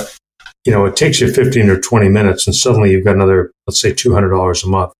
You 0.65 0.71
know, 0.71 0.85
it 0.85 0.95
takes 0.95 1.19
you 1.19 1.31
15 1.33 1.69
or 1.69 1.79
20 1.79 2.09
minutes 2.09 2.45
and 2.45 2.55
suddenly 2.55 2.91
you've 2.91 3.03
got 3.05 3.15
another, 3.15 3.51
let's 3.65 3.81
say 3.81 3.91
$200 3.93 4.63
a 4.63 4.67
month. 4.67 4.93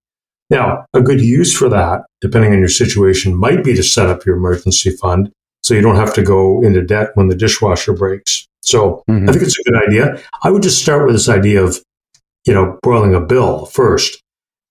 Now, 0.50 0.86
a 0.94 1.02
good 1.02 1.22
use 1.22 1.56
for 1.56 1.70
that, 1.70 2.02
depending 2.20 2.52
on 2.52 2.60
your 2.60 2.68
situation, 2.68 3.36
might 3.38 3.64
be 3.64 3.74
to 3.76 3.84
set 3.84 4.08
up 4.08 4.26
your 4.26 4.36
emergency 4.36 4.92
fund 4.98 5.32
so 5.64 5.76
you 5.76 5.82
don't 5.82 5.96
have 5.96 6.14
to 6.16 6.24
go 6.24 6.62
into 6.64 6.82
debt 6.82 7.12
when 7.14 7.28
the 7.28 7.36
dishwasher 7.36 7.94
breaks. 7.94 8.48
So 8.64 9.04
Mhm. 9.10 9.30
I 9.30 9.32
think 9.32 9.44
it's 9.44 9.58
a 9.60 9.72
good 9.72 9.88
idea. 9.88 10.20
I 10.44 10.50
would 10.52 10.64
just 10.64 10.82
start 10.82 11.06
with 11.06 11.16
this 11.16 11.30
idea 11.30 11.64
of, 11.64 11.80
you 12.46 12.54
know, 12.54 12.78
broiling 12.82 13.14
a 13.16 13.22
bill 13.22 13.66
first. 13.66 14.20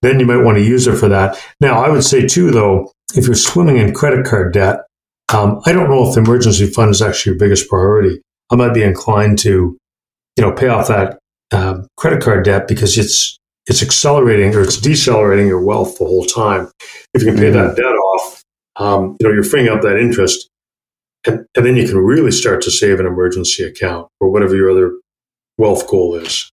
Then 0.02 0.18
you 0.18 0.26
might 0.26 0.42
want 0.44 0.58
to 0.58 0.64
use 0.64 0.86
it 0.86 0.96
for 0.96 1.08
that. 1.08 1.38
Now, 1.60 1.82
I 1.84 1.88
would 1.90 2.04
say 2.04 2.26
too, 2.26 2.50
though, 2.50 2.90
if 3.16 3.26
you're 3.26 3.34
swimming 3.34 3.78
in 3.78 3.94
credit 3.94 4.26
card 4.26 4.52
debt, 4.52 4.80
um, 5.32 5.60
I 5.66 5.72
don't 5.72 5.90
know 5.90 6.08
if 6.08 6.14
the 6.14 6.20
emergency 6.20 6.66
fund 6.66 6.90
is 6.90 7.02
actually 7.02 7.32
your 7.32 7.38
biggest 7.38 7.68
priority. 7.68 8.20
I 8.50 8.56
might 8.56 8.74
be 8.74 8.82
inclined 8.82 9.38
to, 9.40 9.76
you 10.36 10.42
know, 10.42 10.52
pay 10.52 10.68
off 10.68 10.88
that 10.88 11.18
uh, 11.52 11.82
credit 11.96 12.22
card 12.22 12.44
debt 12.44 12.68
because 12.68 12.98
it's 12.98 13.38
it's 13.66 13.82
accelerating 13.82 14.54
or 14.54 14.62
it's 14.62 14.80
decelerating 14.80 15.46
your 15.46 15.64
wealth 15.64 15.98
the 15.98 16.04
whole 16.04 16.24
time. 16.24 16.70
If 17.14 17.22
you 17.22 17.28
can 17.28 17.38
pay 17.38 17.50
that 17.50 17.76
debt 17.76 17.84
off, 17.84 18.42
um, 18.76 19.16
you 19.20 19.28
know, 19.28 19.32
you're 19.32 19.44
freeing 19.44 19.68
up 19.68 19.82
that 19.82 19.98
interest, 19.98 20.48
and, 21.26 21.46
and 21.54 21.66
then 21.66 21.76
you 21.76 21.86
can 21.86 21.98
really 21.98 22.32
start 22.32 22.62
to 22.62 22.70
save 22.70 22.98
an 22.98 23.06
emergency 23.06 23.62
account 23.62 24.08
or 24.20 24.30
whatever 24.30 24.56
your 24.56 24.70
other 24.70 24.98
wealth 25.58 25.86
goal 25.86 26.16
is. 26.16 26.50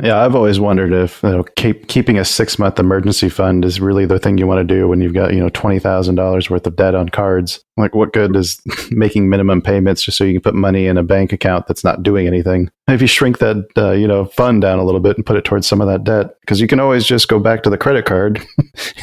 Yeah, 0.00 0.24
I've 0.24 0.36
always 0.36 0.60
wondered 0.60 0.92
if 0.92 1.20
you 1.24 1.30
know, 1.30 1.42
keep, 1.56 1.88
keeping 1.88 2.18
a 2.18 2.24
six 2.24 2.56
month 2.56 2.78
emergency 2.78 3.28
fund 3.28 3.64
is 3.64 3.80
really 3.80 4.06
the 4.06 4.20
thing 4.20 4.38
you 4.38 4.46
want 4.46 4.66
to 4.66 4.74
do 4.74 4.86
when 4.86 5.00
you've 5.00 5.14
got 5.14 5.34
you 5.34 5.40
know 5.40 5.48
twenty 5.48 5.80
thousand 5.80 6.14
dollars 6.14 6.48
worth 6.48 6.68
of 6.68 6.76
debt 6.76 6.94
on 6.94 7.08
cards. 7.08 7.64
Like, 7.76 7.96
what 7.96 8.12
good 8.12 8.36
is 8.36 8.60
making 8.92 9.28
minimum 9.28 9.60
payments 9.60 10.02
just 10.02 10.16
so 10.16 10.22
you 10.22 10.34
can 10.34 10.42
put 10.42 10.54
money 10.54 10.86
in 10.86 10.98
a 10.98 11.02
bank 11.02 11.32
account 11.32 11.66
that's 11.66 11.82
not 11.82 12.04
doing 12.04 12.28
anything? 12.28 12.70
If 12.86 13.00
you 13.00 13.08
shrink 13.08 13.38
that 13.38 13.66
uh, 13.76 13.90
you 13.90 14.06
know 14.06 14.26
fund 14.26 14.62
down 14.62 14.78
a 14.78 14.84
little 14.84 15.00
bit 15.00 15.16
and 15.16 15.26
put 15.26 15.36
it 15.36 15.44
towards 15.44 15.66
some 15.66 15.80
of 15.80 15.88
that 15.88 16.04
debt, 16.04 16.40
because 16.42 16.60
you 16.60 16.68
can 16.68 16.78
always 16.78 17.04
just 17.04 17.26
go 17.26 17.40
back 17.40 17.64
to 17.64 17.70
the 17.70 17.78
credit 17.78 18.04
card 18.04 18.40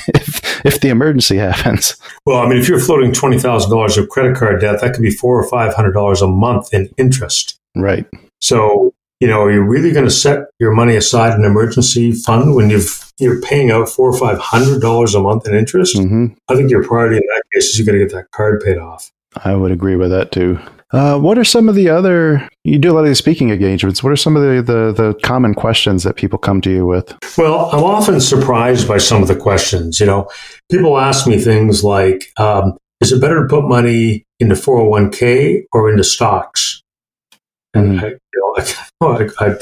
if 0.08 0.65
if 0.65 0.79
the 0.79 0.88
emergency 0.88 1.36
happens. 1.38 1.97
Well, 2.25 2.38
I 2.38 2.47
mean, 2.47 2.58
if 2.58 2.69
you're 2.69 2.79
floating 2.79 3.12
twenty 3.12 3.38
thousand 3.38 3.69
dollars 3.69 3.97
of 3.97 4.08
credit 4.08 4.38
card 4.38 4.62
debt, 4.62 4.79
that 4.79 4.93
could 4.93 5.03
be 5.03 5.12
four 5.12 5.38
or 5.38 5.49
five 5.49 5.73
hundred 5.73 5.91
dollars 5.91 6.21
a 6.21 6.27
month 6.27 6.73
in 6.73 6.89
interest. 6.97 7.60
Right. 7.75 8.05
So, 8.39 8.93
you 9.19 9.28
know, 9.28 9.41
are 9.43 9.51
you 9.51 9.62
really 9.62 9.91
going 9.91 10.06
to 10.06 10.12
set 10.12 10.47
your 10.60 10.73
money 10.73 10.95
aside 10.95 11.34
in 11.34 11.45
an 11.45 11.51
emergency 11.51 12.12
fund 12.12 12.56
when 12.56 12.69
you've 12.69 13.12
you're 13.17 13.39
paying 13.41 13.71
out 13.71 13.88
four 13.88 14.10
or 14.10 14.17
five 14.17 14.38
hundred 14.38 14.82
dollars 14.82 15.15
a 15.15 15.21
month 15.21 15.47
in 15.47 15.56
interest? 15.56 15.97
hmm 15.97 16.28
I 16.49 16.56
think 16.56 16.69
your 16.69 16.84
priority 16.84 17.17
in 17.17 17.23
that 17.28 17.43
case 17.54 17.69
is 17.69 17.80
you 17.80 17.86
got 17.86 17.93
to 17.93 17.99
get 17.99 18.12
that 18.12 18.32
card 18.32 18.62
paid 18.63 18.78
off. 18.78 19.12
I 19.43 19.56
would 19.56 19.71
agree 19.71 19.95
with 19.95 20.12
that 20.12 20.32
too. 20.32 20.60
Uh, 20.91 21.17
what 21.17 21.38
are 21.38 21.43
some 21.43 21.67
of 21.67 21.75
the 21.75 21.89
other? 21.89 22.47
You 22.63 22.78
do 22.78 22.91
a 22.91 22.93
lot 22.93 23.01
of 23.01 23.08
these 23.08 23.17
speaking 23.17 23.49
engagements. 23.49 24.04
What 24.04 24.13
are 24.13 24.17
some 24.17 24.36
of 24.36 24.43
the, 24.43 24.62
the 24.62 24.93
the 24.93 25.19
common 25.23 25.54
questions 25.54 26.04
that 26.04 26.15
people 26.15 26.39
come 26.39 26.62
to 26.62 26.71
you 26.71 26.86
with? 26.86 27.13
Well, 27.38 27.69
I'm 27.71 27.84
often 27.84 28.21
surprised 28.21 28.88
by 28.88 28.97
some 28.97 29.21
of 29.21 29.28
the 29.28 29.36
questions. 29.36 29.99
You 29.99 30.06
know, 30.06 30.30
people 30.71 30.97
ask 30.97 31.28
me 31.28 31.39
things 31.39 31.84
like, 31.84 32.32
um, 32.38 32.78
"Is 33.01 33.12
it 33.12 33.19
better 33.19 33.41
to 33.41 33.47
put 33.47 33.65
money 33.67 34.25
into 34.39 34.56
401k 34.56 35.63
or 35.73 35.89
into 35.89 36.04
stocks?" 36.04 36.82
And 37.75 37.99
Mhm. 37.99 38.03
I, 38.03 38.07
you 38.07 38.55
know, 39.01 39.01
I, 39.01 39.45
I, 39.45 39.55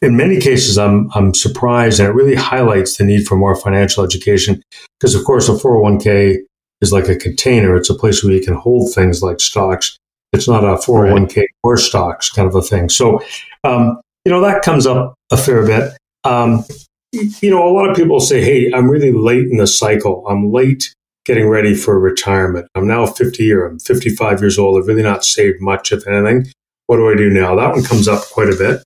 in 0.00 0.16
many 0.16 0.40
cases, 0.40 0.78
I'm 0.78 1.10
I'm 1.14 1.34
surprised, 1.34 2.00
and 2.00 2.08
it 2.08 2.12
really 2.12 2.34
highlights 2.34 2.96
the 2.96 3.04
need 3.04 3.26
for 3.26 3.36
more 3.36 3.54
financial 3.54 4.02
education. 4.04 4.62
Because, 4.98 5.14
of 5.14 5.24
course, 5.24 5.48
a 5.48 5.52
401k 5.52 6.38
is 6.80 6.92
like 6.92 7.08
a 7.08 7.16
container; 7.16 7.76
it's 7.76 7.90
a 7.90 7.94
place 7.94 8.24
where 8.24 8.32
you 8.32 8.40
can 8.40 8.54
hold 8.54 8.92
things 8.94 9.22
like 9.22 9.40
stocks. 9.40 9.96
It's 10.32 10.48
not 10.48 10.64
a 10.64 10.76
401k 10.76 11.44
or 11.62 11.76
stocks 11.76 12.30
kind 12.30 12.48
of 12.48 12.54
a 12.54 12.62
thing. 12.62 12.88
So, 12.88 13.20
um, 13.64 14.00
you 14.24 14.32
know, 14.32 14.40
that 14.40 14.62
comes 14.62 14.86
up 14.86 15.14
a 15.30 15.36
fair 15.36 15.66
bit. 15.66 15.92
Um, 16.24 16.64
you 17.12 17.50
know, 17.50 17.66
a 17.66 17.72
lot 17.72 17.88
of 17.90 17.96
people 17.96 18.20
say, 18.20 18.42
"Hey, 18.42 18.70
I'm 18.72 18.88
really 18.90 19.12
late 19.12 19.46
in 19.50 19.58
the 19.58 19.66
cycle. 19.66 20.24
I'm 20.28 20.50
late." 20.52 20.94
Getting 21.26 21.48
ready 21.50 21.74
for 21.74 22.00
retirement. 22.00 22.68
I'm 22.74 22.86
now 22.86 23.04
50 23.04 23.52
or 23.52 23.66
I'm 23.66 23.78
55 23.80 24.40
years 24.40 24.58
old. 24.58 24.80
I've 24.80 24.88
really 24.88 25.02
not 25.02 25.26
saved 25.26 25.60
much, 25.60 25.92
if 25.92 26.06
anything 26.08 26.50
what 26.88 26.96
do 26.96 27.08
I 27.08 27.14
do 27.14 27.30
now? 27.30 27.54
That 27.54 27.70
one 27.70 27.84
comes 27.84 28.08
up 28.08 28.22
quite 28.30 28.48
a 28.48 28.56
bit. 28.56 28.82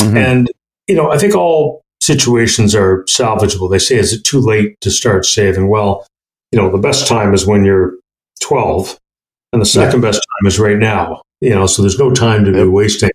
Mhm. 0.00 0.16
And, 0.16 0.52
you 0.86 0.94
know, 0.94 1.10
I 1.10 1.18
think 1.18 1.34
all 1.34 1.82
situations 2.00 2.74
are 2.74 3.02
salvageable. 3.04 3.70
They 3.70 3.78
say, 3.78 3.96
is 3.96 4.12
it 4.12 4.24
too 4.24 4.40
late 4.40 4.76
to 4.82 4.90
start 4.90 5.24
saving? 5.24 5.68
Well, 5.68 6.06
you 6.52 6.60
know, 6.60 6.70
the 6.70 6.78
best 6.78 7.08
time 7.08 7.32
is 7.34 7.46
when 7.46 7.64
you're 7.64 7.94
12, 8.42 8.98
and 9.52 9.60
the 9.60 9.66
second 9.66 10.00
best 10.02 10.18
time 10.18 10.46
is 10.46 10.58
right 10.58 10.78
now. 10.78 11.22
You 11.40 11.50
know, 11.50 11.66
so 11.66 11.82
there's 11.82 11.98
no 11.98 12.12
time 12.12 12.44
to 12.44 12.52
be 12.52 12.64
wasting. 12.64 13.10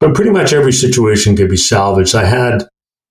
But 0.00 0.14
pretty 0.14 0.30
much 0.30 0.52
every 0.52 0.72
situation 0.72 1.36
can 1.36 1.48
be 1.48 1.56
salvaged. 1.56 2.14
I 2.14 2.24
had 2.24 2.64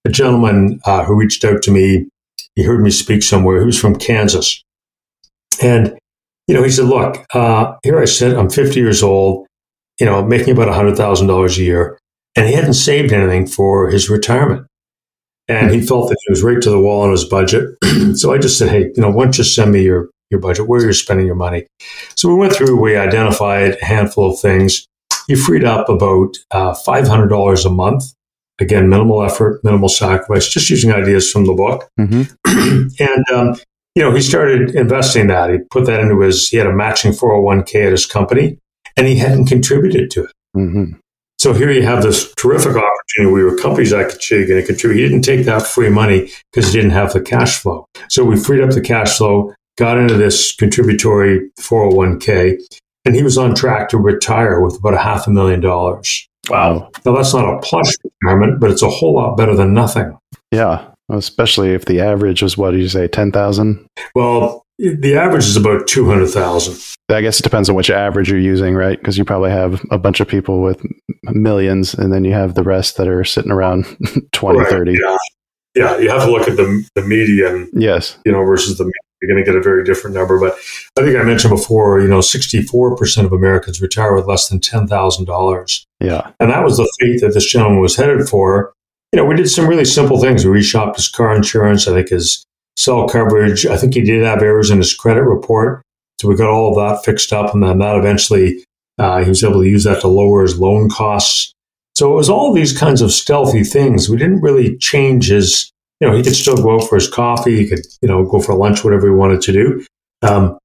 a 0.06 0.10
gentleman 0.10 0.82
uh, 0.86 1.06
who 1.06 1.16
reached 1.16 1.46
out 1.46 1.62
to 1.64 1.72
me. 1.72 2.08
He 2.56 2.64
heard 2.64 2.82
me 2.82 2.92
speak 2.92 3.24
somewhere. 3.24 3.62
He 3.62 3.66
was 3.66 3.80
from 3.80 3.96
Kansas. 3.96 4.62
And, 5.62 5.98
you 6.48 6.56
know, 6.56 6.64
he 6.64 6.70
said, 6.70 6.86
Look, 6.86 7.26
uh, 7.34 7.76
here 7.84 8.00
I 8.02 8.06
sit. 8.06 8.38
I'm 8.38 8.50
50 8.50 8.80
years 8.80 9.02
old 9.02 9.48
you 10.00 10.06
know, 10.06 10.24
making 10.24 10.52
about 10.52 10.68
$100,000 10.68 11.58
a 11.58 11.62
year. 11.62 12.00
And 12.36 12.48
he 12.48 12.54
hadn't 12.54 12.74
saved 12.74 13.12
anything 13.12 13.46
for 13.48 13.90
his 13.90 14.10
retirement. 14.10 14.66
And 15.48 15.72
he 15.72 15.82
felt 15.82 16.10
that 16.10 16.18
he 16.26 16.32
was 16.32 16.44
right 16.44 16.62
to 16.62 16.70
the 16.70 16.80
wall 16.80 17.02
on 17.02 17.12
his 17.12 17.26
budget. 17.26 17.76
so 18.16 18.34
I 18.34 18.38
just 18.38 18.58
said, 18.58 18.70
hey, 18.70 18.92
you 18.96 19.02
know, 19.02 19.10
why 19.10 19.26
don't 19.26 19.38
you 19.38 19.44
send 19.44 19.72
me 19.72 19.84
your, 19.84 20.10
your 20.30 20.40
budget, 20.40 20.68
where 20.68 20.82
you're 20.82 20.94
spending 20.94 21.26
your 21.26 21.36
money? 21.36 21.68
So 22.16 22.30
we 22.30 22.36
went 22.36 22.54
through, 22.54 22.80
we 22.80 22.96
identified 22.96 23.78
a 23.82 23.86
handful 23.86 24.32
of 24.32 24.40
things. 24.40 24.86
He 25.28 25.36
freed 25.36 25.66
up 25.66 25.90
about 25.90 26.38
uh, 26.52 26.74
$500 26.74 27.66
a 27.66 27.70
month. 27.70 28.04
Again, 28.60 28.90
minimal 28.90 29.24
effort, 29.24 29.64
minimal 29.64 29.90
sacrifice, 29.90 30.48
just 30.48 30.70
using 30.70 30.94
ideas 30.94 31.30
from 31.30 31.46
the 31.46 31.54
book. 31.54 31.90
Mhm. 32.00 32.32
and, 33.00 33.30
um, 33.34 33.60
you 33.96 34.04
know, 34.04 34.14
he 34.14 34.22
started 34.22 34.76
investing 34.76 35.28
that. 35.28 35.50
He 35.50 35.58
put 35.70 35.86
that 35.88 36.00
into 36.00 36.22
his, 36.22 36.48
he 36.48 36.58
had 36.58 36.68
a 36.68 36.74
matching 36.74 37.12
401k 37.12 37.88
at 37.88 37.92
his 37.92 38.06
company 38.06 38.58
and 38.98 39.08
he 39.08 39.16
hadn't 39.16 39.46
contributed 39.46 40.12
to 40.12 40.26
it. 40.26 40.32
Mhm. 40.56 40.98
So 41.40 41.54
here 41.54 41.72
you 41.72 41.82
have 41.82 42.04
this 42.04 42.32
terrific 42.36 42.76
opportunity. 42.76 43.34
We 43.34 43.44
were 43.44 43.56
companies 43.58 43.90
that 43.90 44.10
could 44.10 44.30
you're 44.30 44.46
going 44.48 44.62
to 44.62 44.68
contribute. 44.68 45.02
He 45.02 45.08
didn't 45.08 45.24
take 45.24 45.46
that 45.46 45.66
free 45.66 45.90
money 45.90 46.30
because 46.52 46.72
he 46.72 46.80
didn't 46.80 46.92
have 46.92 47.14
the 47.14 47.22
cash 47.22 47.58
flow. 47.58 47.86
So 48.10 48.24
we 48.24 48.36
freed 48.38 48.62
up 48.62 48.70
the 48.70 48.82
cash 48.82 49.18
flow, 49.18 49.52
got 49.78 49.98
into 49.98 50.16
this 50.16 50.56
contributory 50.56 51.50
401k, 51.60 52.60
and 53.06 53.16
he 53.16 53.24
was 53.24 53.38
on 53.40 53.56
track 53.56 53.90
to 53.90 53.98
retire 53.98 54.62
with 54.62 54.78
about 54.78 54.94
a 54.94 55.00
half 55.00 55.26
a 55.26 55.32
million 55.32 55.62
dollars. 55.62 56.28
Wow. 56.50 56.92
Now 57.06 57.16
that's 57.16 57.34
not 57.34 57.52
a 57.52 57.60
plush 57.62 57.92
retirement, 58.04 58.60
but 58.60 58.70
it's 58.70 58.84
a 58.84 58.90
whole 58.90 59.16
lot 59.16 59.36
better 59.36 59.56
than 59.56 59.74
nothing. 59.74 60.16
Yeah. 60.52 60.86
Especially 61.10 61.74
if 61.74 61.86
the 61.86 62.02
average 62.02 62.42
was 62.42 62.58
what 62.58 62.72
did 62.72 62.82
you 62.82 62.88
say, 62.88 63.08
ten 63.08 63.32
thousand? 63.32 63.86
Well, 64.16 64.64
the 64.82 65.16
average 65.16 65.46
is 65.46 65.56
about 65.56 65.88
200,000. 65.88 66.78
I 67.10 67.22
guess 67.22 67.40
it 67.40 67.44
depends 67.44 67.70
on 67.70 67.76
which 67.76 67.90
average 67.90 68.30
you're 68.30 68.40
using, 68.40 68.74
right? 68.74 68.98
Because 68.98 69.18
you 69.18 69.26
probably 69.26 69.52
have 69.52 69.84
a 69.92 69.98
bunch 69.98 70.20
of 70.20 70.28
people 70.28 70.62
with 70.62 70.84
millions, 71.24 71.94
and 71.94 72.12
then 72.12 72.24
you 72.24 72.34
have 72.34 72.56
the 72.56 72.64
rest 72.64 72.98
that 72.98 73.08
are 73.08 73.24
sitting 73.24 73.52
around 73.52 73.86
20, 74.32 74.60
right, 74.60 74.68
30. 74.70 74.94
Yeah. 74.94 75.18
yeah, 75.76 75.98
you 75.98 76.10
have 76.10 76.24
to 76.24 76.32
look 76.32 76.48
at 76.48 76.58
the, 76.58 76.84
the 76.96 77.04
median. 77.04 77.70
Yes. 77.74 78.18
You 78.26 78.32
know, 78.32 78.44
versus 78.44 78.78
the 78.78 78.92
you're 79.22 79.32
going 79.32 79.44
to 79.44 79.50
get 79.50 79.56
a 79.56 79.62
very 79.62 79.84
different 79.84 80.16
number. 80.16 80.40
But 80.40 80.54
I 80.98 81.04
think 81.04 81.16
I 81.16 81.22
mentioned 81.22 81.52
before, 81.52 82.00
you 82.00 82.08
know, 82.08 82.20
64% 82.20 83.26
of 83.26 83.32
Americans 83.32 83.80
retire 83.80 84.16
with 84.16 84.26
less 84.26 84.50
than 84.50 84.60
$10,000. 84.60 85.86
Yeah. 86.00 86.32
And 86.40 86.50
that 86.50 86.64
was 86.64 86.78
the 86.78 86.92
fate 87.00 87.22
that 87.22 87.36
this 87.36 87.46
gentleman 87.46 87.82
was 87.82 87.96
headed 87.96 88.28
for. 88.28 88.74
You 89.14 89.18
know, 89.18 89.26
we 89.26 89.36
did 89.36 89.50
some 89.50 89.68
really 89.68 89.86
simple 89.86 90.20
things. 90.20 90.44
We 90.44 90.60
reshopped 90.60 90.96
his 90.96 91.08
car 91.08 91.36
insurance. 91.36 91.88
I 91.88 91.94
think 91.94 92.10
his 92.10 92.44
cell 92.76 93.08
coverage. 93.08 93.66
I 93.66 93.78
think 93.78 93.94
he 93.94 94.02
did 94.02 94.24
have 94.24 94.42
errors 94.42 94.70
in 94.70 94.78
his 94.78 94.94
credit 94.94 95.24
report. 95.24 95.82
So 96.20 96.28
we 96.28 96.36
got 96.36 96.50
all 96.50 96.70
of 96.70 96.76
that 96.76 97.04
fixed 97.04 97.34
up. 97.34 97.54
And 97.54 97.64
then 97.64 97.80
that 97.80 97.98
eventually, 97.98 98.64
uh, 98.98 99.24
he 99.24 99.30
was 99.30 99.44
able 99.44 99.62
to 99.62 99.70
use 99.70 99.86
that 99.86 100.02
to 100.02 100.08
lower 100.08 100.42
his 100.42 100.60
loan 100.60 100.90
costs. 100.90 101.54
So 101.96 102.12
it 102.12 102.16
was 102.16 102.30
all 102.30 102.54
these 102.54 102.78
kinds 102.78 103.02
of 103.02 103.12
stealthy 103.12 103.64
things. 103.64 104.10
We 104.10 104.18
didn't 104.18 104.42
really 104.42 104.78
change 104.78 105.30
his 105.30 105.72
you 106.02 106.08
know, 106.08 106.18
he 106.18 106.24
could 106.24 106.36
still 106.36 106.58
go 106.58 106.76
out 106.76 106.90
for 106.90 106.96
his 106.96 107.08
coffee. 107.08 107.58
He 107.58 107.70
could, 107.70 107.86
you 108.02 108.08
know, 108.10 108.26
go 108.26 108.42
for 108.42 108.56
lunch, 108.56 108.84
whatever 108.84 109.08
he 109.08 109.14
wanted 109.14 109.42
to 109.42 109.52
do. 109.54 109.86
Um, 110.24 110.58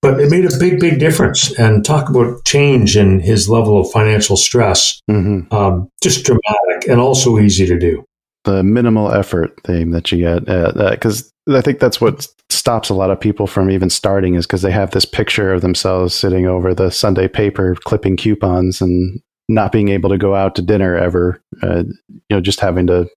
but 0.00 0.20
it 0.20 0.30
made 0.30 0.44
a 0.44 0.56
big, 0.56 0.78
big 0.78 1.00
difference. 1.00 1.50
And 1.58 1.84
talk 1.84 2.08
about 2.08 2.44
change 2.44 2.96
in 2.96 3.18
his 3.18 3.48
level 3.48 3.80
of 3.80 3.90
financial 3.90 4.36
stress. 4.36 5.00
Mm-hmm. 5.10 5.52
Um, 5.52 5.90
just 6.00 6.24
dramatic 6.24 6.88
and 6.88 7.00
also 7.00 7.38
easy 7.40 7.66
to 7.66 7.76
do. 7.76 8.04
The 8.44 8.62
minimal 8.62 9.12
effort 9.12 9.60
thing 9.64 9.90
that 9.90 10.12
you 10.12 10.18
get, 10.18 10.44
because 10.44 11.26
uh, 11.26 11.30
I 11.48 11.60
think 11.60 11.78
that's 11.78 12.00
what 12.00 12.28
stops 12.50 12.88
a 12.88 12.94
lot 12.94 13.10
of 13.10 13.20
people 13.20 13.46
from 13.46 13.70
even 13.70 13.90
starting 13.90 14.34
is 14.34 14.46
because 14.46 14.62
they 14.62 14.70
have 14.70 14.90
this 14.90 15.04
picture 15.04 15.52
of 15.52 15.62
themselves 15.62 16.14
sitting 16.14 16.46
over 16.46 16.74
the 16.74 16.90
Sunday 16.90 17.28
paper 17.28 17.76
clipping 17.84 18.16
coupons 18.16 18.80
and 18.80 19.20
not 19.48 19.72
being 19.72 19.88
able 19.88 20.10
to 20.10 20.18
go 20.18 20.34
out 20.34 20.54
to 20.56 20.62
dinner 20.62 20.96
ever. 20.96 21.40
Uh, 21.62 21.84
you 22.08 22.18
know, 22.30 22.40
just 22.40 22.60
having 22.60 22.86
to 22.88 23.08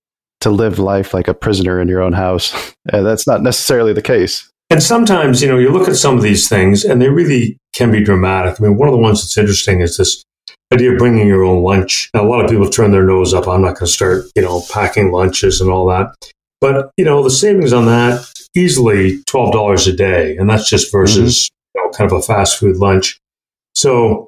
to 0.41 0.49
live 0.49 0.79
life 0.79 1.13
like 1.13 1.27
a 1.27 1.33
prisoner 1.33 1.79
in 1.79 1.87
your 1.87 2.01
own 2.01 2.13
house. 2.13 2.73
And 2.91 3.05
that's 3.05 3.27
not 3.27 3.43
necessarily 3.43 3.93
the 3.93 4.01
case. 4.01 4.51
And 4.71 4.81
sometimes, 4.81 5.39
you 5.39 5.47
know, 5.47 5.59
you 5.59 5.69
look 5.69 5.87
at 5.87 5.95
some 5.95 6.17
of 6.17 6.23
these 6.23 6.49
things 6.49 6.83
and 6.83 6.99
they 6.99 7.09
really 7.09 7.59
can 7.73 7.91
be 7.91 8.03
dramatic. 8.03 8.59
I 8.59 8.63
mean, 8.63 8.75
one 8.75 8.89
of 8.89 8.93
the 8.93 8.99
ones 8.99 9.21
that's 9.21 9.37
interesting 9.37 9.81
is 9.81 9.97
this 9.97 10.23
idea 10.73 10.93
of 10.93 10.97
bringing 10.97 11.27
your 11.27 11.43
own 11.43 11.61
lunch. 11.61 12.09
Now, 12.15 12.23
a 12.23 12.27
lot 12.27 12.43
of 12.43 12.49
people 12.49 12.67
turn 12.69 12.91
their 12.91 13.03
nose 13.03 13.35
up. 13.35 13.47
I'm 13.47 13.61
not 13.61 13.75
going 13.75 13.85
to 13.85 13.87
start, 13.87 14.25
you 14.35 14.41
know, 14.41 14.63
packing 14.73 15.11
lunches 15.11 15.61
and 15.61 15.69
all 15.69 15.85
that. 15.89 16.15
But, 16.61 16.91
you 16.95 17.03
know, 17.03 17.23
the 17.23 17.29
savings 17.29 17.73
on 17.73 17.87
that 17.87 18.23
easily 18.55 19.23
$12 19.23 19.87
a 19.87 19.95
day. 19.95 20.37
And 20.37 20.49
that's 20.49 20.69
just 20.69 20.91
versus, 20.91 21.49
mm-hmm. 21.49 21.79
you 21.79 21.85
know, 21.85 21.91
kind 21.91 22.11
of 22.11 22.17
a 22.17 22.21
fast 22.21 22.59
food 22.59 22.77
lunch. 22.77 23.19
So, 23.75 24.27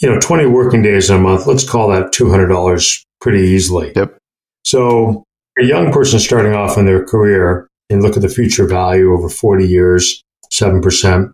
you 0.00 0.10
know, 0.10 0.18
20 0.18 0.46
working 0.46 0.82
days 0.82 1.10
in 1.10 1.16
a 1.16 1.20
month, 1.20 1.46
let's 1.46 1.68
call 1.68 1.88
that 1.88 2.12
$200 2.12 3.04
pretty 3.20 3.40
easily. 3.40 3.92
Yep. 3.94 4.16
So 4.64 5.24
a 5.58 5.64
young 5.64 5.92
person 5.92 6.18
starting 6.18 6.54
off 6.54 6.78
in 6.78 6.86
their 6.86 7.04
career 7.04 7.68
and 7.90 8.02
look 8.02 8.16
at 8.16 8.22
the 8.22 8.28
future 8.28 8.66
value 8.66 9.12
over 9.12 9.28
40 9.28 9.66
years, 9.66 10.22
7%, 10.52 11.30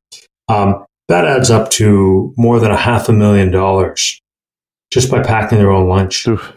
um, 0.48 0.84
that 1.08 1.24
adds 1.24 1.50
up 1.50 1.70
to 1.72 2.32
more 2.36 2.60
than 2.60 2.70
a 2.70 2.76
half 2.76 3.08
a 3.08 3.12
million 3.12 3.50
dollars 3.50 4.20
just 4.90 5.10
by 5.10 5.22
packing 5.22 5.58
their 5.58 5.70
own 5.70 5.88
lunch. 5.88 6.26
Oof. 6.26 6.56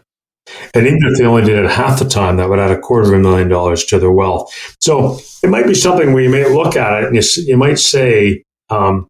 And 0.74 0.86
even 0.86 1.00
if 1.04 1.18
they 1.18 1.26
only 1.26 1.44
did 1.44 1.64
it 1.64 1.72
half 1.72 2.00
the 2.00 2.06
time, 2.06 2.38
that 2.38 2.50
would 2.50 2.60
add 2.60 2.72
a 2.72 2.80
quarter 2.80 3.08
of 3.08 3.20
a 3.20 3.20
million 3.20 3.48
dollars 3.48 3.86
to 3.86 4.00
their 4.00 4.12
wealth. 4.12 4.54
So 4.80 5.20
it 5.42 5.50
might 5.50 5.68
be 5.68 5.74
something 5.74 6.14
where 6.14 6.24
you 6.24 6.30
may 6.30 6.48
look 6.54 6.76
at 6.76 7.04
it 7.04 7.08
and 7.08 7.16
you, 7.16 7.44
you 7.46 7.58
might 7.58 7.80
say, 7.80 8.44
um, 8.70 9.08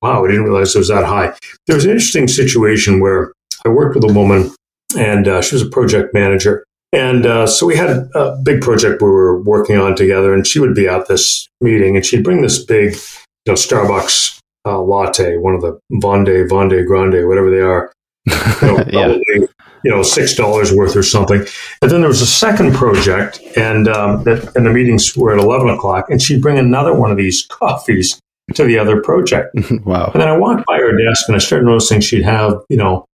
wow, 0.00 0.24
I 0.24 0.28
didn't 0.28 0.44
realize 0.44 0.74
it 0.74 0.78
was 0.78 0.88
that 0.88 1.04
high. 1.04 1.34
There 1.66 1.76
was 1.76 1.84
an 1.84 1.92
interesting 1.92 2.28
situation 2.28 3.00
where 3.00 3.32
I 3.64 3.68
worked 3.68 3.94
with 3.94 4.10
a 4.10 4.12
woman 4.12 4.52
and 4.96 5.28
uh, 5.28 5.42
she 5.42 5.54
was 5.54 5.62
a 5.62 5.68
project 5.68 6.12
manager. 6.12 6.64
And 6.92 7.24
uh, 7.24 7.46
so 7.46 7.64
we 7.64 7.76
had 7.76 7.88
a, 8.14 8.36
big 8.42 8.60
project 8.60 9.00
we 9.00 9.08
were 9.08 9.42
working 9.42 9.78
on 9.78 9.96
together, 9.96 10.34
and 10.34 10.46
she 10.46 10.58
would 10.58 10.74
be 10.74 10.86
at 10.86 11.08
this 11.08 11.48
meeting, 11.62 11.96
and 11.96 12.04
she'd 12.04 12.22
bring 12.22 12.42
this 12.42 12.62
big, 12.62 12.92
you 12.92 13.52
know, 13.52 13.54
Starbucks 13.54 14.38
uh, 14.66 14.78
latte, 14.78 15.38
one 15.38 15.54
of 15.54 15.62
the 15.62 15.78
Vonde, 15.90 16.48
Vonde 16.48 16.86
Grande, 16.86 17.26
whatever 17.26 17.50
they 17.50 17.60
are, 17.60 17.92
you 18.26 18.68
know, 18.68 18.84
yeah. 18.88 19.46
You 19.84 19.90
know, 19.90 20.02
six 20.02 20.34
dollars 20.34 20.72
worth 20.72 20.96
or 20.96 21.02
something. 21.02 21.44
And 21.80 21.90
then 21.90 22.00
there 22.00 22.08
was 22.08 22.20
a 22.20 22.26
second 22.26 22.74
project, 22.74 23.40
and 23.56 23.88
um, 23.88 24.24
that, 24.24 24.54
and 24.56 24.66
the 24.66 24.70
meetings 24.70 25.16
were 25.16 25.32
at 25.32 25.38
eleven 25.38 25.68
o'clock, 25.68 26.10
and 26.10 26.20
she'd 26.20 26.42
bring 26.42 26.58
another 26.58 26.94
one 26.94 27.10
of 27.10 27.16
these 27.16 27.46
coffees 27.50 28.20
to 28.54 28.64
the 28.64 28.78
other 28.78 29.00
project. 29.00 29.54
wow! 29.84 30.10
And 30.12 30.20
then 30.20 30.28
I 30.28 30.36
walked 30.36 30.66
by 30.66 30.78
her 30.78 30.96
desk, 30.96 31.28
and 31.28 31.36
I 31.36 31.38
started 31.38 31.66
noticing 31.66 32.00
she'd 32.00 32.24
have, 32.24 32.54
you 32.68 32.76
know, 32.76 33.06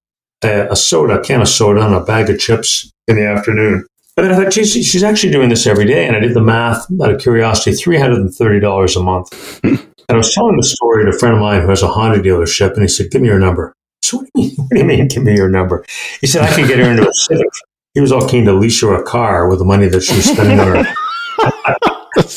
a, 0.43 0.69
a 0.71 0.77
soda, 0.77 1.21
a 1.21 1.25
can 1.25 1.41
of 1.41 1.49
soda, 1.49 1.85
and 1.85 1.95
a 1.95 2.01
bag 2.01 2.31
of 2.31 2.39
chips 2.39 2.91
in 3.07 3.17
the 3.17 3.27
afternoon. 3.27 3.87
And 4.19 4.27
then 4.27 4.33
I 4.35 4.43
thought, 4.43 4.53
geez, 4.53 4.73
she's 4.73 5.05
actually 5.05 5.31
doing 5.31 5.49
this 5.49 5.65
every 5.65 5.85
day. 5.85 6.05
And 6.05 6.17
I 6.17 6.19
did 6.19 6.35
the 6.35 6.41
math 6.41 6.87
out 7.01 7.13
of 7.13 7.21
curiosity, 7.21 7.71
$330 7.71 8.97
a 8.97 9.01
month. 9.01 9.61
and 9.65 9.79
I 10.09 10.17
was 10.17 10.35
telling 10.35 10.57
the 10.57 10.65
story 10.65 11.05
to 11.05 11.17
a 11.17 11.19
friend 11.21 11.37
of 11.37 11.41
mine 11.41 11.63
who 11.63 11.69
has 11.69 11.85
a 11.85 11.87
Honda 11.87 12.19
dealership. 12.19 12.73
And 12.73 12.83
he 12.83 12.89
said, 12.89 13.13
give 13.13 13.23
me 13.23 13.29
your 13.29 13.39
number. 13.39 13.73
So 14.09 14.17
what 14.17 14.27
do 14.35 14.41
you 14.41 14.49
mean, 14.49 14.57
what 14.57 14.71
do 14.71 14.79
you 14.79 14.85
mean 14.87 15.09
give 15.09 15.23
me 15.23 15.37
your 15.37 15.51
number? 15.51 15.85
He 16.23 16.27
said, 16.27 16.43
I 16.43 16.55
can 16.55 16.67
get 16.67 16.79
her 16.79 16.91
into 16.91 17.07
a 17.07 17.13
Civic. 17.13 17.47
He 17.93 18.01
was 18.01 18.11
all 18.11 18.27
keen 18.27 18.47
to 18.47 18.55
lease 18.55 18.81
her 18.81 18.95
a 18.95 19.03
car 19.03 19.51
with 19.51 19.59
the 19.59 19.67
money 19.67 19.87
that 19.89 20.03
she 20.03 20.17
was 20.17 20.25
spending 20.25 20.59
on 20.59 20.67
her. 20.67 20.85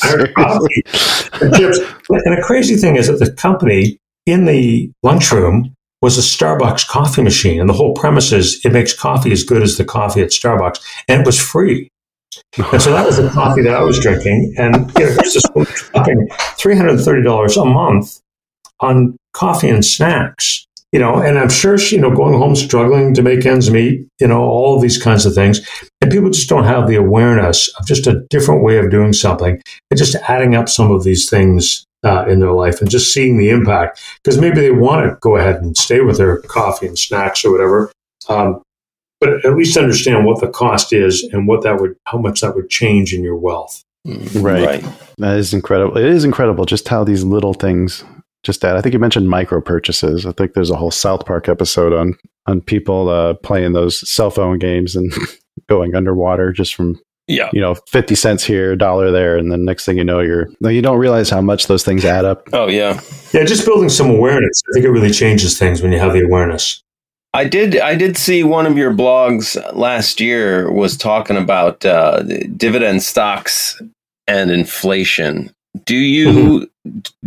her 0.02 0.28
coffee 0.34 0.84
and. 1.40 1.54
The 1.54 2.44
crazy 2.44 2.76
thing 2.76 2.98
is 2.98 3.08
that 3.08 3.20
the 3.20 3.32
company 3.32 4.00
in 4.26 4.44
the 4.44 4.92
lunchroom 5.02 5.74
was 6.02 6.18
a 6.18 6.22
Starbucks 6.22 6.90
coffee 6.90 7.22
machine. 7.22 7.62
And 7.62 7.70
the 7.70 7.74
whole 7.74 7.94
premise 7.94 8.34
is 8.34 8.66
it 8.66 8.74
makes 8.74 8.92
coffee 8.92 9.32
as 9.32 9.44
good 9.44 9.62
as 9.62 9.78
the 9.78 9.86
coffee 9.86 10.22
at 10.22 10.30
Starbucks. 10.30 10.80
And 11.08 11.22
it 11.22 11.26
was 11.26 11.40
free. 11.40 11.88
and 12.72 12.82
so 12.82 12.92
that 12.92 13.06
was 13.06 13.16
the 13.16 13.30
coffee 13.30 13.62
that 13.62 13.76
I 13.76 13.82
was 13.82 13.98
drinking. 13.98 14.56
And 14.58 14.92
you 14.98 15.06
know, 15.06 15.12
here's 15.14 15.36
this 15.36 15.44
woman 15.56 15.72
$330 15.72 17.62
a 17.62 17.66
month 17.66 18.20
on 18.82 19.16
coffee 19.32 19.70
and 19.70 19.86
snacks. 19.86 20.66
You 20.92 21.00
know, 21.00 21.22
and 21.22 21.40
I'm 21.40 21.50
sure 21.50 21.78
she, 21.78 21.96
you 21.96 22.02
know, 22.02 22.14
going 22.14 22.38
home 22.38 22.56
struggling 22.56 23.14
to 23.14 23.22
make 23.22 23.46
ends 23.46 23.72
meet, 23.72 24.06
you 24.20 24.28
know, 24.28 24.42
all 24.42 24.76
of 24.76 24.82
these 24.82 25.02
kinds 25.02 25.26
of 25.26 25.34
things. 25.34 25.62
And 26.02 26.12
people 26.12 26.30
just 26.30 26.50
don't 26.50 26.66
have 26.66 26.88
the 26.88 26.96
awareness 26.96 27.74
of 27.80 27.86
just 27.86 28.08
a 28.08 28.26
different 28.30 28.62
way 28.64 28.78
of 28.78 28.92
doing 28.92 29.14
something 29.14 29.62
and 29.90 29.98
just 29.98 30.16
adding 30.28 30.54
up 30.54 30.68
some 30.68 30.92
of 30.92 31.06
these 31.06 31.30
things 31.30 31.86
uh, 32.04 32.26
in 32.28 32.40
their 32.40 32.52
life 32.52 32.82
and 32.82 32.90
just 32.90 33.14
seeing 33.14 33.38
the 33.38 33.50
impact 33.50 34.02
because 34.24 34.40
maybe 34.40 34.60
they 34.60 34.72
want 34.72 35.06
to 35.06 35.18
go 35.22 35.38
ahead 35.38 35.62
and 35.62 35.78
stay 35.78 36.02
with 36.02 36.18
their 36.18 36.42
coffee 36.42 36.88
and 36.88 36.98
snacks 36.98 37.46
or 37.46 37.52
whatever. 37.52 37.92
Um, 38.28 38.62
but 39.20 39.46
at 39.46 39.56
least 39.56 39.78
understand 39.78 40.26
what 40.26 40.42
the 40.42 40.48
cost 40.48 40.94
is 40.94 41.24
and 41.32 41.48
what 41.48 41.62
that 41.64 41.80
would, 41.80 41.96
how 42.06 42.18
much 42.18 42.42
that 42.42 42.56
would 42.56 42.70
change 42.70 43.14
in 43.14 43.24
your 43.24 43.36
wealth. 43.36 43.84
Right. 44.04 44.66
right. 44.66 44.86
That 45.20 45.38
is 45.38 45.54
incredible. 45.54 45.96
It 45.96 46.06
is 46.06 46.24
incredible 46.24 46.66
just 46.66 46.88
how 46.88 47.04
these 47.04 47.24
little 47.24 47.54
things 47.54 48.04
just 48.44 48.62
that. 48.62 48.76
I 48.76 48.82
think 48.82 48.94
you 48.94 49.00
mentioned 49.00 49.30
micro 49.30 49.62
purchases. 49.62 50.26
I 50.26 50.32
think 50.32 50.54
there's 50.54 50.72
a 50.72 50.76
whole 50.76 50.92
South 50.92 51.26
Park 51.26 51.50
episode 51.50 51.94
on 51.94 52.18
on 52.48 52.62
people 52.62 53.10
uh, 53.10 53.36
playing 53.36 53.74
those 53.74 54.08
cell 54.10 54.32
phone 54.32 54.58
games 54.58 54.96
and 54.96 55.14
going 55.70 55.96
underwater 55.96 56.52
just 56.52 56.74
from 56.74 57.00
yeah. 57.28 57.50
You 57.54 57.62
know, 57.62 57.76
50 57.88 58.16
cents 58.16 58.44
here, 58.44 58.74
a 58.74 58.78
dollar 58.78 59.10
there. 59.10 59.38
And 59.38 59.52
then 59.52 59.64
next 59.64 59.86
thing 59.86 59.98
you 59.98 60.04
know, 60.04 60.20
you're, 60.20 60.50
you 60.62 60.82
don't 60.82 60.98
realize 60.98 61.30
how 61.30 61.40
much 61.40 61.68
those 61.68 61.84
things 61.84 62.04
add 62.04 62.26
up. 62.26 62.50
Oh, 62.52 62.68
yeah. 62.68 63.00
Yeah. 63.32 63.46
Just 63.46 63.66
building 63.66 63.90
some 63.90 64.10
awareness. 64.10 64.62
I 64.70 64.74
think 64.74 64.86
it 64.86 64.92
really 64.92 65.12
changes 65.12 65.58
things 65.58 65.82
when 65.82 65.94
you 65.94 66.00
have 66.00 66.14
the 66.14 66.26
awareness. 66.26 66.84
I 67.34 67.46
did. 67.46 67.80
I 67.80 67.96
did 67.96 68.18
see 68.18 68.44
one 68.44 68.66
of 68.66 68.78
your 68.78 68.94
blogs 68.94 69.56
last 69.74 70.20
year 70.20 70.70
was 70.70 70.98
talking 70.98 71.38
about 71.38 71.86
uh, 71.86 72.24
dividend 72.58 73.04
stocks 73.04 73.82
and 74.28 74.52
inflation. 74.52 75.54
Do 75.86 75.96
you 75.96 76.28
mm-hmm. 76.28 76.64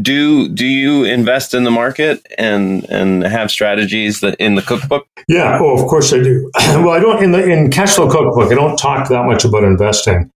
Do 0.00 0.48
do 0.48 0.66
you 0.66 1.04
invest 1.04 1.54
in 1.54 1.64
the 1.64 1.70
market 1.70 2.26
and 2.38 2.84
and 2.90 3.22
have 3.22 3.50
strategies 3.50 4.20
that 4.20 4.34
in 4.36 4.56
the 4.56 4.62
cookbook? 4.62 5.06
Yeah, 5.28 5.58
oh, 5.60 5.80
of 5.80 5.88
course 5.88 6.12
I 6.12 6.22
do. 6.22 6.50
well, 6.58 6.90
I 6.90 6.98
don't 6.98 7.22
in 7.22 7.32
the 7.32 7.42
in 7.44 7.70
Cashflow 7.70 8.10
Cookbook. 8.10 8.50
I 8.50 8.54
don't 8.54 8.76
talk 8.76 9.08
that 9.08 9.26
much 9.26 9.44
about 9.44 9.64
investing, 9.64 10.30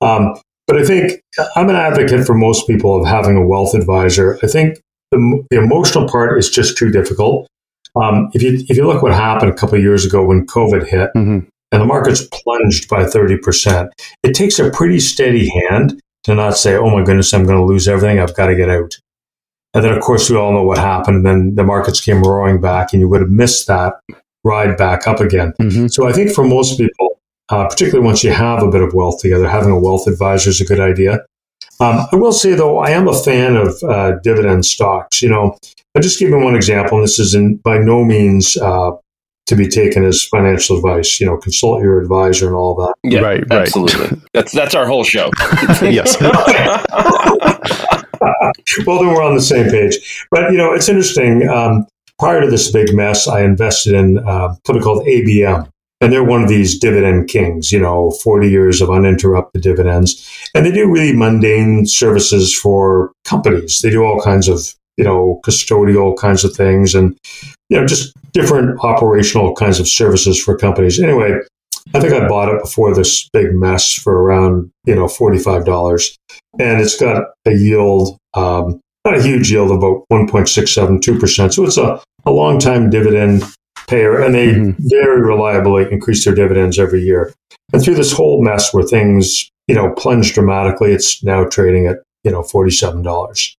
um, 0.00 0.34
but 0.66 0.76
I 0.76 0.84
think 0.84 1.20
I'm 1.54 1.68
an 1.68 1.76
advocate 1.76 2.26
for 2.26 2.34
most 2.34 2.66
people 2.66 3.00
of 3.00 3.06
having 3.06 3.36
a 3.36 3.46
wealth 3.46 3.74
advisor. 3.74 4.38
I 4.42 4.48
think 4.48 4.80
the, 5.12 5.44
the 5.50 5.58
emotional 5.58 6.08
part 6.08 6.38
is 6.38 6.50
just 6.50 6.76
too 6.76 6.90
difficult. 6.90 7.46
Um, 7.94 8.28
if 8.34 8.42
you 8.42 8.64
if 8.68 8.76
you 8.76 8.86
look 8.86 9.02
what 9.02 9.12
happened 9.12 9.52
a 9.52 9.54
couple 9.54 9.76
of 9.76 9.82
years 9.82 10.04
ago 10.04 10.24
when 10.24 10.46
COVID 10.46 10.86
hit. 10.86 11.10
Mm-hmm. 11.16 11.46
And 11.72 11.82
the 11.82 11.86
market's 11.86 12.24
plunged 12.30 12.88
by 12.88 13.02
30%. 13.02 13.90
It 14.22 14.32
takes 14.32 14.60
a 14.60 14.70
pretty 14.70 15.00
steady 15.00 15.48
hand 15.48 16.00
to 16.24 16.34
not 16.34 16.56
say, 16.56 16.76
oh 16.76 16.90
my 16.90 17.04
goodness, 17.04 17.32
I'm 17.32 17.44
going 17.44 17.58
to 17.58 17.64
lose 17.64 17.88
everything. 17.88 18.18
I've 18.18 18.36
got 18.36 18.46
to 18.46 18.56
get 18.56 18.70
out. 18.70 18.98
And 19.74 19.84
then, 19.84 19.92
of 19.92 20.02
course, 20.02 20.30
we 20.30 20.36
all 20.36 20.52
know 20.52 20.62
what 20.62 20.78
happened. 20.78 21.18
And 21.18 21.26
then 21.26 21.54
the 21.54 21.64
markets 21.64 22.00
came 22.00 22.22
roaring 22.22 22.60
back, 22.60 22.92
and 22.92 23.00
you 23.00 23.08
would 23.08 23.20
have 23.20 23.30
missed 23.30 23.66
that 23.66 23.94
ride 24.44 24.76
back 24.76 25.06
up 25.06 25.20
again. 25.20 25.52
Mm-hmm. 25.60 25.88
So 25.88 26.06
I 26.06 26.12
think 26.12 26.32
for 26.32 26.44
most 26.44 26.78
people, 26.78 27.20
uh, 27.48 27.66
particularly 27.66 28.04
once 28.04 28.22
you 28.22 28.32
have 28.32 28.62
a 28.62 28.70
bit 28.70 28.82
of 28.82 28.94
wealth 28.94 29.20
together, 29.20 29.48
having 29.48 29.70
a 29.70 29.78
wealth 29.78 30.06
advisor 30.06 30.50
is 30.50 30.60
a 30.60 30.64
good 30.64 30.80
idea. 30.80 31.24
Um, 31.80 32.06
I 32.12 32.16
will 32.16 32.32
say 32.32 32.54
though, 32.54 32.78
I 32.78 32.90
am 32.90 33.08
a 33.08 33.14
fan 33.14 33.56
of 33.56 33.82
uh, 33.82 34.12
dividend 34.22 34.64
stocks. 34.64 35.22
You 35.22 35.30
know, 35.30 35.58
I'll 35.94 36.02
just 36.02 36.18
give 36.18 36.28
you 36.28 36.38
one 36.38 36.54
example. 36.54 36.98
And 36.98 37.04
this 37.04 37.18
is 37.18 37.34
in, 37.34 37.56
by 37.56 37.78
no 37.78 38.04
means 38.04 38.56
uh, 38.56 38.92
to 39.46 39.56
be 39.56 39.68
taken 39.68 40.04
as 40.04 40.24
financial 40.24 40.76
advice. 40.76 41.20
You 41.20 41.26
know, 41.26 41.36
consult 41.36 41.82
your 41.82 42.00
advisor 42.00 42.46
and 42.46 42.54
all 42.56 42.74
that. 42.76 42.94
Yeah, 43.02 43.20
Right, 43.20 43.40
right. 43.50 43.62
absolutely. 43.62 44.20
That's 44.32 44.52
that's 44.52 44.74
our 44.74 44.86
whole 44.86 45.04
show. 45.04 45.30
yes. 45.82 46.16
well, 48.86 48.98
then 48.98 49.08
we're 49.08 49.22
on 49.22 49.34
the 49.34 49.42
same 49.42 49.70
page. 49.70 50.26
But 50.30 50.50
you 50.52 50.58
know, 50.58 50.72
it's 50.72 50.88
interesting. 50.88 51.48
Um, 51.48 51.86
prior 52.18 52.40
to 52.40 52.50
this 52.50 52.70
big 52.70 52.94
mess, 52.94 53.28
I 53.28 53.42
invested 53.42 53.94
in 53.94 54.18
uh, 54.18 54.54
something 54.66 54.82
called 54.82 55.06
ABM, 55.06 55.68
and 56.00 56.12
they're 56.12 56.24
one 56.24 56.42
of 56.42 56.48
these 56.48 56.78
dividend 56.78 57.28
kings. 57.28 57.72
You 57.72 57.80
know, 57.80 58.10
forty 58.22 58.48
years 58.50 58.80
of 58.80 58.90
uninterrupted 58.90 59.62
dividends, 59.62 60.26
and 60.54 60.64
they 60.64 60.72
do 60.72 60.90
really 60.90 61.14
mundane 61.14 61.86
services 61.86 62.56
for 62.58 63.12
companies. 63.24 63.80
They 63.82 63.90
do 63.90 64.04
all 64.04 64.20
kinds 64.20 64.48
of 64.48 64.74
you 64.96 65.04
know 65.04 65.40
custodial 65.44 66.16
kinds 66.16 66.44
of 66.44 66.54
things, 66.56 66.94
and 66.94 67.18
you 67.68 67.78
know 67.78 67.86
just 67.86 68.14
different 68.34 68.78
operational 68.84 69.54
kinds 69.54 69.80
of 69.80 69.88
services 69.88 70.42
for 70.42 70.56
companies. 70.56 71.00
Anyway. 71.00 71.38
I 71.92 72.00
think 72.00 72.14
I 72.14 72.26
bought 72.26 72.48
it 72.48 72.62
before 72.62 72.94
this 72.94 73.28
big 73.34 73.52
mess 73.54 73.92
for 73.92 74.22
around, 74.22 74.70
you 74.86 74.94
know, 74.94 75.04
$45. 75.04 76.16
And 76.58 76.80
it's 76.80 76.98
got 76.98 77.24
a 77.46 77.52
yield, 77.52 78.16
um, 78.32 78.80
not 79.04 79.18
a 79.18 79.22
huge 79.22 79.52
yield, 79.52 79.70
about 79.70 80.02
1.672%. 80.10 81.52
So 81.52 81.64
it's 81.64 81.76
a, 81.76 82.00
a 82.24 82.30
long 82.30 82.58
time 82.58 82.88
dividend 82.88 83.44
payer, 83.86 84.18
and 84.18 84.34
they 84.34 84.54
Mhm. 84.54 84.76
very 84.78 85.20
reliably 85.20 85.86
increase 85.92 86.24
their 86.24 86.34
dividends 86.34 86.78
every 86.78 87.02
year. 87.02 87.34
And 87.74 87.82
through 87.82 87.96
this 87.96 88.12
whole 88.12 88.42
mess 88.42 88.72
where 88.72 88.82
things, 88.82 89.50
you 89.68 89.74
know, 89.74 89.92
plunged 89.92 90.34
dramatically, 90.34 90.92
it's 90.92 91.22
now 91.22 91.44
trading 91.44 91.86
at, 91.86 91.98
you 92.24 92.30
know, 92.30 92.42
$47. 92.42 93.54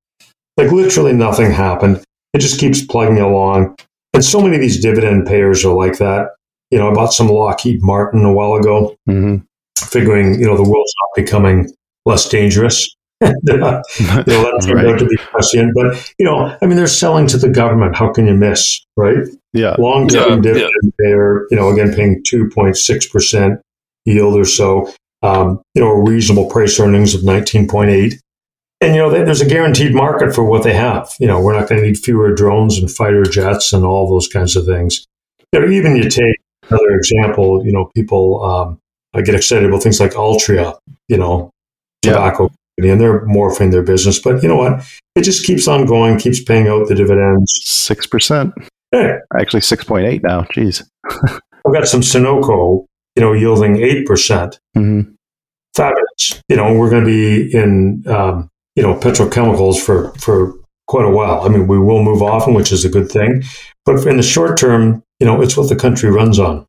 Like 0.58 0.72
literally 0.72 1.14
nothing 1.14 1.52
happened. 1.52 2.02
It 2.34 2.40
just 2.40 2.60
keeps 2.60 2.84
plugging 2.84 3.20
along. 3.20 3.76
And 4.16 4.24
so 4.26 4.42
many 4.42 4.56
of 4.56 4.62
these 4.62 4.82
dividend 4.82 5.28
payers 5.28 5.64
are 5.66 5.74
like 5.76 5.98
that. 6.00 6.30
You 6.72 6.80
know, 6.80 6.90
I 6.90 6.94
bought 6.94 7.14
some 7.14 7.28
Lockheed 7.28 7.82
Martin 7.84 8.26
a 8.26 8.34
while 8.34 8.54
ago, 8.56 8.96
hmm 9.06 9.38
figuring, 9.78 10.40
you 10.40 10.46
know, 10.46 10.56
the 10.56 10.64
world's 10.64 10.94
not 11.02 11.24
becoming 11.26 11.70
less 12.06 12.28
dangerous. 12.30 12.96
you 13.22 13.30
know, 13.48 13.82
that 13.92 14.62
turned 14.66 14.76
Right. 14.76 14.88
out 14.88 15.00
to 15.00 15.06
be 15.06 15.18
prescient. 15.32 15.74
But, 15.76 16.12
you 16.18 16.26
know, 16.26 16.58
I 16.62 16.66
mean, 16.66 16.78
they're 16.78 16.88
selling 16.88 17.28
to 17.28 17.38
the 17.38 17.50
government. 17.50 17.96
How 17.96 18.12
can 18.12 18.26
you 18.26 18.34
miss, 18.34 18.82
right? 18.98 19.18
Yeah. 19.54 19.76
Long 19.78 20.08
term 20.08 20.38
Yeah, 20.38 20.42
dividend 20.42 20.94
payer, 21.00 21.46
you 21.52 21.58
know, 21.58 21.70
again, 21.70 21.94
paying 21.94 22.24
2.6% 22.24 23.60
yield 24.06 24.36
or 24.36 24.46
so, 24.46 24.92
um, 25.22 25.62
you 25.76 25.82
know, 25.82 25.90
a 25.92 26.04
reasonable 26.04 26.50
price 26.50 26.80
earnings 26.80 27.14
of 27.14 27.22
19.8. 27.22 28.14
And, 28.82 28.94
you 28.94 29.02
know, 29.02 29.10
they, 29.10 29.24
there's 29.24 29.42
a 29.42 29.48
guaranteed 29.48 29.94
market 29.96 30.36
for 30.36 30.44
what 30.44 30.64
they 30.64 30.74
have. 30.74 31.14
You 31.20 31.28
know, 31.28 31.40
we're 31.42 31.58
not 31.58 31.70
going 31.70 31.82
to 31.82 31.88
need 31.88 31.98
fewer 31.98 32.34
drones 32.34 32.78
and 32.78 32.92
fighter 32.92 33.24
jets 33.24 33.72
and 33.74 33.86
all 33.86 34.10
those 34.10 34.28
kinds 34.28 34.56
of 34.56 34.66
things. 34.66 35.06
You 35.54 35.62
know, 35.62 35.70
even 35.70 35.96
you 35.96 36.10
take 36.10 36.36
another 36.70 36.90
example, 36.96 37.66
you 37.66 37.72
know, 37.72 37.90
people 37.96 38.44
um, 38.44 38.80
I 39.14 39.22
get 39.22 39.34
excited 39.36 39.68
about 39.70 39.82
things 39.82 40.00
like 40.00 40.12
Altria, 40.12 40.78
you 41.08 41.18
know, 41.18 41.52
Yeah. 42.04 42.14
tobacco 42.14 42.50
company, 42.78 42.92
and 42.92 43.00
they're 43.00 43.26
morphing 43.26 43.72
their 43.72 43.82
business. 43.84 44.20
But 44.20 44.44
you 44.44 44.50
know 44.50 44.58
what? 44.58 44.86
It 45.16 45.22
just 45.22 45.46
keeps 45.46 45.68
on 45.70 45.86
going, 45.86 46.18
keeps 46.20 46.44
paying 46.44 46.68
out 46.68 46.90
the 46.90 46.96
dividends. 46.96 47.54
6%. 47.66 48.52
Hey, 48.92 49.16
Actually, 49.40 49.62
6.8 49.62 50.22
now. 50.22 50.42
Jeez. 50.44 50.84
I've 51.10 51.74
got 51.74 51.88
some 51.88 52.02
Sunoco, 52.02 52.86
you 53.16 53.22
know, 53.22 53.32
yielding 53.32 53.76
8%. 53.78 54.60
hmm 54.74 55.02
Fabulous. 55.76 56.42
You 56.50 56.56
know, 56.58 56.74
we're 56.78 56.90
going 56.90 57.04
to 57.04 57.10
be 57.10 57.54
in, 57.58 58.04
um, 58.08 58.50
you 58.76 58.84
know, 58.84 58.94
petrochemicals 58.96 59.80
for, 59.80 60.12
for 60.20 60.54
quite 60.88 61.06
a 61.06 61.10
while. 61.10 61.42
I 61.42 61.50
mean, 61.50 61.68
we 61.68 61.80
will 61.80 62.04
move 62.04 62.22
off 62.22 62.46
them, 62.46 62.54
which 62.54 62.72
is 62.72 62.86
a 62.86 62.90
good 62.90 63.10
thing. 63.10 63.44
But 63.86 64.06
in 64.06 64.18
the 64.18 64.24
short 64.24 64.58
term, 64.58 65.04
you 65.20 65.26
know, 65.26 65.42
it's 65.42 65.56
what 65.58 65.70
the 65.70 65.76
country 65.76 66.10
runs 66.10 66.40
on. 66.40 66.66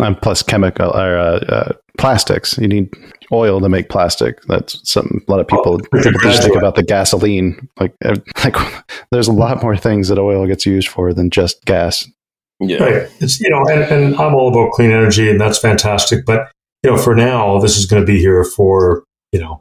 And 0.00 0.20
plus 0.22 0.42
chemical 0.42 0.90
or 0.96 1.18
uh, 1.18 1.38
uh, 1.48 1.72
plastics. 1.98 2.56
You 2.56 2.68
need 2.68 2.90
oil 3.32 3.60
to 3.60 3.68
make 3.68 3.90
plastic. 3.90 4.40
That's 4.44 4.80
something 4.88 5.20
a 5.26 5.30
lot 5.30 5.40
of 5.40 5.48
people, 5.48 5.74
Oh, 5.74 5.78
people 5.78 5.98
just 5.98 6.42
think 6.42 6.52
graduate. 6.54 6.56
about 6.56 6.74
the 6.76 6.82
gasoline. 6.82 7.68
Like, 7.78 7.94
uh, 8.04 8.14
like 8.44 8.56
there's 9.10 9.28
a 9.28 9.32
lot 9.32 9.62
more 9.62 9.76
things 9.76 10.08
that 10.08 10.18
oil 10.18 10.46
gets 10.46 10.64
used 10.64 10.88
for 10.88 11.12
than 11.12 11.28
just 11.28 11.62
gas. 11.66 12.08
Yeah. 12.60 12.82
Right. 12.82 13.10
It's, 13.20 13.40
you 13.40 13.50
know, 13.50 13.62
and, 13.70 13.82
and 13.82 14.14
I'm 14.16 14.34
all 14.34 14.48
about 14.48 14.72
clean 14.72 14.90
energy 14.90 15.30
and 15.30 15.40
that's 15.40 15.58
fantastic. 15.58 16.24
But, 16.24 16.50
you 16.82 16.90
know, 16.90 16.96
for 16.96 17.14
now, 17.14 17.58
this 17.58 17.76
is 17.76 17.86
going 17.86 18.02
to 18.02 18.06
be 18.06 18.18
here 18.18 18.44
for, 18.44 19.04
you 19.32 19.40
know, 19.40 19.60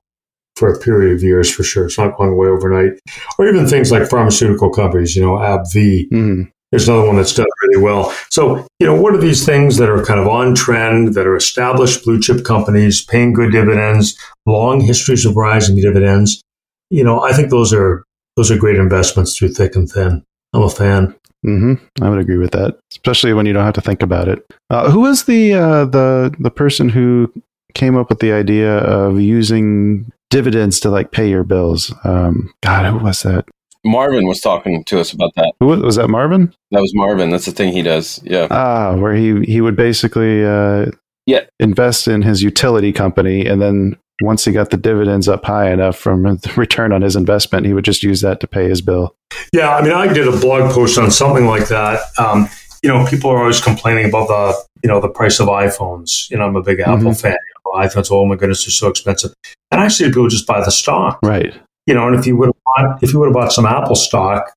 for 0.57 0.73
a 0.73 0.79
period 0.79 1.15
of 1.15 1.23
years 1.23 1.53
for 1.53 1.63
sure. 1.63 1.85
It's 1.85 1.97
not 1.97 2.17
going 2.17 2.31
away 2.31 2.47
overnight. 2.47 2.93
Or 3.37 3.47
even 3.47 3.67
things 3.67 3.91
like 3.91 4.09
pharmaceutical 4.09 4.69
companies, 4.71 5.15
you 5.15 5.21
know, 5.21 5.33
AbbVie, 5.33 6.09
hmm 6.09 6.43
There's 6.71 6.89
another 6.89 7.07
one 7.07 7.15
that's 7.15 7.33
done 7.33 7.47
really 7.63 7.81
well. 7.81 8.13
So, 8.29 8.65
you 8.79 8.87
know, 8.87 8.99
what 8.99 9.13
are 9.13 9.21
these 9.21 9.45
things 9.45 9.77
that 9.77 9.89
are 9.89 10.03
kind 10.03 10.19
of 10.19 10.27
on 10.27 10.55
trend, 10.55 11.13
that 11.13 11.27
are 11.27 11.35
established 11.35 12.03
blue 12.03 12.19
chip 12.19 12.43
companies, 12.43 13.05
paying 13.05 13.33
good 13.33 13.51
dividends, 13.51 14.17
long 14.45 14.81
histories 14.81 15.25
of 15.25 15.35
rising 15.37 15.77
dividends? 15.77 16.41
You 16.89 17.03
know, 17.03 17.21
I 17.21 17.33
think 17.33 17.49
those 17.51 17.73
are 17.73 18.03
those 18.35 18.51
are 18.51 18.57
great 18.57 18.77
investments 18.77 19.37
through 19.37 19.49
thick 19.49 19.75
and 19.75 19.89
thin. 19.89 20.23
I'm 20.53 20.63
a 20.63 20.69
fan. 20.69 21.15
hmm 21.43 21.75
I 22.01 22.09
would 22.09 22.19
agree 22.19 22.37
with 22.37 22.51
that, 22.51 22.79
especially 22.91 23.33
when 23.33 23.45
you 23.45 23.53
don't 23.53 23.65
have 23.65 23.73
to 23.75 23.81
think 23.81 24.01
about 24.01 24.27
it. 24.27 24.39
Uh, 24.69 24.89
who 24.91 25.01
was 25.01 25.23
the 25.25 25.53
uh, 25.53 25.85
the 25.85 26.35
the 26.39 26.51
person 26.51 26.89
who 26.89 27.31
came 27.73 27.95
up 27.95 28.09
with 28.09 28.19
the 28.19 28.31
idea 28.31 28.79
of 28.79 29.21
using 29.21 30.11
dividends 30.29 30.79
to 30.81 30.89
like 30.89 31.11
pay 31.11 31.29
your 31.29 31.43
bills? 31.43 31.93
Um, 32.03 32.53
God, 32.61 32.85
who 32.91 32.99
was 33.05 33.23
that? 33.23 33.45
Marvin 33.85 34.27
was 34.27 34.41
talking 34.41 34.83
to 34.85 34.99
us 34.99 35.13
about 35.13 35.31
that. 35.35 35.53
Who 35.59 35.67
was, 35.67 35.79
was 35.81 35.95
that? 35.95 36.09
Marvin? 36.09 36.53
That 36.71 36.81
was 36.81 36.91
Marvin. 36.93 37.29
That's 37.29 37.45
the 37.45 37.51
thing 37.51 37.71
he 37.71 37.81
does. 37.83 38.19
Yeah. 38.23 38.47
Ah, 38.51 38.95
where 38.95 39.13
he 39.13 39.43
he 39.45 39.61
would 39.61 39.75
basically 39.75 40.43
uh, 40.43 40.87
Yeah. 41.25 41.41
invest 41.59 42.07
in 42.07 42.21
his 42.21 42.41
utility 42.43 42.91
company, 42.91 43.45
and 43.45 43.61
then 43.61 43.95
once 44.21 44.43
he 44.45 44.51
got 44.51 44.71
the 44.71 44.77
dividends 44.77 45.27
up 45.29 45.45
high 45.45 45.71
enough 45.71 45.95
from 45.97 46.23
the 46.41 46.53
return 46.57 46.91
on 46.91 47.01
his 47.01 47.15
investment, 47.15 47.65
he 47.65 47.73
would 47.73 47.85
just 47.85 48.03
use 48.03 48.21
that 48.21 48.39
to 48.41 48.47
pay 48.47 48.67
his 48.67 48.81
bill. 48.81 49.15
Yeah, 49.53 49.73
I 49.75 49.81
mean, 49.81 49.93
I 49.93 50.11
did 50.11 50.27
a 50.27 50.37
blog 50.37 50.71
post 50.73 50.97
on 50.97 51.11
something 51.11 51.45
like 51.45 51.67
that. 51.69 51.99
Um, 52.17 52.49
you 52.83 52.89
know, 52.89 53.05
people 53.05 53.29
are 53.31 53.39
always 53.39 53.59
complaining 53.61 54.05
about 54.09 54.27
the, 54.27 54.55
you 54.83 54.89
know, 54.89 54.99
the 55.01 55.09
price 55.09 55.39
of 55.39 55.47
iPhones. 55.47 56.29
You 56.29 56.37
know, 56.37 56.45
I'm 56.45 56.55
a 56.55 56.61
big 56.61 56.79
Apple 56.79 57.11
Mhm. 57.11 57.21
fan. 57.21 57.31
You 57.31 57.73
know, 57.73 57.87
iPhones, 57.87 58.09
oh 58.11 58.25
my 58.25 58.35
goodness, 58.35 58.65
they're 58.65 58.71
so 58.71 58.87
expensive. 58.87 59.33
And 59.71 59.81
I 59.81 59.87
see 59.87 60.05
people 60.05 60.27
just 60.27 60.47
buy 60.47 60.59
the 60.63 60.71
stock. 60.71 61.19
Right. 61.23 61.53
You 61.85 61.93
know, 61.93 62.07
and 62.07 62.15
if 62.17 62.25
you 62.27 62.35
would 62.37 62.47
have 62.47 62.55
bought, 62.87 63.03
if 63.03 63.13
you 63.13 63.19
would 63.19 63.27
have 63.27 63.33
bought 63.33 63.51
some 63.51 63.65
Apple 63.65 63.95
stock, 63.95 64.51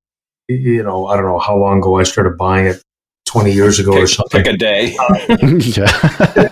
you 0.49 0.83
know, 0.83 1.07
I 1.07 1.17
don't 1.17 1.27
know 1.27 1.39
how 1.39 1.57
long 1.57 1.79
ago 1.79 1.99
I 1.99 2.03
started 2.03 2.37
buying 2.37 2.67
it, 2.67 2.83
20 3.27 3.53
years 3.53 3.79
ago 3.79 3.93
or 3.93 4.07
something. 4.09 4.43
pick 4.43 4.53
a 4.55 4.57
day. 4.57 4.97
yeah. 5.29 5.87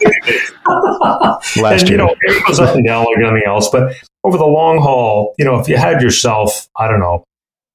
Last 1.60 1.82
and, 1.82 1.82
you 1.82 1.88
year. 1.88 1.96
know, 1.98 2.14
it 2.20 2.46
goes 2.46 2.60
up 2.60 2.74
and 2.76 2.86
down 2.86 3.04
like 3.06 3.16
anything 3.18 3.42
else. 3.46 3.68
But 3.70 3.94
over 4.24 4.38
the 4.38 4.46
long 4.46 4.78
haul, 4.78 5.34
you 5.38 5.44
know, 5.44 5.58
if 5.58 5.68
you 5.68 5.76
had 5.76 6.00
yourself, 6.02 6.68
I 6.76 6.86
don't 6.88 7.00
know, 7.00 7.24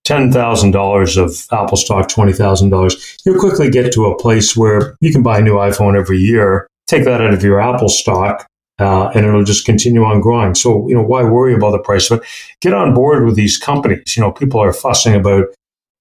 $10,000 0.08 1.18
of 1.18 1.48
Apple 1.52 1.78
stock, 1.78 2.10
$20,000, 2.10 3.22
you'll 3.26 3.40
quickly 3.40 3.70
get 3.70 3.94
to 3.94 4.06
a 4.06 4.18
place 4.18 4.56
where 4.56 4.96
you 5.00 5.12
can 5.12 5.24
buy 5.24 5.40
a 5.40 5.42
new 5.42 5.56
iPhone 5.56 5.98
every 5.98 6.18
year, 6.18 6.68
take 6.88 7.06
that 7.06 7.22
out 7.22 7.34
of 7.34 7.44
your 7.44 7.60
Apple 7.60 7.90
stock, 7.90 8.48
uh, 8.80 9.10
and 9.10 9.26
it'll 9.26 9.44
just 9.44 9.66
continue 9.66 10.04
on 10.04 10.20
growing. 10.20 10.56
So, 10.56 10.88
you 10.90 10.96
know, 10.96 11.04
why 11.04 11.24
worry 11.24 11.54
about 11.54 11.72
the 11.72 11.80
price 11.80 12.12
of 12.12 12.20
it? 12.20 12.26
Get 12.62 12.74
on 12.74 12.94
board 12.94 13.26
with 13.26 13.36
these 13.36 13.58
companies. 13.58 14.18
You 14.18 14.22
know, 14.22 14.32
people 14.32 14.60
are 14.60 14.74
fussing 14.74 15.16
about, 15.16 15.46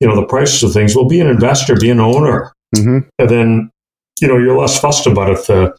you 0.01 0.09
know, 0.09 0.17
the 0.17 0.27
prices 0.27 0.63
of 0.63 0.73
things. 0.73 0.97
Well, 0.97 1.07
be 1.07 1.21
an 1.21 1.29
investor, 1.29 1.77
be 1.77 1.91
an 1.91 2.01
owner 2.01 2.53
hmm 2.75 2.99
and 3.19 3.29
then 3.29 3.71
you 4.21 4.29
know 4.29 4.39
you're 4.39 4.59
less 4.59 4.79
fussed 4.79 5.07
about 5.07 5.31
if 5.31 5.47
the 5.47 5.75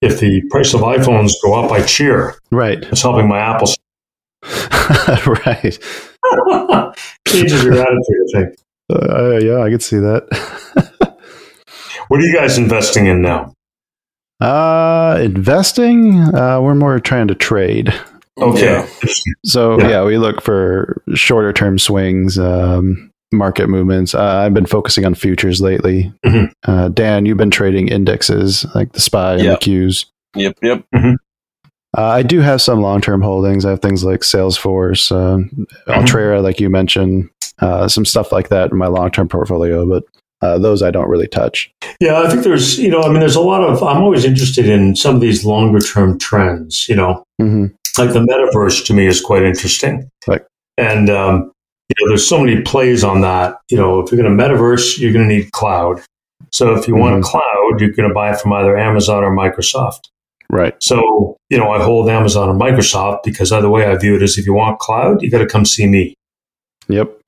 if 0.00 0.20
the 0.20 0.42
price 0.50 0.74
of 0.74 0.82
iPhones 0.82 1.32
go 1.42 1.54
up, 1.60 1.72
I 1.72 1.82
cheer. 1.82 2.36
Right. 2.52 2.78
It's 2.84 3.02
helping 3.02 3.26
my 3.26 3.40
Apple. 3.40 3.68
right. 5.26 5.78
Changes 7.26 7.64
your 7.64 7.74
attitude, 7.74 8.26
I 8.26 8.32
think. 8.32 8.56
Uh, 8.90 9.36
yeah, 9.38 9.60
I 9.62 9.70
could 9.70 9.82
see 9.82 9.98
that. 9.98 10.26
What 12.08 12.20
are 12.20 12.22
you 12.22 12.34
guys 12.34 12.56
investing 12.56 13.06
in 13.06 13.20
now? 13.20 13.52
uh, 14.40 15.18
investing, 15.20 16.18
uh, 16.34 16.58
we're 16.60 16.74
more 16.74 16.98
trying 17.00 17.28
to 17.28 17.34
trade. 17.34 17.92
Okay. 18.40 18.88
So 19.44 19.78
Yeah. 19.78 19.88
yeah, 19.88 20.04
we 20.04 20.16
look 20.16 20.40
for 20.40 21.02
shorter 21.14 21.52
term 21.52 21.78
swings, 21.78 22.38
um, 22.38 23.10
market 23.30 23.68
movements. 23.68 24.14
Uh, 24.14 24.22
I've 24.22 24.54
been 24.54 24.64
focusing 24.64 25.04
on 25.04 25.14
futures 25.14 25.60
lately. 25.60 26.10
Mhm. 26.24 26.50
Uh, 26.66 26.88
Dan, 26.88 27.26
you've 27.26 27.36
been 27.36 27.50
trading 27.50 27.88
indexes 27.88 28.64
like 28.74 28.92
the 28.92 29.00
SPY 29.00 29.32
and 29.34 29.40
the 29.48 29.56
Qs. 29.56 30.06
Yep. 30.34 30.56
Yep. 30.62 30.84
Uh, 31.96 32.02
I 32.02 32.22
do 32.22 32.40
have 32.40 32.60
some 32.60 32.80
long 32.80 33.00
term 33.00 33.22
holdings. 33.22 33.64
I 33.64 33.70
have 33.70 33.80
things 33.80 34.04
like 34.04 34.20
Salesforce, 34.20 35.10
um, 35.10 35.66
Altria, 35.86 36.42
like 36.42 36.60
you 36.60 36.68
mentioned, 36.68 37.30
uh, 37.60 37.88
some 37.88 38.04
stuff 38.04 38.30
like 38.32 38.50
that 38.50 38.70
in 38.70 38.76
my 38.78 38.88
long 38.88 39.10
term 39.10 39.28
portfolio. 39.28 39.88
But 39.88 40.04
Uh, 40.40 40.56
those 40.56 40.84
I 40.84 40.92
don't 40.92 41.08
really 41.08 41.26
touch. 41.26 41.68
Yeah, 41.98 42.22
I 42.22 42.30
think 42.30 42.44
there's, 42.44 42.78
you 42.78 42.88
know, 42.88 43.02
I 43.02 43.08
mean, 43.08 43.18
there's 43.18 43.34
a 43.34 43.40
lot 43.40 43.64
of, 43.64 43.82
I'm 43.82 44.04
always 44.04 44.24
interested 44.24 44.68
in 44.68 44.94
some 44.94 45.16
of 45.16 45.20
these 45.20 45.44
longer 45.44 45.80
term 45.80 46.16
trends, 46.16 46.88
you 46.88 46.94
know, 46.94 47.24
hmm 47.40 47.66
like 47.98 48.12
the 48.12 48.20
metaverse 48.20 48.86
to 48.86 48.94
me 48.94 49.06
is 49.06 49.20
quite 49.20 49.42
interesting. 49.42 50.08
Right. 50.28 50.42
And, 50.76 51.10
um, 51.10 51.50
you 51.88 51.94
know, 51.98 52.10
there's 52.10 52.24
so 52.24 52.38
many 52.38 52.62
plays 52.62 53.02
on 53.02 53.22
that. 53.22 53.58
You 53.68 53.76
know, 53.76 53.98
if 53.98 54.12
you're 54.12 54.22
going 54.22 54.36
to 54.36 54.44
metaverse, 54.44 55.00
you're 55.00 55.12
going 55.12 55.28
to 55.28 55.34
need 55.34 55.50
cloud. 55.50 56.00
So 56.52 56.76
if 56.76 56.86
you 56.86 56.94
want 56.94 57.18
a 57.18 57.22
cloud, 57.22 57.80
you're 57.80 57.90
going 57.90 58.08
to 58.08 58.14
buy 58.14 58.30
it 58.32 58.40
from 58.40 58.52
either 58.52 58.78
Amazon 58.78 59.24
or 59.24 59.34
Microsoft. 59.34 60.02
Right. 60.50 60.74
So, 60.82 61.36
you 61.50 61.58
know, 61.58 61.70
I 61.70 61.82
hold 61.82 62.08
Amazon 62.08 62.48
and 62.48 62.60
Microsoft 62.60 63.22
because 63.24 63.52
either 63.52 63.68
way 63.68 63.86
I 63.86 63.96
view 63.96 64.16
it 64.16 64.22
is 64.22 64.38
if 64.38 64.46
you 64.46 64.54
want 64.54 64.78
cloud, 64.78 65.22
you 65.22 65.30
got 65.30 65.38
to 65.38 65.46
come 65.46 65.64
see 65.64 65.86
me, 65.86 66.14
Yep. 66.88 67.20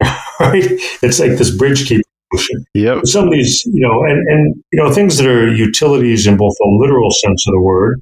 right? 0.40 0.64
It's 1.02 1.20
like 1.20 1.32
this 1.32 1.54
bridge 1.54 1.86
keeper 1.86 2.02
motion. 2.32 2.64
Yep. 2.74 3.06
Some 3.06 3.24
of 3.24 3.32
these, 3.32 3.62
you 3.66 3.86
know, 3.86 4.02
and, 4.04 4.26
and, 4.28 4.54
you 4.72 4.82
know, 4.82 4.92
things 4.92 5.18
that 5.18 5.26
are 5.26 5.52
utilities 5.52 6.26
in 6.26 6.36
both 6.36 6.54
the 6.58 6.78
literal 6.80 7.10
sense 7.10 7.46
of 7.46 7.52
the 7.52 7.60
word, 7.60 8.00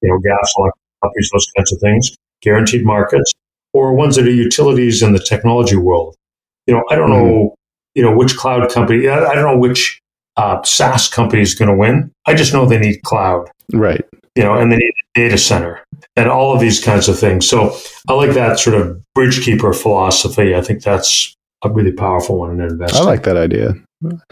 you 0.00 0.08
know, 0.08 0.18
gas, 0.18 0.52
electric 0.56 0.80
companies, 1.02 1.30
those 1.32 1.46
kinds 1.56 1.72
of 1.72 1.80
things, 1.80 2.16
guaranteed 2.40 2.84
markets, 2.84 3.32
or 3.72 3.94
ones 3.94 4.16
that 4.16 4.26
are 4.26 4.30
utilities 4.30 5.02
in 5.02 5.12
the 5.12 5.18
technology 5.18 5.76
world. 5.76 6.14
You 6.66 6.74
know, 6.74 6.84
I 6.90 6.94
don't 6.94 7.10
know, 7.10 7.54
you 7.94 8.02
know, 8.02 8.14
which 8.14 8.36
cloud 8.36 8.70
company, 8.70 9.08
I, 9.08 9.24
I 9.24 9.34
don't 9.34 9.44
know 9.44 9.58
which 9.58 10.00
uh, 10.36 10.62
SaaS 10.62 11.08
company 11.08 11.42
is 11.42 11.54
going 11.54 11.68
to 11.68 11.76
win. 11.76 12.12
I 12.26 12.34
just 12.34 12.52
know 12.52 12.66
they 12.66 12.78
need 12.78 13.02
cloud. 13.02 13.50
Right. 13.72 14.04
you 14.34 14.42
know, 14.42 14.54
and 14.54 14.72
they 14.72 14.76
need 14.76 14.94
a 15.16 15.20
data 15.20 15.38
center 15.38 15.80
and 16.16 16.28
all 16.28 16.54
of 16.54 16.60
these 16.60 16.82
kinds 16.82 17.08
of 17.08 17.18
things. 17.18 17.48
So 17.48 17.76
I 18.08 18.14
like 18.14 18.32
that 18.32 18.58
sort 18.58 18.76
of 18.76 19.00
bridge 19.14 19.44
keeper 19.44 19.72
philosophy. 19.72 20.54
I 20.54 20.60
think 20.60 20.82
that's 20.82 21.36
a 21.64 21.70
really 21.70 21.92
powerful 21.92 22.38
one 22.38 22.50
in 22.50 22.60
investing. 22.60 23.00
I 23.00 23.04
like 23.04 23.22
that 23.24 23.36
idea. 23.36 23.74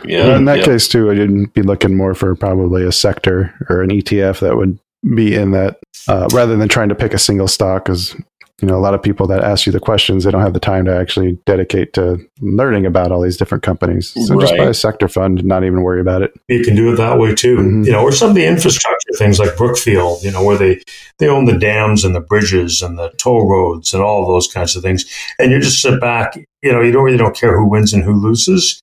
Yeah. 0.05 0.37
in 0.37 0.47
that 0.47 0.59
yeah. 0.59 0.65
case, 0.65 0.89
too, 0.89 1.11
I 1.11 1.15
didn't 1.15 1.55
be 1.55 1.63
looking 1.63 1.97
more 1.97 2.15
for 2.15 2.35
probably 2.35 2.85
a 2.85 2.93
sector 2.93 3.55
or 3.69 3.83
an 3.83 3.91
ETF 3.91 4.41
that 4.41 4.57
would 4.57 4.79
be 5.15 5.35
in 5.35 5.53
that 5.53 5.79
uh, 6.09 6.29
rather 6.33 6.57
than 6.57 6.69
trying 6.69 6.89
to 6.89 6.95
pick 6.95 7.15
a 7.15 7.19
single 7.19 7.49
stock. 7.49 7.85
Because 7.85 8.17
you 8.61 8.69
know, 8.69 8.77
a 8.77 8.81
lot 8.81 8.95
of 8.95 9.03
people 9.03 9.27
that 9.29 9.43
ask 9.43 9.67
you 9.67 9.73
the 9.73 9.81
questions, 9.81 10.25
they 10.25 10.31
don't 10.31 10.43
have 10.43 10.53
the 10.53 10.61
time 10.61 10.85
to 10.85 10.95
actually 10.97 11.39
dedicate 11.47 11.93
to 11.95 12.19
learning 12.41 12.87
about 12.87 13.11
all 13.13 13.21
these 13.21 13.37
different 13.37 13.63
companies. 13.63 14.11
So 14.27 14.39
just 14.41 14.53
Right. 14.53 14.59
buy 14.61 14.67
a 14.67 14.75
sector 14.75 15.09
fund 15.09 15.39
and 15.39 15.49
not 15.49 15.65
even 15.65 15.83
worry 15.83 16.01
about 16.01 16.23
it. 16.23 16.33
You 16.49 16.63
can 16.63 16.75
do 16.77 16.93
it 16.93 16.97
that 16.97 17.19
way 17.19 17.35
too, 17.35 17.57
Mhm. 17.57 17.87
you 17.87 17.93
know, 17.93 18.03
or 18.03 18.13
some 18.13 18.29
of 18.31 18.35
the 18.35 18.45
infrastructure 18.47 18.97
things 19.17 19.39
like 19.39 19.57
Brookfield, 19.57 20.23
you 20.23 20.31
know, 20.31 20.43
where 20.45 20.57
they, 20.57 20.81
they 21.19 21.29
own 21.29 21.45
the 21.47 21.59
dams 21.59 22.05
and 22.05 22.15
the 22.15 22.21
bridges 22.21 22.83
and 22.83 22.99
the 22.99 23.11
toll 23.19 23.49
roads 23.49 23.93
and 23.95 24.03
all 24.03 24.27
those 24.27 24.47
kinds 24.47 24.77
of 24.77 24.83
things. 24.83 25.05
And 25.39 25.51
you 25.53 25.61
just 25.61 25.81
sit 25.83 26.01
back, 26.01 26.39
you 26.63 26.73
know, 26.73 26.81
you 26.81 26.93
don't 26.93 27.05
really 27.05 27.17
don't 27.19 27.37
care 27.37 27.57
who 27.57 27.69
wins 27.69 27.93
and 27.93 28.03
who 28.05 28.13
loses. 28.15 28.81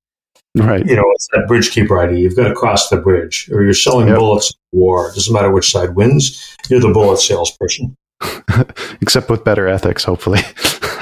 Right. 0.55 0.83
You 0.85 0.95
know, 0.95 1.03
it's 1.13 1.27
that 1.33 1.45
bridge 1.47 1.69
keeper 1.71 1.99
idea. 2.01 2.17
You've 2.19 2.35
got 2.35 2.47
to 2.47 2.55
cross 2.55 2.89
the 2.89 2.97
bridge 2.97 3.47
or 3.51 3.63
you're 3.63 3.73
selling 3.75 4.07
Yep. 4.07 4.17
bullets 4.17 4.51
in 4.73 4.79
war. 4.79 5.09
It 5.09 5.15
doesn't 5.15 5.31
matter 5.33 5.51
which 5.51 5.71
side 5.71 5.95
wins. 5.95 6.43
You're 6.67 6.79
the 6.79 6.89
bullet 6.89 7.19
salesperson. 7.19 7.95
Except 9.01 9.29
with 9.29 9.43
better 9.43 9.67
ethics, 9.67 10.03
hopefully. 10.03 10.39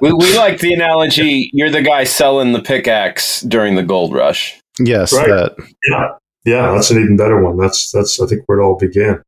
we, 0.00 0.12
we 0.12 0.36
like 0.36 0.58
the 0.60 0.72
analogy 0.74 1.50
you're 1.52 1.70
the 1.70 1.82
guy 1.82 2.04
selling 2.04 2.52
the 2.52 2.62
pickaxe 2.62 3.40
during 3.42 3.74
the 3.74 3.82
gold 3.82 4.14
rush. 4.14 4.58
yes, 4.78 5.12
Right. 5.12 5.26
that 5.28 5.56
Yeah. 5.90 6.08
Yeah, 6.44 6.72
that's 6.72 6.90
an 6.90 7.02
even 7.02 7.16
better 7.16 7.42
one. 7.42 7.56
That's 7.58 7.90
that's 7.90 8.20
I 8.20 8.26
think 8.26 8.42
where 8.46 8.58
it 8.58 8.62
all 8.64 8.76
began. 8.78 9.22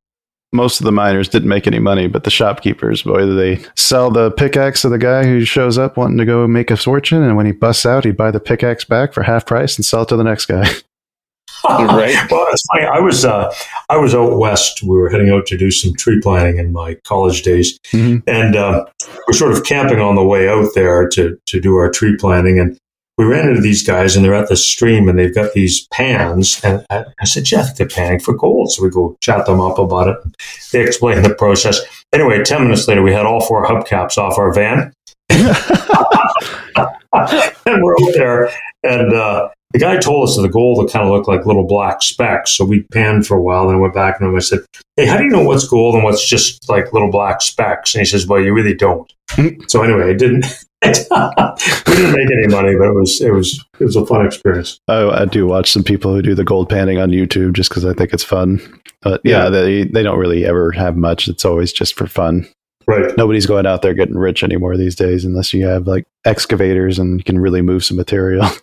most 0.52 0.80
of 0.80 0.84
the 0.84 0.92
miners 0.92 1.28
didn't 1.28 1.48
make 1.48 1.66
any 1.66 1.78
money, 1.78 2.06
but 2.06 2.24
the 2.24 2.30
shopkeepers, 2.30 3.02
boy, 3.02 3.26
they 3.26 3.62
sell 3.76 4.10
the 4.10 4.30
pickaxe 4.30 4.82
to 4.82 4.88
the 4.88 4.96
guy 4.98 5.24
who 5.24 5.44
shows 5.44 5.76
up 5.76 5.96
wanting 5.98 6.16
to 6.18 6.24
go 6.24 6.46
make 6.46 6.70
a 6.70 6.76
fortune, 6.78 7.22
and 7.22 7.36
when 7.36 7.46
he 7.46 7.52
busts 7.52 7.84
out, 7.84 8.04
he'd 8.04 8.16
buy 8.16 8.30
the 8.30 8.40
pickaxe 8.40 8.84
back 8.84 9.12
for 9.12 9.22
half 9.22 9.44
price 9.44 9.76
and 9.76 9.84
sell 9.84 10.02
it 10.02 10.08
to 10.08 10.16
the 10.16 10.24
next 10.24 10.46
guy. 10.46 10.66
Right. 11.68 12.16
well, 12.30 12.46
it's 12.50 12.64
funny. 12.72 12.86
I 12.86 12.98
was 13.00 13.24
uh, 13.24 13.52
I 13.88 13.96
was 13.98 14.14
out 14.14 14.38
west. 14.38 14.82
We 14.82 14.96
were 14.96 15.08
heading 15.10 15.30
out 15.30 15.46
to 15.46 15.56
do 15.58 15.70
some 15.70 15.94
tree 15.94 16.20
planting 16.20 16.58
in 16.58 16.72
my 16.72 16.94
college 17.04 17.42
days, 17.42 17.78
Mhm. 17.92 18.22
and 18.26 18.56
uh, 18.56 18.84
we're 19.26 19.34
sort 19.34 19.52
of 19.52 19.64
camping 19.64 20.00
on 20.00 20.14
the 20.14 20.24
way 20.24 20.48
out 20.48 20.70
there 20.74 21.08
to 21.10 21.36
to 21.46 21.60
do 21.60 21.76
our 21.76 21.90
tree 21.90 22.16
planting. 22.16 22.58
And 22.58 22.78
we 23.18 23.26
ran 23.26 23.48
into 23.48 23.60
these 23.60 23.86
guys, 23.86 24.16
and 24.16 24.24
they're 24.24 24.34
at 24.34 24.48
the 24.48 24.56
stream, 24.56 25.08
and 25.08 25.18
they've 25.18 25.34
got 25.34 25.52
these 25.52 25.86
pans. 25.92 26.58
And 26.64 26.84
I, 26.88 27.04
I 27.20 27.24
said, 27.26 27.44
"Jeff, 27.44 27.76
they're 27.76 27.86
panning 27.88 28.20
for 28.20 28.32
gold." 28.34 28.72
So 28.72 28.82
we 28.82 28.88
go 28.90 29.16
chat 29.20 29.44
them 29.46 29.60
up 29.60 29.78
about 29.78 30.08
it. 30.08 30.16
They 30.72 30.82
explain 30.82 31.20
the 31.22 31.34
process. 31.34 31.80
Anyway, 32.12 32.42
ten 32.42 32.62
minutes 32.62 32.88
later, 32.88 33.02
we 33.02 33.12
had 33.12 33.26
all 33.26 33.40
four 33.42 33.66
hubcaps 33.66 34.16
off 34.16 34.38
our 34.38 34.52
van. 34.54 34.92
and 37.66 37.82
we're 37.82 37.94
out 37.94 38.14
there, 38.14 38.50
and 38.82 39.12
uh, 39.12 39.48
the 39.72 39.78
guy 39.78 39.96
told 39.98 40.28
us 40.28 40.36
that 40.36 40.42
the 40.42 40.48
gold 40.48 40.78
will 40.78 40.88
kind 40.88 41.06
of 41.06 41.12
looked 41.12 41.28
like 41.28 41.46
little 41.46 41.66
black 41.66 42.02
specks. 42.02 42.52
So 42.52 42.64
we 42.64 42.82
panned 42.92 43.26
for 43.26 43.36
a 43.36 43.42
while, 43.42 43.68
and 43.68 43.76
I 43.76 43.80
went 43.80 43.94
back 43.94 44.20
and 44.20 44.28
him. 44.28 44.36
I 44.36 44.40
said, 44.40 44.60
"Hey, 44.96 45.06
how 45.06 45.16
do 45.16 45.24
you 45.24 45.30
know 45.30 45.42
what's 45.44 45.66
gold 45.68 45.94
and 45.94 46.04
what's 46.04 46.26
just 46.28 46.68
like 46.68 46.92
little 46.92 47.10
black 47.10 47.40
specks?" 47.42 47.94
And 47.94 48.00
he 48.00 48.04
says, 48.04 48.26
"Well, 48.26 48.40
you 48.40 48.52
really 48.52 48.74
don't." 48.74 49.12
so 49.68 49.82
anyway, 49.82 50.10
it 50.12 50.18
didn't. 50.18 50.46
we 50.82 50.92
didn't 50.92 52.12
make 52.12 52.30
any 52.30 52.46
money, 52.48 52.74
but 52.74 52.88
it 52.88 52.94
was 52.94 53.20
it 53.20 53.30
was 53.32 53.64
it 53.78 53.84
was 53.84 53.96
a 53.96 54.06
fun 54.06 54.24
experience. 54.26 54.80
Oh, 54.88 55.10
I 55.10 55.24
do 55.26 55.46
watch 55.46 55.70
some 55.70 55.84
people 55.84 56.14
who 56.14 56.22
do 56.22 56.34
the 56.34 56.44
gold 56.44 56.68
panning 56.68 56.98
on 56.98 57.10
YouTube 57.10 57.52
just 57.52 57.68
because 57.70 57.84
I 57.84 57.92
think 57.92 58.12
it's 58.12 58.24
fun. 58.24 58.60
But 59.02 59.20
yeah, 59.24 59.44
Yeah. 59.44 59.50
they 59.50 59.84
they 59.84 60.02
don't 60.02 60.18
really 60.18 60.44
ever 60.46 60.72
have 60.72 60.96
much. 60.96 61.28
It's 61.28 61.44
always 61.44 61.72
just 61.72 61.94
for 61.96 62.06
fun. 62.06 62.48
Right. 62.86 63.14
Nobody's 63.16 63.46
going 63.46 63.66
out 63.66 63.82
there 63.82 63.94
getting 63.94 64.16
rich 64.16 64.42
anymore 64.42 64.76
these 64.76 64.96
days 64.96 65.24
unless 65.24 65.52
you 65.52 65.66
have 65.66 65.86
like 65.86 66.06
excavators 66.24 66.98
and 66.98 67.18
you 67.20 67.24
can 67.24 67.38
really 67.38 67.62
move 67.62 67.84
some 67.84 67.96
material. 67.96 68.46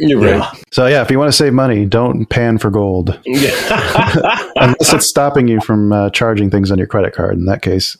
You're 0.00 0.26
Yeah. 0.26 0.52
So 0.72 0.86
yeah, 0.86 1.02
if 1.02 1.10
you 1.10 1.18
want 1.18 1.28
to 1.30 1.36
save 1.36 1.52
money, 1.52 1.84
don't 1.84 2.26
pan 2.26 2.58
for 2.58 2.70
gold 2.70 3.10
unless 3.26 4.92
it's 4.92 5.06
stopping 5.06 5.46
you 5.48 5.60
from 5.60 5.92
uh, 5.92 6.10
charging 6.10 6.50
things 6.50 6.70
on 6.70 6.78
your 6.78 6.86
credit 6.86 7.14
card. 7.14 7.36
In 7.36 7.44
that 7.46 7.62
case, 7.62 7.96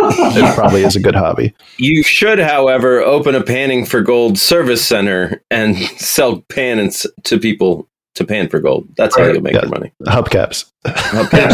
it 0.00 0.54
probably 0.54 0.84
is 0.84 0.94
a 0.94 1.00
good 1.00 1.14
hobby. 1.16 1.54
you 1.78 2.02
should, 2.04 2.38
however, 2.38 3.00
open 3.00 3.34
a 3.34 3.42
panning 3.42 3.84
for 3.84 4.00
gold 4.00 4.38
service 4.38 4.84
center 4.84 5.42
and 5.50 5.76
sell 5.96 6.42
pans 6.48 7.06
to 7.24 7.38
people 7.38 7.88
to 8.14 8.24
pan 8.24 8.48
for 8.48 8.58
gold. 8.60 8.86
That's 8.96 9.16
how 9.16 9.24
Right. 9.26 9.34
you 9.34 9.40
make 9.40 9.54
Yeah. 9.54 9.62
your 9.62 9.70
money. 9.70 9.92
Hubcaps. 10.06 10.66
Okay. 11.14 11.48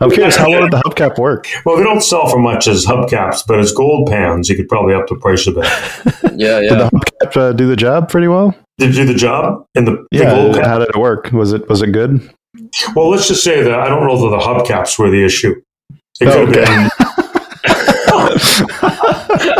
I'm 0.00 0.10
curious, 0.10 0.36
how 0.36 0.46
did 0.48 0.70
the 0.70 0.78
hubcap 0.86 1.18
work? 1.18 1.46
well, 1.66 1.76
they 1.76 1.82
don't 1.84 2.00
sell 2.02 2.26
for 2.28 2.38
much 2.38 2.66
as 2.66 2.86
hubcaps, 2.86 3.42
but 3.46 3.58
as 3.60 3.70
gold 3.72 4.08
pans, 4.08 4.48
you 4.48 4.56
could 4.56 4.68
probably 4.68 4.94
up 4.94 5.06
the 5.08 5.16
price 5.16 5.46
a 5.46 5.52
bit. 5.52 5.64
yeah, 5.64 6.58
yeah. 6.60 6.60
Did 6.60 6.70
yeah. 6.70 6.76
the 6.78 6.90
hubcap 7.24 7.36
uh, 7.36 7.52
do 7.52 7.66
the 7.66 7.76
job 7.76 8.08
pretty 8.08 8.28
well? 8.28 8.54
Did 8.78 8.96
you 8.96 9.04
do 9.04 9.12
the 9.12 9.18
job 9.18 9.66
in 9.74 9.84
the, 9.84 9.92
the 10.10 10.18
Yeah. 10.18 10.34
gold 10.34 10.54
pan? 10.54 10.64
How 10.64 10.78
did 10.78 10.88
it 10.88 10.96
work? 10.96 11.30
Was 11.32 11.52
it 11.52 11.68
was 11.68 11.82
it 11.82 11.88
good? 11.88 12.32
Well, 12.96 13.10
let's 13.10 13.28
just 13.28 13.44
say 13.44 13.62
that 13.62 13.74
I 13.78 13.88
don't 13.88 14.06
know 14.06 14.16
that 14.30 14.36
the 14.36 14.42
hubcaps 14.42 14.98
were 14.98 15.10
the 15.10 15.22
issue. 15.24 15.54
It 16.20 16.28
Oh, 16.28 16.46
could 16.46 16.56
have 16.56 16.68
okay. 16.68 16.88
been. 16.88 16.90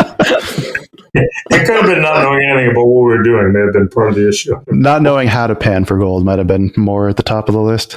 it 1.13 1.29
could 1.65 1.75
have 1.75 1.85
been 1.85 2.01
not 2.01 2.21
knowing 2.21 2.41
anything 2.49 2.71
about 2.71 2.85
what 2.85 3.03
we 3.05 3.17
were 3.17 3.23
doing. 3.23 3.51
May 3.53 3.59
have 3.61 3.73
been 3.73 3.89
part 3.89 4.09
of 4.09 4.15
the 4.15 4.27
issue. 4.27 4.55
Not 4.67 5.01
knowing 5.01 5.27
how 5.27 5.47
to 5.47 5.55
pan 5.55 5.85
for 5.85 5.97
gold 5.97 6.23
might 6.25 6.37
have 6.37 6.47
been 6.47 6.71
more 6.77 7.09
at 7.09 7.17
the 7.17 7.23
top 7.23 7.49
of 7.49 7.53
the 7.53 7.61
list. 7.61 7.95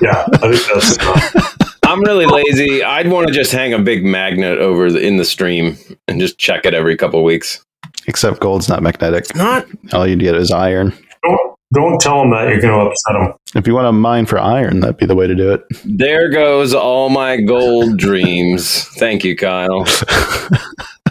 Yeah, 0.00 0.24
I 0.34 0.52
think 0.52 0.62
that's. 0.72 1.54
I'm 1.84 2.00
really 2.00 2.26
lazy. 2.26 2.82
I'd 2.82 3.08
want 3.08 3.28
to 3.28 3.32
just 3.32 3.52
hang 3.52 3.72
a 3.72 3.78
big 3.78 4.04
magnet 4.04 4.58
over 4.58 4.90
the, 4.90 5.00
in 5.00 5.16
the 5.18 5.24
stream 5.24 5.76
and 6.08 6.18
just 6.18 6.38
check 6.38 6.64
it 6.66 6.74
every 6.74 6.96
couple 6.96 7.20
of 7.20 7.24
weeks. 7.24 7.64
Except 8.08 8.40
gold's 8.40 8.68
not 8.68 8.82
magnetic. 8.82 9.34
Not 9.36 9.66
All 9.92 10.06
you 10.06 10.16
get 10.16 10.34
is 10.34 10.50
iron. 10.50 10.92
don't 11.22 11.54
don't 11.72 12.00
tell 12.00 12.18
them 12.20 12.30
that 12.30 12.48
you're 12.48 12.60
going 12.60 12.72
to 12.78 12.90
upset 12.90 13.14
them. 13.14 13.34
If 13.54 13.66
you 13.66 13.74
want 13.74 13.86
to 13.86 13.92
mine 13.92 14.26
for 14.26 14.38
iron, 14.38 14.80
that'd 14.80 14.96
be 14.96 15.06
the 15.06 15.14
way 15.14 15.26
to 15.26 15.34
do 15.34 15.52
it. 15.52 15.62
there 15.84 16.30
goes 16.30 16.74
all 16.74 17.08
my 17.10 17.40
gold 17.40 17.96
dreams. 17.98 18.84
Thank 18.98 19.22
you, 19.24 19.36
Kyle. 19.36 19.84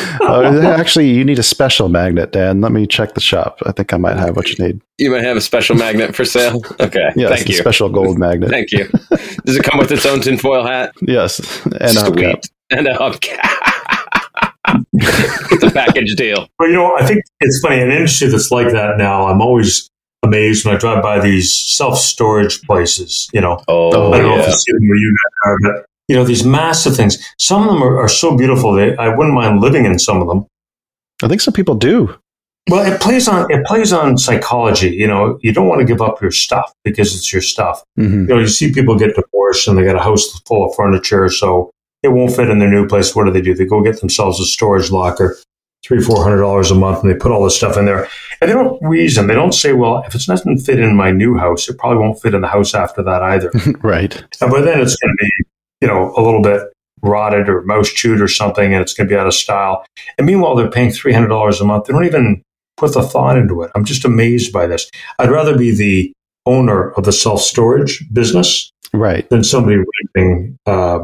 Uh, 0.30 0.74
actually, 0.78 1.10
you 1.10 1.24
need 1.24 1.38
a 1.38 1.42
special 1.42 1.88
magnet, 1.88 2.30
Dan. 2.32 2.60
Let 2.60 2.70
me 2.72 2.86
check 2.86 3.14
the 3.14 3.20
shop. 3.20 3.58
I 3.66 3.72
think 3.72 3.92
I 3.92 3.96
might 3.96 4.16
have 4.16 4.36
what 4.36 4.48
you 4.56 4.64
need. 4.64 4.80
You 4.98 5.10
might 5.10 5.24
have 5.24 5.36
a 5.36 5.40
special 5.40 5.74
magnet 5.76 6.14
for 6.14 6.24
sale. 6.24 6.62
Okay, 6.78 7.10
Yes, 7.16 7.30
thank 7.30 7.46
the 7.46 7.52
you. 7.52 7.58
special 7.58 7.88
gold 7.88 8.18
magnet. 8.18 8.50
Thank 8.50 8.70
you. 8.70 8.86
Does 9.44 9.56
it 9.56 9.64
come 9.64 9.78
with 9.78 9.90
its 9.90 10.06
own 10.06 10.20
tinfoil 10.20 10.64
hat? 10.64 10.92
yes, 11.02 11.40
and 11.64 11.74
a 11.74 12.02
hubcap. 12.02 12.44
Sweet. 12.44 12.50
And 12.70 12.86
a 12.86 12.94
hubcap. 12.94 13.40
it's 14.94 15.64
a 15.64 15.70
package 15.70 16.14
deal. 16.16 16.48
But 16.58 16.66
you 16.68 16.74
know, 16.74 16.94
I 16.96 17.04
think 17.06 17.22
it's 17.40 17.60
funny. 17.60 17.80
An 17.82 17.90
industry 17.90 18.28
that's 18.28 18.50
like 18.50 18.70
that 18.72 18.98
now. 18.98 19.26
I'm 19.26 19.40
always 19.40 19.88
amazed 20.22 20.64
when 20.64 20.74
I 20.76 20.78
drive 20.78 21.02
by 21.02 21.18
these 21.20 21.54
self 21.56 21.98
storage 21.98 22.62
places. 22.62 23.28
You 23.32 23.40
know, 23.40 23.58
Oh, 23.68 23.88
I 24.12 24.18
don't 24.18 24.26
know 24.28 24.34
if 24.36 24.42
yeah. 24.42 24.46
you 24.46 24.52
see 24.52 24.72
them 24.72 24.82
where 24.88 24.96
you 24.98 25.16
guys 25.16 25.32
are, 25.46 25.58
but 25.62 25.86
you 26.10 26.16
know, 26.16 26.24
these 26.24 26.44
massive 26.44 26.96
things. 26.96 27.16
Some 27.38 27.62
of 27.62 27.68
them 27.72 27.82
are, 27.84 27.96
are 28.04 28.08
so 28.08 28.36
beautiful. 28.36 28.74
They, 28.74 28.96
I 28.96 29.08
wouldn't 29.16 29.34
mind 29.34 29.60
living 29.60 29.84
in 29.86 29.98
some 29.98 30.20
of 30.20 30.26
them. 30.28 30.44
I 31.22 31.28
think 31.28 31.40
some 31.40 31.54
people 31.54 31.76
do. 31.76 32.14
Well, 32.68 32.84
it 32.92 33.00
plays 33.00 33.28
on 33.28 33.46
it 33.50 33.64
plays 33.64 33.92
on 33.92 34.18
psychology. 34.18 34.90
You 34.90 35.06
know, 35.06 35.38
you 35.42 35.52
don't 35.52 35.68
want 35.68 35.80
to 35.80 35.86
give 35.86 36.02
up 36.02 36.20
your 36.20 36.32
stuff 36.32 36.72
because 36.84 37.14
it's 37.16 37.32
your 37.32 37.42
stuff. 37.42 37.82
hmm 37.96 38.22
You 38.22 38.26
know, 38.34 38.38
you 38.40 38.48
see 38.48 38.72
people 38.72 38.98
get 38.98 39.14
divorced 39.14 39.68
and 39.68 39.78
they 39.78 39.84
got 39.84 39.96
a 39.96 40.02
house 40.02 40.24
full 40.48 40.68
of 40.68 40.74
furniture, 40.74 41.28
so 41.30 41.70
it 42.02 42.08
won't 42.08 42.34
fit 42.34 42.50
in 42.50 42.58
their 42.58 42.70
new 42.70 42.86
place. 42.88 43.14
What 43.14 43.24
do 43.26 43.30
they 43.32 43.42
do? 43.42 43.54
They 43.54 43.66
go 43.66 43.82
get 43.82 44.00
themselves 44.00 44.40
a 44.40 44.44
storage 44.44 44.90
locker. 44.90 45.36
three, 45.86 46.00
four 46.02 46.22
hundred 46.22 46.40
dollars 46.40 46.70
a 46.70 46.74
month, 46.74 47.02
and 47.02 47.10
they 47.10 47.16
put 47.16 47.32
all 47.32 47.44
this 47.44 47.56
stuff 47.56 47.76
in 47.76 47.86
there. 47.86 48.08
And 48.40 48.48
they 48.48 48.54
don't 48.54 48.78
reason. 48.82 49.26
They 49.26 49.34
don't 49.34 49.52
say, 49.52 49.72
well, 49.74 50.02
if 50.06 50.14
it 50.14 50.22
doesn't 50.26 50.58
fit 50.60 50.78
in 50.78 50.94
my 50.96 51.10
new 51.10 51.36
house, 51.36 51.68
it 51.68 51.78
probably 51.78 51.98
won't 51.98 52.20
fit 52.22 52.34
in 52.34 52.40
the 52.42 52.48
house 52.48 52.74
after 52.74 53.02
that 53.02 53.22
either. 53.22 53.50
right. 53.82 54.14
And 54.40 54.50
by 54.50 54.60
then, 54.62 54.80
it's 54.80 54.96
going 54.96 55.12
to 55.12 55.16
be, 55.24 55.29
you 55.80 55.88
know, 55.88 56.12
a 56.16 56.22
little 56.22 56.42
bit 56.42 56.62
rotted 57.02 57.48
or 57.48 57.62
mouse 57.62 57.90
chewed 57.90 58.20
or 58.20 58.28
something, 58.28 58.72
and 58.74 58.82
it's 58.82 58.92
going 58.94 59.08
to 59.08 59.14
be 59.14 59.18
out 59.18 59.26
of 59.26 59.34
style. 59.34 59.84
And 60.18 60.26
meanwhile, 60.26 60.54
they're 60.54 60.70
paying 60.70 60.90
three 60.90 61.12
hundred 61.12 61.28
dollars 61.28 61.60
a 61.60 61.64
month. 61.64 61.86
They 61.86 61.92
don't 61.92 62.04
even 62.04 62.42
put 62.76 62.94
the 62.94 63.02
thought 63.02 63.36
into 63.38 63.62
it. 63.62 63.70
I'm 63.74 63.84
just 63.84 64.04
amazed 64.04 64.52
by 64.52 64.66
this. 64.66 64.90
I'd 65.18 65.30
rather 65.30 65.56
be 65.56 65.74
the 65.74 66.12
owner 66.46 66.90
of 66.92 67.04
the 67.04 67.12
self 67.12 67.40
storage 67.40 68.04
business 68.12 68.70
Right. 68.92 69.28
than 69.30 69.44
somebody 69.44 69.76
renting, 70.16 70.56
uh, 70.66 71.00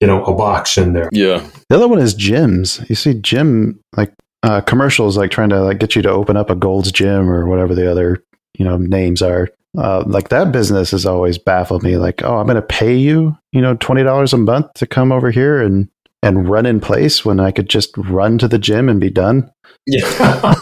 you 0.00 0.06
know, 0.06 0.22
a 0.24 0.34
box 0.34 0.76
in 0.78 0.92
there. 0.92 1.08
Yeah. 1.12 1.46
The 1.68 1.76
other 1.76 1.88
one 1.88 1.98
is 1.98 2.14
gyms. 2.14 2.86
You 2.88 2.94
see 2.94 3.14
gym 3.14 3.80
like 3.96 4.12
uh, 4.42 4.60
commercials 4.60 5.16
like 5.16 5.30
trying 5.30 5.48
to 5.48 5.60
like 5.62 5.78
get 5.78 5.96
you 5.96 6.02
to 6.02 6.10
open 6.10 6.36
up 6.36 6.50
a 6.50 6.54
Gold's 6.54 6.92
Gym 6.92 7.28
or 7.30 7.46
whatever 7.46 7.74
the 7.74 7.90
other 7.90 8.22
you 8.58 8.64
know 8.64 8.76
names 8.76 9.22
are. 9.22 9.48
Uh, 9.76 10.04
like 10.06 10.28
that 10.30 10.52
business 10.52 10.90
has 10.90 11.06
always 11.06 11.38
baffled 11.38 11.82
me. 11.82 11.96
Like, 11.96 12.22
oh, 12.22 12.38
I'm 12.38 12.46
going 12.46 12.56
to 12.56 12.62
pay 12.62 12.94
you, 12.94 13.36
you 13.52 13.60
know, 13.60 13.74
twenty 13.76 14.02
dollars 14.02 14.32
a 14.32 14.38
month 14.38 14.72
to 14.74 14.86
come 14.86 15.12
over 15.12 15.30
here 15.30 15.60
and 15.60 15.88
and 16.22 16.48
run 16.48 16.66
in 16.66 16.80
place 16.80 17.24
when 17.24 17.38
I 17.38 17.50
could 17.50 17.68
just 17.68 17.96
run 17.96 18.38
to 18.38 18.48
the 18.48 18.58
gym 18.58 18.88
and 18.88 19.00
be 19.00 19.10
done. 19.10 19.50
Yeah. 19.86 20.54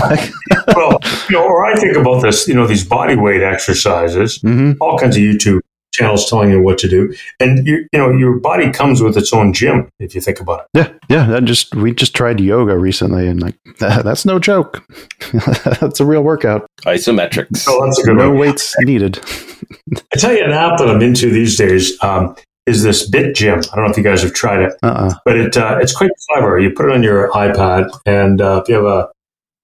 like, 0.00 0.30
well, 0.74 0.98
you 1.28 1.36
know, 1.36 1.44
or 1.44 1.64
I 1.64 1.74
think 1.76 1.96
about 1.96 2.22
this, 2.22 2.48
you 2.48 2.54
know, 2.54 2.66
these 2.66 2.84
body 2.84 3.14
weight 3.14 3.42
exercises, 3.42 4.40
hmm 4.40 4.72
all 4.80 4.98
kinds 4.98 5.16
of 5.16 5.22
YouTube 5.22 5.60
channels 5.96 6.28
telling 6.28 6.50
you 6.50 6.60
what 6.60 6.78
to 6.78 6.88
do, 6.88 7.14
and 7.40 7.66
you, 7.66 7.86
you 7.92 7.98
know, 7.98 8.12
your 8.12 8.38
body 8.38 8.70
comes 8.70 9.00
with 9.00 9.16
its 9.16 9.32
own 9.32 9.52
gym 9.52 9.88
if 9.98 10.14
you 10.14 10.20
think 10.20 10.40
about 10.40 10.60
it. 10.60 10.66
Yeah, 10.74 10.92
yeah. 11.08 11.26
That 11.26 11.44
just 11.44 11.74
we 11.74 11.92
just 11.92 12.14
tried 12.14 12.38
yoga 12.38 12.78
recently, 12.78 13.26
and 13.26 13.40
like 13.40 13.56
that's 13.78 14.24
no 14.24 14.38
joke. 14.38 14.84
that's 15.80 16.00
a 16.00 16.06
real 16.06 16.22
workout. 16.22 16.66
Isometrics. 16.84 17.58
So 17.58 17.80
that's 17.84 17.98
a 18.00 18.04
good 18.04 18.16
No 18.16 18.30
one. 18.30 18.38
weights 18.38 18.74
needed. 18.80 19.18
I 19.96 20.16
tell 20.18 20.32
you, 20.32 20.44
an 20.44 20.52
app 20.52 20.78
that 20.78 20.88
I'm 20.88 21.02
into 21.02 21.30
these 21.30 21.56
days 21.56 22.00
um, 22.02 22.36
is 22.66 22.82
this 22.82 23.10
BitGym. 23.10 23.66
I 23.72 23.76
don't 23.76 23.84
know 23.84 23.90
if 23.90 23.96
you 23.96 24.02
guys 24.02 24.22
have 24.22 24.34
tried 24.34 24.60
it. 24.60 24.74
Uh. 24.82 24.86
uh 24.86 25.14
but 25.24 25.36
it 25.36 25.56
uh, 25.56 25.78
it's 25.80 25.96
quite 25.96 26.10
clever. 26.30 26.58
You 26.58 26.70
put 26.70 26.86
it 26.86 26.92
on 26.92 27.02
your 27.02 27.30
iPad, 27.30 27.88
and 28.04 28.40
uh, 28.40 28.60
if 28.62 28.68
you 28.68 28.74
have 28.76 28.84
a, 28.84 29.08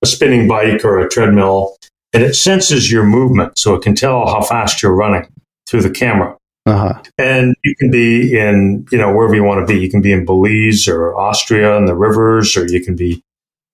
a 0.03 0.07
spinning 0.07 0.49
bike 0.49 0.85
or 0.85 0.99
a 0.99 1.09
treadmill, 1.09 1.76
and 2.14 2.22
it 2.22 2.35
senses 2.35 2.91
your 2.91 3.05
movement, 3.05 3.59
so 3.59 3.74
it 3.74 3.83
can 3.83 3.95
tell 3.95 4.26
how 4.26 4.43
fast 4.43 4.83
you're 4.83 4.95
running 4.95 5.28
through 5.73 5.83
the 5.83 5.91
camera. 5.91 6.37
Uh 6.66 6.77
huh. 6.77 7.03
And 7.18 7.57
you 7.64 7.75
can 7.75 7.91
be 7.91 8.39
in, 8.39 8.87
you 8.93 8.99
know, 8.99 9.12
wherever 9.12 9.35
you 9.35 9.43
want 9.43 9.66
to 9.66 9.73
be. 9.73 9.81
You 9.81 9.91
can 9.91 10.01
be 10.01 10.12
in 10.12 10.25
Belize 10.25 10.87
or 10.87 11.18
Austria 11.18 11.77
in 11.77 11.87
the 11.87 11.97
rivers, 11.97 12.57
or 12.57 12.68
you 12.68 12.85
can 12.85 12.95
be, 12.95 13.20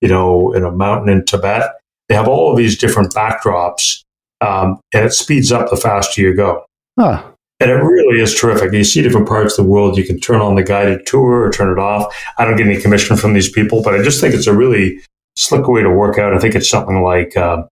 you 0.01 0.07
know, 0.07 0.51
in 0.53 0.63
a 0.63 0.71
mountain 0.71 1.09
in 1.09 1.25
Tibet. 1.25 1.69
They 2.07 2.15
have 2.15 2.27
all 2.27 2.49
of 2.49 2.57
these 2.57 2.77
different 2.79 3.13
backdrops, 3.13 4.03
um, 4.41 4.79
and 4.93 5.05
it 5.05 5.13
speeds 5.13 5.51
up 5.51 5.69
the 5.69 5.77
faster 5.77 6.21
you 6.21 6.33
go. 6.33 6.65
Huh. 6.97 7.23
And 7.59 7.69
it 7.69 7.75
really 7.75 8.21
is 8.21 8.33
terrific. 8.33 8.71
You 8.71 8.85
see 8.85 9.03
different 9.03 9.27
parts 9.27 9.59
of 9.59 9.65
the 9.65 9.69
world. 9.69 9.97
You 9.97 10.05
can 10.05 10.19
turn 10.19 10.39
on 10.39 10.55
the 10.55 10.63
guided 10.63 11.05
tour 11.05 11.43
or 11.43 11.51
turn 11.51 11.71
it 11.71 11.77
off. 11.77 12.15
I 12.37 12.45
don't 12.45 12.55
get 12.55 12.65
any 12.65 12.81
commission 12.81 13.17
from 13.17 13.33
these 13.33 13.51
people, 13.51 13.83
but 13.83 13.93
I 13.93 14.01
just 14.01 14.21
think 14.21 14.33
it's 14.33 14.47
a 14.47 14.55
really 14.55 15.01
slick 15.35 15.67
way 15.67 15.83
to 15.83 15.91
work 15.91 16.17
out. 16.17 16.33
I 16.33 16.39
think 16.39 16.55
it's 16.55 16.69
something 16.69 17.03
like 17.03 17.35
uh, 17.35 17.63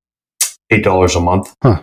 $8 0.72 1.16
a 1.16 1.20
month. 1.22 1.56
Huh. 1.64 1.82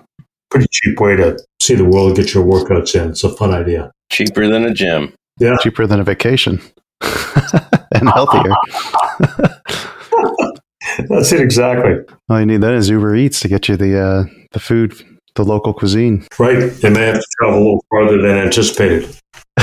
Pretty 0.51 0.69
cheap 0.71 1.01
way 1.01 1.17
to 1.17 1.39
see 1.65 1.75
the 1.75 1.85
world, 1.85 2.17
get 2.17 2.35
your 2.35 2.45
workouts 2.45 2.95
in. 2.95 3.11
It's 3.11 3.25
a 3.25 3.31
fun 3.31 3.53
idea. 3.53 3.91
Cheaper 4.11 4.47
than 4.49 4.65
a 4.65 4.75
gym. 4.75 5.15
Yeah. 5.41 5.57
Cheaper 5.61 5.87
than 5.87 6.01
a 6.01 6.05
vacation, 6.05 6.61
and 7.01 8.09
healthier. 8.09 8.55
That's 11.09 11.33
it 11.33 11.41
exactly. 11.41 11.95
All 12.29 12.39
you 12.39 12.47
need 12.47 12.61
then 12.61 12.75
is 12.75 12.89
Uber 12.89 13.17
Eats 13.17 13.41
to 13.41 13.49
get 13.49 13.69
you 13.69 13.77
the 13.77 13.99
uh, 13.99 14.25
the 14.53 14.61
food, 14.61 14.95
the 15.35 15.45
local 15.45 15.75
cuisine. 15.75 16.25
Right. 16.39 16.71
They 16.71 16.91
may 16.91 17.07
have 17.07 17.17
to 17.17 17.27
travel 17.41 17.59
a 17.59 17.63
little 17.63 17.85
farther 17.91 18.23
than 18.23 18.37
anticipated. 18.37 19.09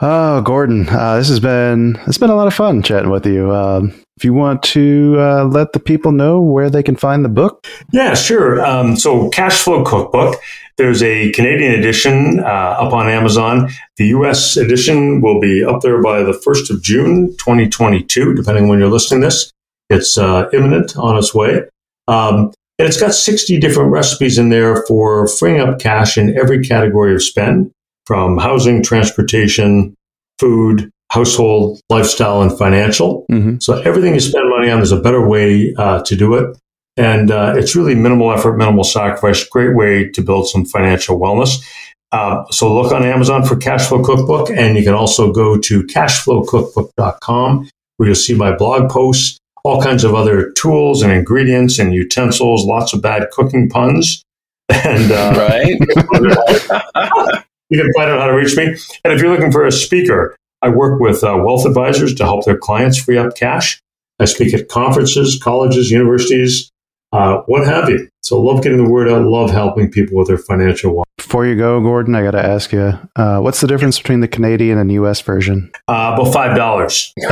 oh, 0.00 0.42
Gordon, 0.42 0.88
uh, 0.88 1.18
this 1.18 1.28
has 1.28 1.38
been 1.40 2.00
it's 2.06 2.18
been 2.18 2.30
a 2.30 2.34
lot 2.34 2.48
of 2.48 2.54
fun 2.54 2.82
chatting 2.82 3.10
with 3.10 3.26
you. 3.26 3.54
Um, 3.54 3.92
if 4.20 4.24
you 4.26 4.34
want 4.34 4.62
to 4.62 5.16
uh, 5.18 5.44
let 5.46 5.72
the 5.72 5.80
people 5.80 6.12
know 6.12 6.42
where 6.42 6.68
they 6.68 6.82
can 6.82 6.94
find 6.94 7.24
the 7.24 7.28
book, 7.30 7.66
Yeah, 7.90 8.12
sure. 8.12 8.62
Um, 8.62 8.94
so, 8.94 9.30
Cash 9.30 9.62
Flow 9.62 9.82
Cookbook. 9.82 10.38
There's 10.76 11.02
a 11.02 11.32
Canadian 11.32 11.72
edition 11.72 12.38
uh, 12.40 12.42
up 12.42 12.92
on 12.92 13.08
Amazon. 13.08 13.70
The 13.96 14.08
U.S. 14.08 14.58
edition 14.58 15.22
will 15.22 15.40
be 15.40 15.64
up 15.64 15.80
there 15.80 16.02
by 16.02 16.22
the 16.22 16.32
1st 16.32 16.68
of 16.68 16.82
June, 16.82 17.30
2022, 17.38 18.34
depending 18.34 18.64
on 18.64 18.68
when 18.68 18.78
you're 18.78 18.90
listening 18.90 19.22
this. 19.22 19.50
It's 19.88 20.18
uh, 20.18 20.50
imminent 20.52 20.98
on 20.98 21.16
its 21.16 21.34
way. 21.34 21.62
Um, 22.06 22.52
and 22.78 22.88
it's 22.88 23.00
got 23.00 23.14
60 23.14 23.58
different 23.58 23.90
recipes 23.90 24.36
in 24.36 24.50
there 24.50 24.84
for 24.86 25.28
freeing 25.28 25.60
up 25.60 25.78
cash 25.78 26.18
in 26.18 26.36
every 26.36 26.62
category 26.62 27.14
of 27.14 27.22
spend, 27.22 27.72
from 28.04 28.36
housing, 28.36 28.82
transportation, 28.82 29.94
food, 30.38 30.90
household, 31.10 31.80
lifestyle, 31.90 32.40
and 32.40 32.56
financial. 32.56 33.26
mm-hmm. 33.30 33.56
So 33.60 33.80
everything 33.82 34.14
you 34.14 34.20
spend 34.20 34.48
money 34.48 34.70
on, 34.70 34.78
there's 34.78 34.92
a 34.92 35.00
better 35.00 35.26
way 35.26 35.74
uh, 35.76 36.02
to 36.02 36.16
do 36.16 36.34
it. 36.34 36.56
And 36.96 37.30
uh, 37.30 37.54
it's 37.56 37.74
really 37.74 37.94
minimal 37.94 38.32
effort, 38.32 38.56
minimal 38.56 38.84
sacrifice. 38.84 39.44
Great 39.44 39.74
way 39.76 40.08
to 40.10 40.22
build 40.22 40.48
some 40.48 40.64
financial 40.64 41.18
wellness. 41.18 41.64
Uh, 42.12 42.44
so 42.50 42.74
look 42.74 42.92
on 42.92 43.04
Amazon 43.04 43.44
for 43.44 43.54
Cashflow 43.56 44.04
Cookbook, 44.04 44.50
and 44.50 44.76
you 44.76 44.82
can 44.82 44.94
also 44.94 45.32
go 45.32 45.58
to 45.58 45.82
cashflowcookbook.com 45.84 47.68
where 47.96 48.06
you'll 48.08 48.16
see 48.16 48.34
my 48.34 48.54
blog 48.56 48.90
posts, 48.90 49.38
all 49.62 49.82
kinds 49.82 50.04
of 50.04 50.14
other 50.14 50.50
tools 50.52 51.02
and 51.02 51.12
ingredients 51.12 51.78
and 51.78 51.92
utensils, 51.92 52.64
lots 52.64 52.92
of 52.92 53.02
bad 53.02 53.30
cooking 53.30 53.68
puns. 53.68 54.22
And 54.70 55.10
uh, 55.10 55.34
Right? 55.36 55.76
you 57.70 57.82
can 57.82 57.92
find 57.96 58.10
out 58.10 58.20
how 58.20 58.26
to 58.26 58.32
reach 58.32 58.56
me. 58.56 58.66
And 59.04 59.12
if 59.12 59.20
you're 59.20 59.30
looking 59.30 59.50
for 59.50 59.66
a 59.66 59.72
speaker, 59.72 60.36
I 60.62 60.68
work 60.68 61.00
with 61.00 61.24
uh, 61.24 61.40
wealth 61.42 61.64
advisors 61.66 62.14
to 62.16 62.24
help 62.24 62.44
their 62.44 62.58
clients 62.58 62.98
free 63.02 63.16
up 63.16 63.34
cash. 63.34 63.80
I 64.18 64.26
speak 64.26 64.52
at 64.52 64.68
conferences, 64.68 65.40
colleges, 65.42 65.90
universities, 65.90 66.70
uh, 67.12 67.38
what 67.46 67.66
have 67.66 67.88
you. 67.88 68.08
So 68.22 68.40
love 68.40 68.62
getting 68.62 68.84
the 68.84 68.88
word 68.88 69.08
out, 69.08 69.22
love 69.22 69.50
helping 69.50 69.90
people 69.90 70.18
with 70.18 70.28
their 70.28 70.38
financial 70.38 70.94
wealth. 70.94 71.06
before 71.16 71.46
you 71.46 71.56
go, 71.56 71.80
Gordon, 71.80 72.14
I 72.14 72.22
got 72.22 72.32
to 72.32 72.44
ask 72.44 72.72
you, 72.72 72.92
uh, 73.16 73.38
what's 73.40 73.60
the 73.60 73.66
difference 73.66 73.98
between 73.98 74.20
the 74.20 74.28
Canadian 74.28 74.78
and 74.78 74.92
U.S. 74.92 75.20
version? 75.22 75.70
Uh, 75.88 76.12
about 76.14 76.32
five 76.32 76.56
dollars. 76.56 77.12
yeah. 77.18 77.30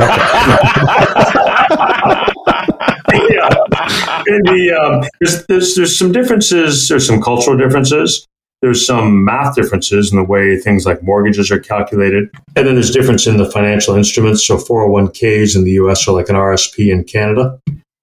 The, 4.25 4.79
um, 4.81 5.09
there's, 5.21 5.45
there's 5.45 5.75
there's 5.75 5.97
some 5.97 6.11
differences. 6.11 6.87
There's 6.89 7.05
some 7.05 7.21
cultural 7.21 7.57
differences. 7.57 8.27
There's 8.61 8.85
some 8.85 9.23
math 9.23 9.55
differences 9.55 10.11
in 10.11 10.17
the 10.17 10.23
way 10.23 10.57
things 10.57 10.85
like 10.85 11.01
mortgages 11.01 11.49
are 11.49 11.59
calculated, 11.59 12.29
and 12.55 12.67
then 12.67 12.75
there's 12.75 12.91
difference 12.91 13.25
in 13.25 13.37
the 13.37 13.49
financial 13.49 13.95
instruments. 13.95 14.45
So 14.45 14.57
401ks 14.57 15.55
in 15.55 15.63
the 15.63 15.71
U.S. 15.71 16.07
are 16.07 16.11
like 16.13 16.27
an 16.29 16.35
RSP 16.35 16.91
in 16.91 17.03
Canada, 17.05 17.59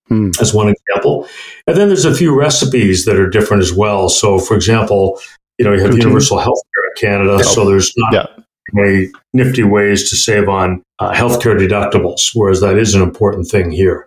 Hmm. 0.08 0.30
as 0.40 0.54
one 0.54 0.68
example. 0.68 1.26
And 1.66 1.76
then 1.76 1.88
there's 1.88 2.04
a 2.04 2.14
few 2.14 2.32
recipes 2.38 3.04
that 3.06 3.16
are 3.16 3.28
different 3.28 3.60
as 3.62 3.72
well. 3.72 4.08
So, 4.08 4.38
for 4.38 4.54
example, 4.54 5.18
you 5.58 5.64
know 5.64 5.72
you 5.72 5.80
have 5.82 5.96
universal 5.98 6.38
health 6.38 6.60
care 6.74 6.84
in 7.10 7.16
Canada, 7.18 7.44
so 7.44 7.64
there's 7.68 7.92
not 7.96 8.12
Yeah. 8.14 8.26
way 8.72 9.10
nifty 9.34 9.62
ways 9.64 10.08
to 10.10 10.16
save 10.16 10.48
on 10.48 10.82
uh, 11.00 11.12
healthcare 11.12 11.58
deductibles, 11.58 12.30
whereas 12.34 12.60
that 12.60 12.78
is 12.78 12.94
an 12.94 13.02
important 13.02 13.48
thing 13.48 13.70
here. 13.72 14.06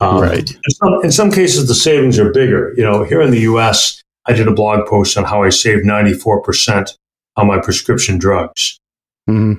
Um, 0.00 0.20
Right. 0.20 0.50
In 0.50 0.70
some, 0.82 0.94
in 1.04 1.10
some 1.12 1.30
cases, 1.32 1.66
the 1.68 1.74
savings 1.74 2.18
are 2.18 2.30
bigger. 2.32 2.72
You 2.76 2.84
know, 2.84 3.02
here 3.04 3.20
in 3.22 3.30
the 3.30 3.40
U.S., 3.40 4.00
I 4.30 4.32
did 4.32 4.46
a 4.46 4.52
blog 4.54 4.86
post 4.88 5.18
on 5.18 5.24
how 5.24 5.42
I 5.42 5.48
saved 5.48 5.84
94% 5.84 6.96
on 7.36 7.46
my 7.48 7.58
prescription 7.58 8.16
drugs. 8.16 8.78
hmm 9.26 9.54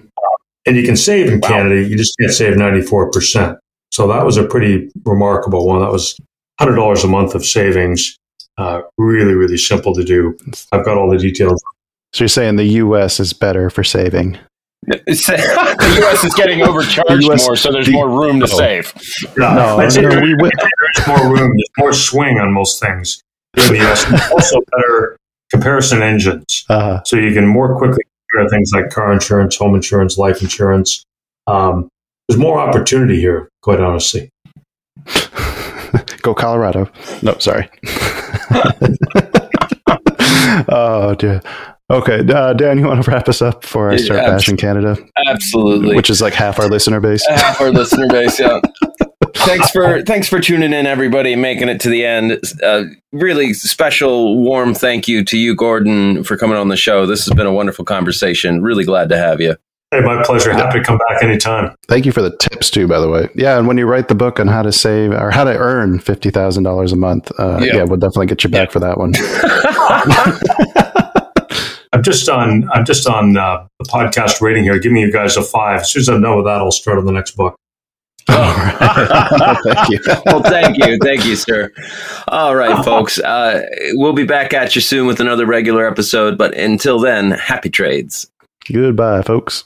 And 0.65 0.78
you 0.78 0.84
can 0.84 0.95
save 0.95 1.28
in 1.32 1.39
Wow. 1.41 1.49
Canada, 1.49 1.82
you 1.84 1.97
just 1.97 2.15
can't 2.19 2.32
save 2.32 2.55
94%. 2.55 3.57
So 3.91 4.07
that 4.07 4.26
was 4.26 4.38
a 4.38 4.45
pretty 4.45 4.89
remarkable 5.03 5.67
one. 5.67 5.82
That 5.82 5.91
was 5.91 6.15
$100 6.61 7.03
a 7.03 7.07
month 7.07 7.36
of 7.36 7.45
savings. 7.45 8.15
Uh, 8.57 8.82
really, 8.97 9.34
really 9.34 9.57
simple 9.57 9.93
to 9.93 10.03
do. 10.05 10.38
I've 10.72 10.86
got 10.86 10.97
all 10.97 11.09
the 11.09 11.17
details. 11.17 11.61
So 12.13 12.24
you're 12.24 12.30
saying 12.30 12.55
the 12.55 12.63
U.S. 12.86 13.19
is 13.19 13.34
better 13.34 13.69
for 13.69 13.84
saving? 13.84 14.38
The 14.88 15.95
U.S. 16.01 16.24
is 16.24 16.34
getting 16.34 16.61
overcharged 16.63 17.24
US 17.30 17.45
more, 17.45 17.55
so 17.55 17.72
there's 17.72 17.86
the- 17.88 17.91
more 17.93 18.09
room 18.09 18.39
to 18.39 18.45
oh. 18.45 18.57
save. 18.57 18.93
Yeah, 19.38 19.53
No, 19.53 19.78
I'd 19.80 19.93
no, 19.95 20.09
there- 20.09 20.22
we 20.24 20.36
there's 20.36 21.07
more 21.07 21.24
room, 21.30 21.51
there's 21.55 21.69
more 21.78 21.93
swing 21.93 22.39
on 22.39 22.51
most 22.53 22.80
things 22.82 23.22
in 23.57 23.63
the 23.73 23.91
US. 23.91 24.05
Also 24.31 24.59
better 24.71 25.17
comparison 25.51 26.01
engines. 26.01 26.65
Uh, 26.69 27.01
So 27.03 27.17
you 27.17 27.33
can 27.33 27.45
more 27.45 27.77
quickly 27.77 28.03
compare 28.31 28.49
things 28.49 28.71
like 28.73 28.89
car 28.89 29.11
insurance, 29.11 29.57
home 29.57 29.75
insurance, 29.75 30.17
life 30.17 30.41
insurance. 30.41 31.03
Um, 31.47 31.89
there's 32.27 32.39
more 32.39 32.59
opportunity 32.59 33.19
here, 33.19 33.49
quite 33.61 33.79
honestly. 33.81 34.29
go 36.21 36.33
Colorado. 36.33 36.89
No, 37.21 37.37
sorry. 37.39 37.69
oh 40.69 41.15
dear. 41.17 41.41
Okay, 41.89 42.19
uh, 42.33 42.53
Dan, 42.53 42.77
you 42.79 42.85
want 42.87 43.03
to 43.03 43.11
wrap 43.11 43.27
us 43.27 43.41
up 43.41 43.61
before 43.63 43.89
I 43.91 43.97
start 43.97 44.21
Yeah, 44.21 44.29
bashing 44.29 44.55
Canada, 44.55 44.95
Absolutely. 45.27 45.93
which 45.93 46.09
is 46.09 46.21
like 46.21 46.33
half 46.33 46.57
our 46.57 46.69
listener 46.69 47.01
base? 47.01 47.21
half 47.27 47.59
our 47.59 47.69
listener 47.69 48.07
base. 48.07 48.39
Yeah. 48.39 48.61
thanks 49.36 49.69
for 49.72 50.01
thanks 50.03 50.28
for 50.28 50.39
tuning 50.39 50.74
in, 50.74 50.86
everybody, 50.86 51.36
making 51.36 51.69
it 51.69 51.80
to 51.82 51.89
the 51.89 52.05
end. 52.05 52.39
Uh, 52.63 52.84
really 53.11 53.53
special, 53.53 54.38
warm 54.41 54.74
thank 54.74 55.07
you 55.07 55.24
to 55.26 55.38
you, 55.38 55.55
Gordon, 55.55 56.24
for 56.24 56.38
coming 56.38 56.57
on 56.57 56.69
the 56.69 56.78
show. 56.78 57.05
This 57.05 57.26
has 57.26 57.34
been 57.36 57.47
a 57.47 57.53
wonderful 57.53 57.86
conversation. 57.86 58.61
Really 58.61 58.84
glad 58.84 59.09
to 59.09 59.17
have 59.17 59.41
you. 59.41 59.55
Hey, 59.91 59.99
my 59.99 60.24
pleasure. 60.24 60.53
Happy 60.53 60.80
to 60.80 60.86
come 60.86 60.97
back 61.09 61.22
anytime. 61.22 61.76
Thank 61.89 62.05
you 62.05 62.13
for 62.13 62.22
the 62.22 62.36
tips 62.38 62.69
too, 62.69 62.88
by 62.88 62.99
the 62.99 63.09
way. 63.09 63.28
Yeah, 63.36 63.57
and 63.57 63.67
when 63.67 63.78
you 63.78 63.86
write 63.86 64.07
the 64.07 64.15
book 64.15 64.39
on 64.39 64.47
how 64.47 64.61
to 64.61 64.72
save 64.72 65.11
or 65.11 65.32
how 65.32 65.43
to 65.43 65.55
earn 65.57 65.99
fifty 65.99 66.30
thousand 66.30 66.63
dollars 66.63 66.93
a 66.93 66.95
month, 66.95 67.32
uh, 67.38 67.59
Yeah. 67.61 67.78
yeah. 67.78 67.84
we'll 67.84 67.97
definitely 67.99 68.28
get 68.28 68.43
you 68.43 68.49
back 68.49 68.72
for 68.72 68.80
that 68.80 68.97
one. 68.97 69.13
I'm 71.93 72.03
just 72.03 72.30
on. 72.30 72.69
I'm 72.72 72.86
just 72.86 73.05
on 73.07 73.36
uh, 73.36 73.67
the 73.80 73.86
podcast 73.86 74.39
rating 74.39 74.63
here, 74.63 74.80
giving 74.80 74.97
you 74.97 75.11
guys 75.11 75.36
a 75.36 75.43
five. 75.43 75.82
As 75.82 75.91
soon 75.91 75.99
as 76.01 76.09
I'm 76.09 76.22
done 76.22 76.38
with 76.38 76.45
that, 76.45 76.61
I'll 76.61 76.72
start 76.72 76.97
on 76.97 77.05
the 77.05 77.11
next 77.11 77.32
book. 77.36 77.55
Thank 78.32 79.89
you. 79.89 79.99
well, 80.25 80.43
thank 80.43 80.77
you. 80.77 80.97
Thank 81.01 81.25
you, 81.25 81.36
sir. 81.36 81.71
All 82.27 82.55
right, 82.55 82.84
folks. 82.84 83.19
Uh, 83.19 83.63
we'll 83.93 84.13
be 84.13 84.25
back 84.25 84.53
at 84.53 84.75
you 84.75 84.82
soon 84.82 85.07
with 85.07 85.19
another 85.19 85.45
regular 85.45 85.88
episode. 85.88 86.38
But 86.38 86.57
until 86.57 86.99
then, 86.99 87.32
happy 87.32 87.69
trades. 87.69 88.29
Goodbye, 88.71 89.21
folks. 89.23 89.65